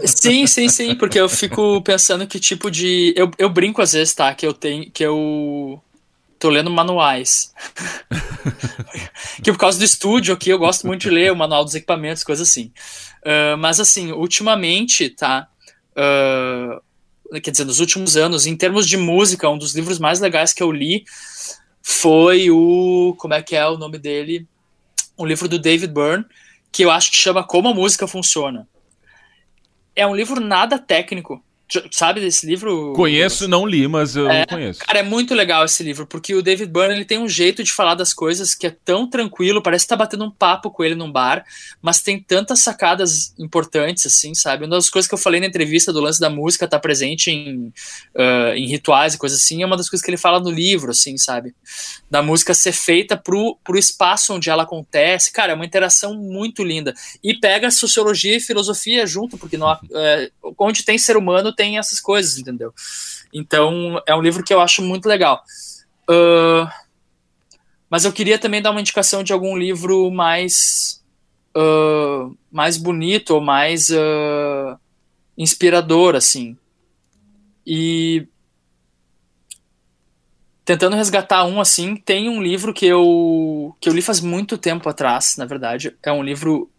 Sim, 0.04 0.48
sim, 0.48 0.68
sim, 0.68 0.96
porque 0.96 1.20
eu 1.20 1.30
fico 1.30 1.80
pensando 1.84 2.26
que 2.26 2.40
tipo 2.40 2.72
de. 2.72 3.14
Eu, 3.16 3.30
eu 3.38 3.50
brinco 3.52 3.84
às 3.84 3.94
vezes, 3.94 4.16
tá? 4.16 4.34
Que 4.34 4.48
eu 4.48 4.52
tenho. 4.52 4.90
Que 4.90 5.04
eu 5.04 5.80
tô 6.42 6.50
lendo 6.50 6.72
manuais. 6.72 7.54
que 9.44 9.52
por 9.52 9.60
causa 9.60 9.78
do 9.78 9.86
estúdio 9.86 10.34
aqui 10.34 10.50
eu 10.50 10.58
gosto 10.58 10.88
muito 10.88 11.04
de 11.04 11.10
ler 11.12 11.32
o 11.32 11.36
manual 11.36 11.64
dos 11.64 11.76
equipamentos, 11.76 12.24
coisas 12.24 12.50
assim. 12.50 12.74
Uh, 13.22 13.56
mas 13.60 13.80
assim, 13.80 14.12
ultimamente, 14.12 15.08
tá? 15.10 15.48
Uh, 15.92 17.40
quer 17.40 17.52
dizer, 17.52 17.64
nos 17.64 17.80
últimos 17.80 18.18
anos, 18.18 18.48
em 18.48 18.58
termos 18.58 18.88
de 18.88 18.98
música, 18.98 19.48
um 19.50 19.58
dos 19.58 19.76
livros 19.76 20.00
mais 20.00 20.20
legais 20.20 20.52
que 20.52 20.64
eu 20.64 20.72
li 20.72 21.06
foi 21.82 22.50
o. 22.50 23.16
Como 23.20 23.36
é 23.36 23.44
que 23.44 23.56
é 23.56 23.66
o 23.68 23.78
nome 23.78 24.00
dele? 24.00 24.48
Um 25.18 25.26
livro 25.28 25.48
do 25.48 25.60
David 25.60 25.94
Byrne, 25.94 26.26
que 26.72 26.84
eu 26.84 26.90
acho 26.90 27.12
que 27.12 27.18
chama 27.18 27.44
Como 27.44 27.70
a 27.70 27.74
Música 27.74 28.08
Funciona. 28.08 28.68
É 29.96 30.08
um 30.08 30.16
livro 30.16 30.42
nada 30.42 30.80
técnico, 30.80 31.44
Sabe 31.92 32.20
desse 32.20 32.46
livro? 32.46 32.94
Conheço, 32.94 33.48
não 33.48 33.66
li, 33.66 33.88
mas 33.88 34.16
eu 34.16 34.30
é, 34.30 34.46
conheço. 34.46 34.80
Cara, 34.80 35.00
é 35.00 35.04
muito 35.04 35.34
legal 35.34 35.64
esse 35.64 35.82
livro, 35.84 36.06
porque 36.06 36.36
o 36.36 36.42
David 36.42 36.72
Byrne 36.72 36.96
ele 36.96 37.06
tem 37.06 37.18
um 37.18 37.30
jeito 37.30 37.64
de 37.64 37.72
falar 37.72 37.96
das 37.96 38.14
coisas 38.14 38.54
que 38.54 38.68
é 38.68 38.76
tão 38.84 39.10
tranquilo, 39.10 39.62
parece 39.62 39.86
que 39.86 39.90
tá 39.90 39.96
batendo 39.96 40.26
um 40.26 40.32
papo 40.32 40.70
com 40.70 40.84
ele 40.84 40.96
num 40.96 41.12
bar, 41.12 41.46
mas 41.82 42.02
tem 42.02 42.20
tantas 42.20 42.60
sacadas 42.60 43.34
importantes, 43.40 44.06
assim, 44.06 44.34
sabe? 44.36 44.66
Uma 44.66 44.76
das 44.76 44.90
coisas 44.90 45.08
que 45.08 45.14
eu 45.14 45.18
falei 45.18 45.40
na 45.40 45.48
entrevista 45.48 45.94
do 45.94 46.02
lance 46.02 46.20
da 46.20 46.30
música 46.30 46.68
tá 46.68 46.80
presente 46.80 47.32
em, 47.32 47.68
uh, 48.16 48.54
em 48.56 48.68
rituais 48.68 49.14
e 49.14 49.18
coisas 49.18 49.40
assim, 49.40 49.64
é 49.64 49.66
uma 49.66 49.78
das 49.78 49.90
coisas 49.90 50.04
que 50.04 50.10
ele 50.10 50.18
fala 50.18 50.40
no 50.40 50.52
livro, 50.52 50.92
assim, 50.92 51.18
sabe? 51.18 51.56
Da 52.10 52.22
música 52.22 52.54
ser 52.54 52.74
feita 52.74 53.16
pro, 53.16 53.58
pro 53.64 53.78
espaço 53.78 54.34
onde 54.34 54.50
ela 54.50 54.64
acontece. 54.64 55.32
Cara, 55.32 55.54
é 55.54 55.56
uma 55.56 55.66
interação 55.66 56.16
muito 56.16 56.64
linda. 56.64 56.94
E 57.24 57.34
pega 57.34 57.72
sociologia 57.72 58.36
e 58.36 58.42
filosofia 58.42 59.06
junto, 59.06 59.38
porque 59.38 59.58
não, 59.58 59.72
é, 59.72 60.32
onde 60.58 60.84
tem 60.84 60.98
ser 60.98 61.16
humano 61.16 61.54
tem 61.62 61.78
essas 61.78 62.00
coisas, 62.00 62.40
entendeu? 62.40 62.74
Então, 63.32 64.02
é 64.08 64.16
um 64.16 64.22
livro 64.22 64.44
que 64.44 64.52
eu 64.52 64.60
acho 64.60 64.82
muito 64.82 65.08
legal. 65.08 65.44
Uh, 66.10 66.68
mas 67.88 68.04
eu 68.04 68.12
queria 68.12 68.40
também 68.40 68.64
dar 68.64 68.72
uma 68.72 68.82
indicação 68.82 69.24
de 69.24 69.32
algum 69.32 69.56
livro 69.56 70.10
mais 70.10 71.04
uh, 71.56 72.36
mais 72.52 72.78
bonito 72.78 73.36
ou 73.36 73.42
mais 73.42 73.90
uh, 73.90 74.76
inspirador, 75.38 76.16
assim. 76.16 76.58
E 77.66 78.28
tentando 80.66 80.96
resgatar 80.96 81.46
um 81.46 81.62
assim, 81.62 81.96
tem 81.96 82.28
um 82.28 82.42
livro 82.42 82.74
que 82.74 82.88
eu 82.88 83.76
que 83.80 83.88
eu 83.88 83.94
li 83.94 84.02
faz 84.02 84.20
muito 84.20 84.58
tempo 84.58 84.90
atrás, 84.90 85.36
na 85.38 85.46
verdade. 85.46 85.96
É 86.02 86.12
um 86.12 86.24
livro 86.24 86.72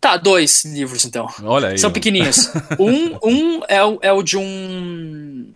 Tá, 0.00 0.16
dois 0.16 0.64
livros 0.64 1.04
então. 1.04 1.28
Olha 1.42 1.68
aí. 1.68 1.78
São 1.78 1.92
pequenininhos. 1.92 2.50
um 2.80 3.18
um 3.22 3.60
é, 3.68 3.84
o, 3.84 3.98
é 4.00 4.12
o 4.12 4.22
de 4.22 4.36
um. 4.36 5.52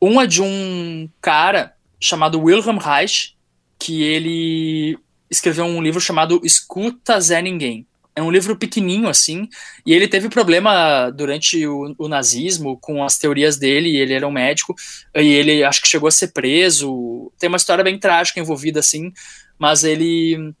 Um 0.00 0.20
é 0.20 0.26
de 0.26 0.42
um 0.42 1.08
cara 1.20 1.74
chamado 1.98 2.40
Wilhelm 2.40 2.78
Reich, 2.78 3.34
que 3.78 4.02
ele 4.02 4.98
escreveu 5.30 5.64
um 5.64 5.80
livro 5.80 6.00
chamado 6.00 6.40
Escuta 6.44 7.18
Zé 7.20 7.40
Ninguém. 7.40 7.86
É 8.14 8.20
um 8.20 8.30
livro 8.30 8.54
pequenininho, 8.56 9.08
assim, 9.08 9.48
e 9.86 9.94
ele 9.94 10.06
teve 10.06 10.28
problema 10.28 11.08
durante 11.08 11.66
o, 11.66 11.94
o, 11.96 12.08
nazismo 12.08 12.76
com 12.78 13.02
as 13.02 13.16
teorias 13.16 13.56
dele, 13.56 13.96
ele 13.96 14.12
era 14.12 14.28
um 14.28 14.30
médico, 14.30 14.74
e 15.14 15.28
ele 15.28 15.64
acho 15.64 15.80
que 15.80 15.88
chegou 15.88 16.08
a 16.08 16.10
ser 16.10 16.28
preso. 16.28 17.32
Tem 17.38 17.48
uma 17.48 17.56
história 17.56 17.82
bem 17.82 17.98
trágica 17.98 18.38
envolvida, 18.38 18.80
assim, 18.80 19.14
mas 19.58 19.82
ele 19.82 20.52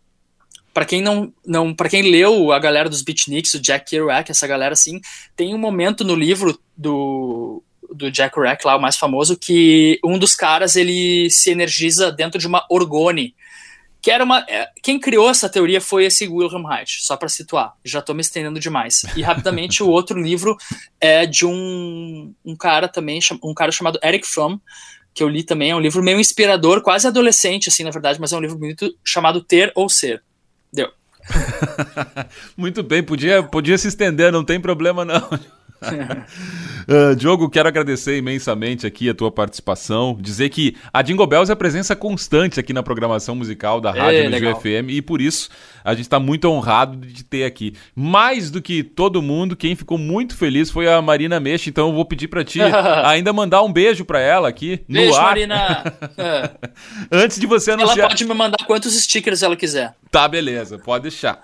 para 0.72 0.84
quem 0.84 1.02
não, 1.02 1.32
não 1.46 1.74
para 1.74 1.88
quem 1.88 2.02
leu 2.02 2.52
a 2.52 2.58
galera 2.58 2.88
dos 2.88 3.02
Beatniks, 3.02 3.54
o 3.54 3.60
Jack 3.60 3.90
Kerouac, 3.90 4.30
essa 4.30 4.46
galera 4.46 4.72
assim, 4.72 5.00
tem 5.36 5.54
um 5.54 5.58
momento 5.58 6.04
no 6.04 6.14
livro 6.14 6.58
do 6.76 7.62
do 7.94 8.10
Jack 8.10 8.34
Kerouac 8.34 8.64
lá, 8.66 8.76
o 8.76 8.80
mais 8.80 8.96
famoso, 8.96 9.36
que 9.36 10.00
um 10.02 10.18
dos 10.18 10.34
caras 10.34 10.76
ele 10.76 11.28
se 11.30 11.50
energiza 11.50 12.10
dentro 12.10 12.40
de 12.40 12.46
uma 12.46 12.64
orgone, 12.70 13.34
que 14.00 14.10
era 14.10 14.24
uma 14.24 14.44
é, 14.48 14.68
quem 14.82 14.98
criou 14.98 15.28
essa 15.28 15.48
teoria 15.48 15.80
foi 15.80 16.06
esse 16.06 16.26
Wilhelm 16.26 16.66
Reich, 16.66 17.04
só 17.04 17.16
para 17.16 17.28
situar. 17.28 17.74
Já 17.84 18.00
estou 18.00 18.14
me 18.14 18.20
estendendo 18.20 18.58
demais. 18.58 19.02
E 19.14 19.22
rapidamente 19.22 19.82
o 19.82 19.88
outro 19.88 20.20
livro 20.20 20.56
é 21.00 21.26
de 21.26 21.46
um, 21.46 22.34
um 22.44 22.56
cara 22.56 22.88
também, 22.88 23.20
um 23.44 23.54
cara 23.54 23.70
chamado 23.70 24.00
Eric 24.02 24.26
Fromm, 24.26 24.58
que 25.14 25.22
eu 25.22 25.28
li 25.28 25.44
também, 25.44 25.70
é 25.70 25.76
um 25.76 25.80
livro 25.80 26.02
meio 26.02 26.18
inspirador, 26.18 26.80
quase 26.80 27.06
adolescente 27.06 27.68
assim, 27.68 27.84
na 27.84 27.90
verdade, 27.90 28.18
mas 28.18 28.32
é 28.32 28.36
um 28.36 28.40
livro 28.40 28.58
bonito 28.58 28.92
chamado 29.04 29.42
Ter 29.42 29.70
ou 29.74 29.88
Ser. 29.88 30.22
Deu. 30.72 30.90
Muito 32.56 32.82
bem, 32.82 33.02
podia, 33.02 33.42
podia 33.42 33.76
se 33.78 33.88
estender, 33.88 34.32
não 34.32 34.44
tem 34.44 34.60
problema 34.60 35.04
não. 35.04 35.28
Uh, 35.82 37.14
Diogo, 37.16 37.48
quero 37.48 37.68
agradecer 37.68 38.16
imensamente 38.16 38.86
aqui 38.86 39.08
a 39.08 39.14
tua 39.14 39.30
participação, 39.30 40.16
dizer 40.20 40.48
que 40.48 40.76
a 40.92 41.02
Jingle 41.02 41.26
Bells 41.26 41.50
é 41.50 41.52
a 41.52 41.56
presença 41.56 41.94
constante 41.96 42.58
aqui 42.58 42.72
na 42.72 42.82
programação 42.82 43.34
musical 43.34 43.80
da 43.80 43.90
Rádio 43.90 44.30
no 44.30 44.60
FM 44.60 44.90
e 44.90 45.02
por 45.02 45.20
isso 45.20 45.48
a 45.84 45.94
gente 45.94 46.02
está 46.02 46.20
muito 46.20 46.48
honrado 46.48 46.96
de 46.96 47.24
ter 47.24 47.44
aqui. 47.44 47.74
Mais 47.94 48.50
do 48.50 48.62
que 48.62 48.82
todo 48.82 49.22
mundo, 49.22 49.56
quem 49.56 49.74
ficou 49.74 49.98
muito 49.98 50.36
feliz 50.36 50.70
foi 50.70 50.88
a 50.88 51.00
Marina 51.02 51.40
Mexe, 51.40 51.70
então 51.70 51.88
eu 51.88 51.94
vou 51.94 52.04
pedir 52.04 52.28
para 52.28 52.44
ti 52.44 52.60
ainda 53.04 53.32
mandar 53.32 53.62
um 53.62 53.72
beijo 53.72 54.04
para 54.04 54.20
ela 54.20 54.48
aqui 54.48 54.80
beijo, 54.88 55.10
no 55.10 55.16
ar. 55.16 55.24
Marina! 55.24 55.92
É. 56.18 56.50
Antes 57.10 57.38
de 57.38 57.46
você 57.46 57.72
anunciar... 57.72 57.98
Ela 57.98 58.08
pode 58.08 58.24
me 58.24 58.34
mandar 58.34 58.58
quantos 58.66 58.94
stickers 59.02 59.42
ela 59.42 59.56
quiser. 59.56 59.94
Tá, 60.10 60.28
beleza, 60.28 60.78
pode 60.78 61.02
deixar. 61.02 61.42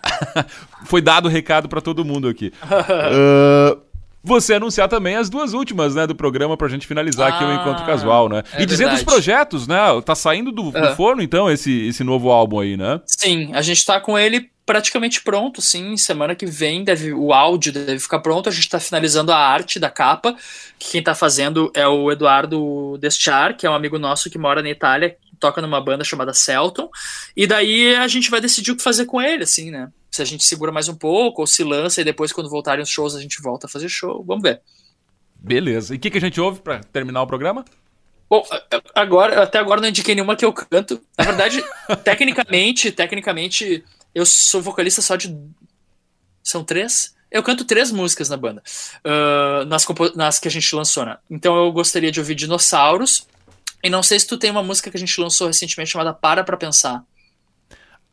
foi 0.84 1.00
dado 1.00 1.26
o 1.26 1.28
recado 1.28 1.68
para 1.68 1.80
todo 1.80 2.04
mundo 2.04 2.28
aqui. 2.28 2.52
uh 2.62 3.87
você 4.22 4.54
anunciar 4.54 4.88
também 4.88 5.16
as 5.16 5.30
duas 5.30 5.52
últimas, 5.52 5.94
né, 5.94 6.06
do 6.06 6.14
programa 6.14 6.56
pra 6.56 6.68
gente 6.68 6.86
finalizar 6.86 7.32
ah, 7.32 7.34
aqui 7.34 7.44
o 7.44 7.52
Encontro 7.52 7.86
Casual, 7.86 8.28
né? 8.28 8.42
É 8.52 8.62
e 8.62 8.66
dizer 8.66 8.84
verdade. 8.84 9.04
dos 9.04 9.12
projetos, 9.12 9.66
né? 9.66 9.78
Tá 10.04 10.14
saindo 10.14 10.52
do, 10.52 10.70
do, 10.70 10.96
forno, 10.96 11.22
então, 11.22 11.50
esse, 11.50 11.86
esse 11.86 12.04
novo 12.04 12.30
álbum 12.30 12.60
aí, 12.60 12.76
né? 12.76 13.00
Sim, 13.06 13.50
a 13.54 13.62
gente 13.62 13.84
tá 13.84 14.00
com 14.00 14.18
ele 14.18 14.50
praticamente 14.68 15.22
pronto, 15.22 15.62
sim. 15.62 15.96
Semana 15.96 16.34
que 16.34 16.44
vem 16.44 16.84
deve, 16.84 17.14
o 17.14 17.32
áudio 17.32 17.72
deve 17.72 17.98
ficar 17.98 18.18
pronto. 18.18 18.50
A 18.50 18.52
gente 18.52 18.68
tá 18.68 18.78
finalizando 18.78 19.32
a 19.32 19.38
arte 19.38 19.80
da 19.80 19.88
capa, 19.88 20.36
que 20.78 20.90
quem 20.90 21.02
tá 21.02 21.14
fazendo 21.14 21.72
é 21.74 21.88
o 21.88 22.12
Eduardo 22.12 22.98
Destiar, 22.98 23.56
que 23.56 23.66
é 23.66 23.70
um 23.70 23.74
amigo 23.74 23.98
nosso 23.98 24.28
que 24.28 24.36
mora 24.36 24.62
na 24.62 24.68
Itália, 24.68 25.16
toca 25.40 25.62
numa 25.62 25.80
banda 25.80 26.04
chamada 26.04 26.34
Celton. 26.34 26.90
E 27.34 27.46
daí 27.46 27.96
a 27.96 28.06
gente 28.08 28.30
vai 28.30 28.42
decidir 28.42 28.72
o 28.72 28.76
que 28.76 28.82
fazer 28.82 29.06
com 29.06 29.22
ele, 29.22 29.44
assim, 29.44 29.70
né? 29.70 29.88
Se 30.18 30.22
a 30.22 30.24
gente 30.24 30.44
segura 30.44 30.72
mais 30.72 30.88
um 30.88 30.94
pouco, 30.94 31.42
ou 31.42 31.46
se 31.46 31.62
lança 31.62 32.00
e 32.00 32.04
depois, 32.04 32.32
quando 32.32 32.50
voltarem 32.50 32.82
os 32.82 32.88
shows, 32.88 33.14
a 33.14 33.20
gente 33.20 33.40
volta 33.40 33.66
a 33.66 33.70
fazer 33.70 33.88
show. 33.88 34.24
Vamos 34.24 34.42
ver. 34.42 34.60
Beleza. 35.34 35.94
E 35.94 35.96
o 35.96 36.00
que, 36.00 36.10
que 36.10 36.18
a 36.18 36.20
gente 36.20 36.40
ouve 36.40 36.60
para 36.60 36.80
terminar 36.80 37.22
o 37.22 37.26
programa? 37.26 37.64
Bom, 38.28 38.44
agora, 38.94 39.42
até 39.42 39.58
agora 39.58 39.80
não 39.80 39.88
indiquei 39.88 40.14
nenhuma 40.14 40.36
que 40.36 40.44
eu 40.44 40.52
canto. 40.52 41.00
Na 41.16 41.24
verdade, 41.24 41.64
tecnicamente, 42.04 42.90
tecnicamente, 42.90 43.84
eu 44.14 44.26
sou 44.26 44.60
vocalista 44.60 45.00
só 45.00 45.14
de. 45.16 45.34
São 46.42 46.64
três? 46.64 47.14
Eu 47.30 47.42
canto 47.42 47.64
três 47.64 47.92
músicas 47.92 48.28
na 48.28 48.36
banda. 48.36 48.62
Uh, 49.04 49.64
nas, 49.66 49.86
nas 50.16 50.38
que 50.38 50.48
a 50.48 50.50
gente 50.50 50.74
lançou, 50.74 51.06
né? 51.06 51.16
Então 51.30 51.56
eu 51.56 51.70
gostaria 51.70 52.10
de 52.10 52.18
ouvir 52.18 52.34
Dinossauros. 52.34 53.26
E 53.84 53.88
não 53.88 54.02
sei 54.02 54.18
se 54.18 54.26
tu 54.26 54.36
tem 54.36 54.50
uma 54.50 54.62
música 54.62 54.90
que 54.90 54.96
a 54.96 55.00
gente 55.00 55.20
lançou 55.20 55.46
recentemente 55.46 55.92
chamada 55.92 56.12
Para 56.12 56.42
Pra 56.42 56.56
Pensar. 56.56 57.04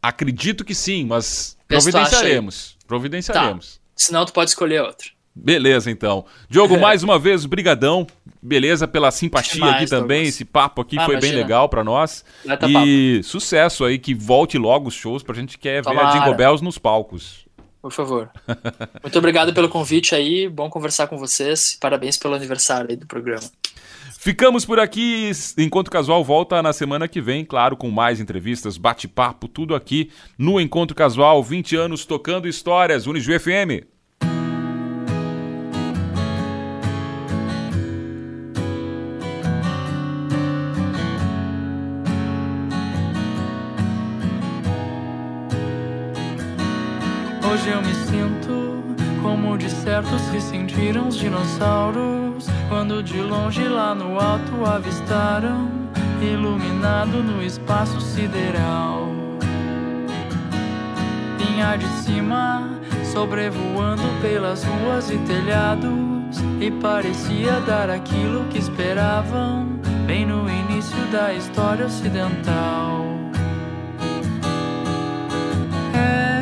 Acredito 0.06 0.64
que 0.64 0.76
sim, 0.76 1.04
mas 1.04 1.58
providenciaremos. 1.68 2.78
Providenciaremos. 2.88 3.78
Tá. 3.78 3.82
Senão 3.96 4.24
tu 4.24 4.34
pode 4.34 4.52
escolher 4.52 4.84
outra. 4.84 5.08
Beleza, 5.36 5.90
então. 5.90 6.26
Diogo, 6.48 6.78
mais 6.80 7.02
uma 7.02 7.18
vez, 7.18 7.44
brigadão. 7.48 8.06
Beleza 8.40 8.88
pela 8.88 9.10
simpatia 9.10 9.56
Demais, 9.56 9.76
aqui 9.78 9.88
também. 9.88 10.20
Douglas. 10.20 10.36
Esse 10.36 10.46
papo 10.46 10.82
aqui 10.84 11.00
ah, 11.00 11.06
foi 11.06 11.16
imagina. 11.16 11.34
bem 11.34 11.42
legal 11.42 11.68
para 11.68 11.84
nós. 11.84 12.24
E 12.46 13.18
papo. 13.18 13.24
sucesso 13.24 13.84
aí, 13.84 13.98
que 13.98 14.14
volte 14.14 14.60
logo 14.60 14.90
os 14.90 14.94
shows 14.94 15.24
pra 15.24 15.34
gente 15.34 15.58
quer 15.58 15.82
Tomara. 15.82 16.12
ver 16.12 16.18
a 16.18 16.20
Jingle 16.20 16.36
Bells 16.36 16.64
nos 16.64 16.78
palcos. 16.78 17.48
por 17.82 17.92
favor. 17.92 18.30
Muito 19.02 19.18
obrigado 19.18 19.56
pelo 19.56 19.68
convite 19.68 20.14
aí, 20.14 20.48
bom 20.48 20.70
conversar 20.70 21.08
com 21.08 21.18
vocês. 21.18 21.76
Parabéns 21.82 22.16
pelo 22.16 22.36
aniversário 22.36 22.92
aí 22.92 22.96
do 22.96 23.08
programa. 23.08 23.50
Ficamos 24.26 24.66
por 24.66 24.80
aqui. 24.80 25.30
Encontro 25.56 25.92
Casual 25.92 26.24
volta 26.24 26.60
na 26.60 26.74
semana 26.74 27.08
que 27.08 27.22
vem, 27.22 27.46
claro, 27.46 27.78
com 27.78 27.92
mais 27.92 28.20
entrevistas, 28.20 28.76
bate-papo, 28.76 29.48
tudo 29.48 29.76
aqui 29.76 30.10
no 30.36 30.60
Encontro 30.60 30.96
Casual. 30.96 31.44
20 31.44 31.76
anos 31.76 32.08
tocando 32.08 32.48
histórias, 32.48 33.06
Unijuí 33.06 33.38
FM. 33.38 33.95
Como 50.02 50.18
de 50.18 50.22
certos 50.22 50.22
se 50.22 50.42
sentiram 50.42 51.08
os 51.08 51.16
dinossauros 51.16 52.48
quando 52.68 53.02
de 53.02 53.20
longe 53.22 53.66
lá 53.68 53.96
no 53.96 54.20
alto 54.20 54.66
avistaram 54.66 55.70
iluminado 56.22 57.24
no 57.24 57.44
espaço 57.44 58.02
sideral. 58.02 59.08
Vinha 61.38 61.78
de 61.78 61.88
cima, 62.04 62.70
sobrevoando 63.14 64.04
pelas 64.22 64.64
ruas 64.64 65.10
e 65.10 65.18
telhados 65.20 66.40
e 66.60 66.72
parecia 66.82 67.60
dar 67.62 67.90
aquilo 67.90 68.46
que 68.46 68.58
esperavam 68.58 69.80
bem 70.06 70.26
no 70.26 70.50
início 70.50 70.98
da 71.12 71.34
história 71.34 71.86
ocidental. 71.86 73.06
É, 75.94 76.35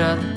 esteja 0.00 0.29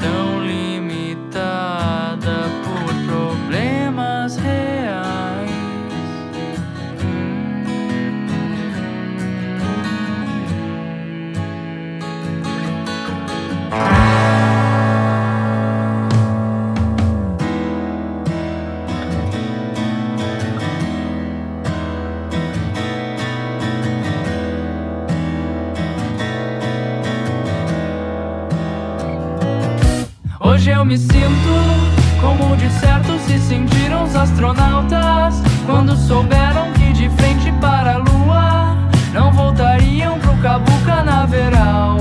se 33.26 33.40
sentiram 33.40 34.04
os 34.04 34.16
astronautas 34.16 35.42
quando 35.66 35.96
souberam 35.96 36.72
que 36.74 36.92
de 36.94 37.10
frente 37.10 37.52
para 37.62 37.96
a 37.96 37.98
lua 37.98 38.78
não 39.14 39.32
voltariam 39.32 40.20
pro 40.20 40.36
Cabo 40.38 40.72
Canaveral. 40.86 41.98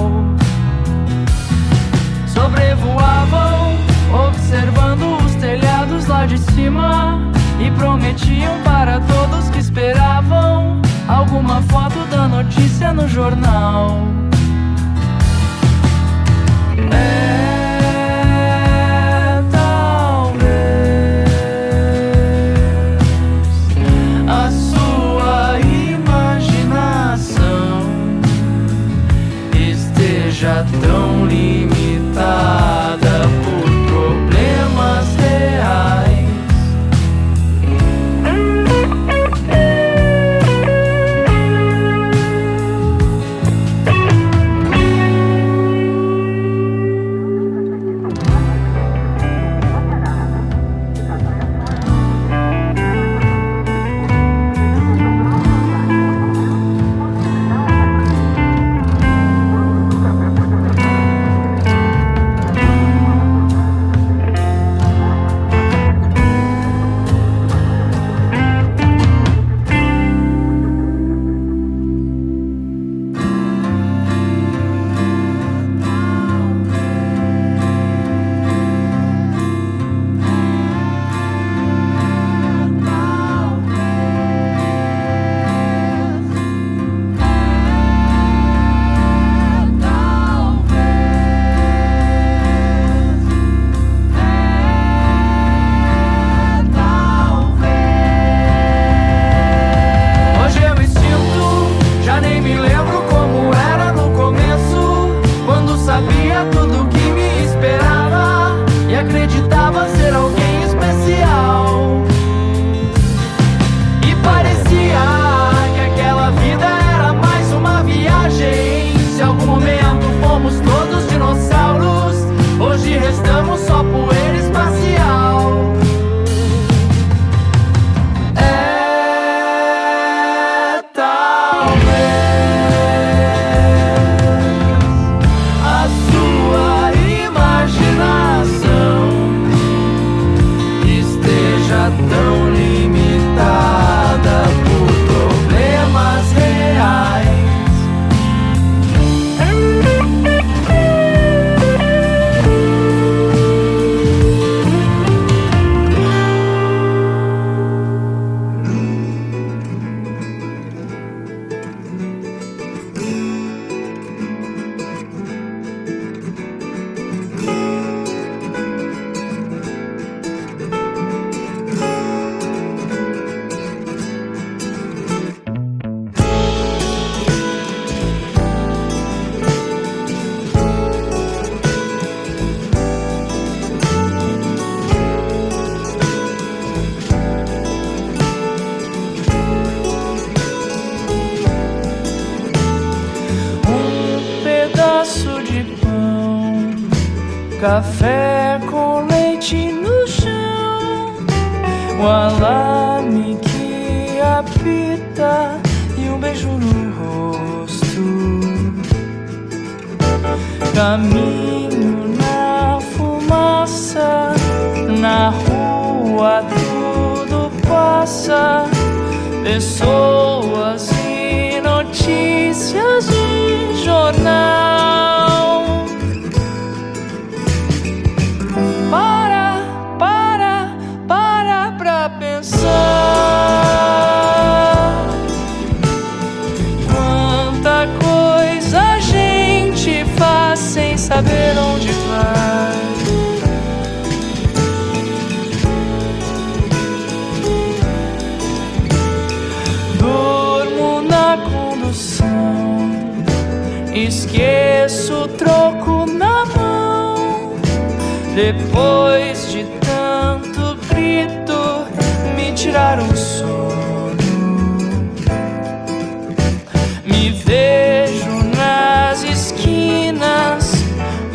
Sobrevoavam, 2.26 3.76
observando 4.28 5.24
os 5.24 5.34
telhados 5.36 6.06
lá 6.06 6.26
de 6.26 6.38
cima 6.38 7.20
e 7.60 7.70
prometiam 7.72 8.60
para 8.64 9.00
todos 9.00 9.48
que 9.50 9.58
esperavam 9.58 10.80
alguma 11.08 11.62
foto 11.62 12.04
da 12.10 12.26
notícia 12.26 12.92
no 12.92 13.08
jornal. 13.08 13.98
É, 16.92 17.41
esteja 30.72 31.11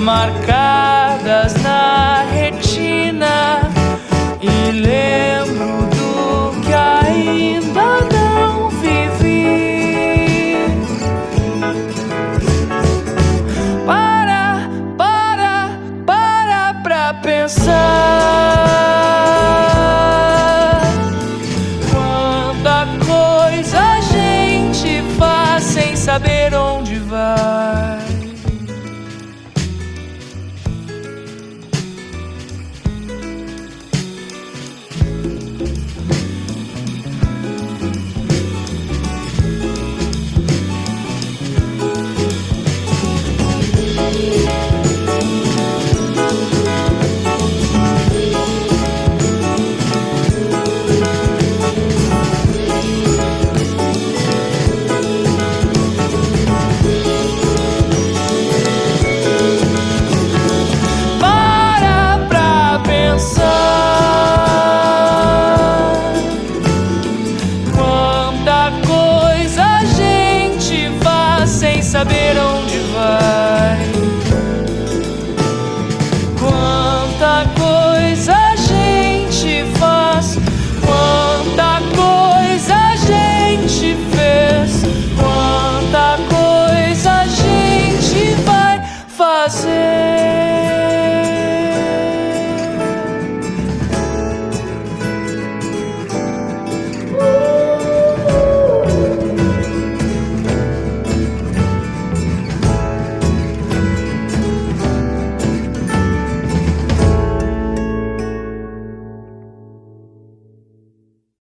marcar. 0.07 0.76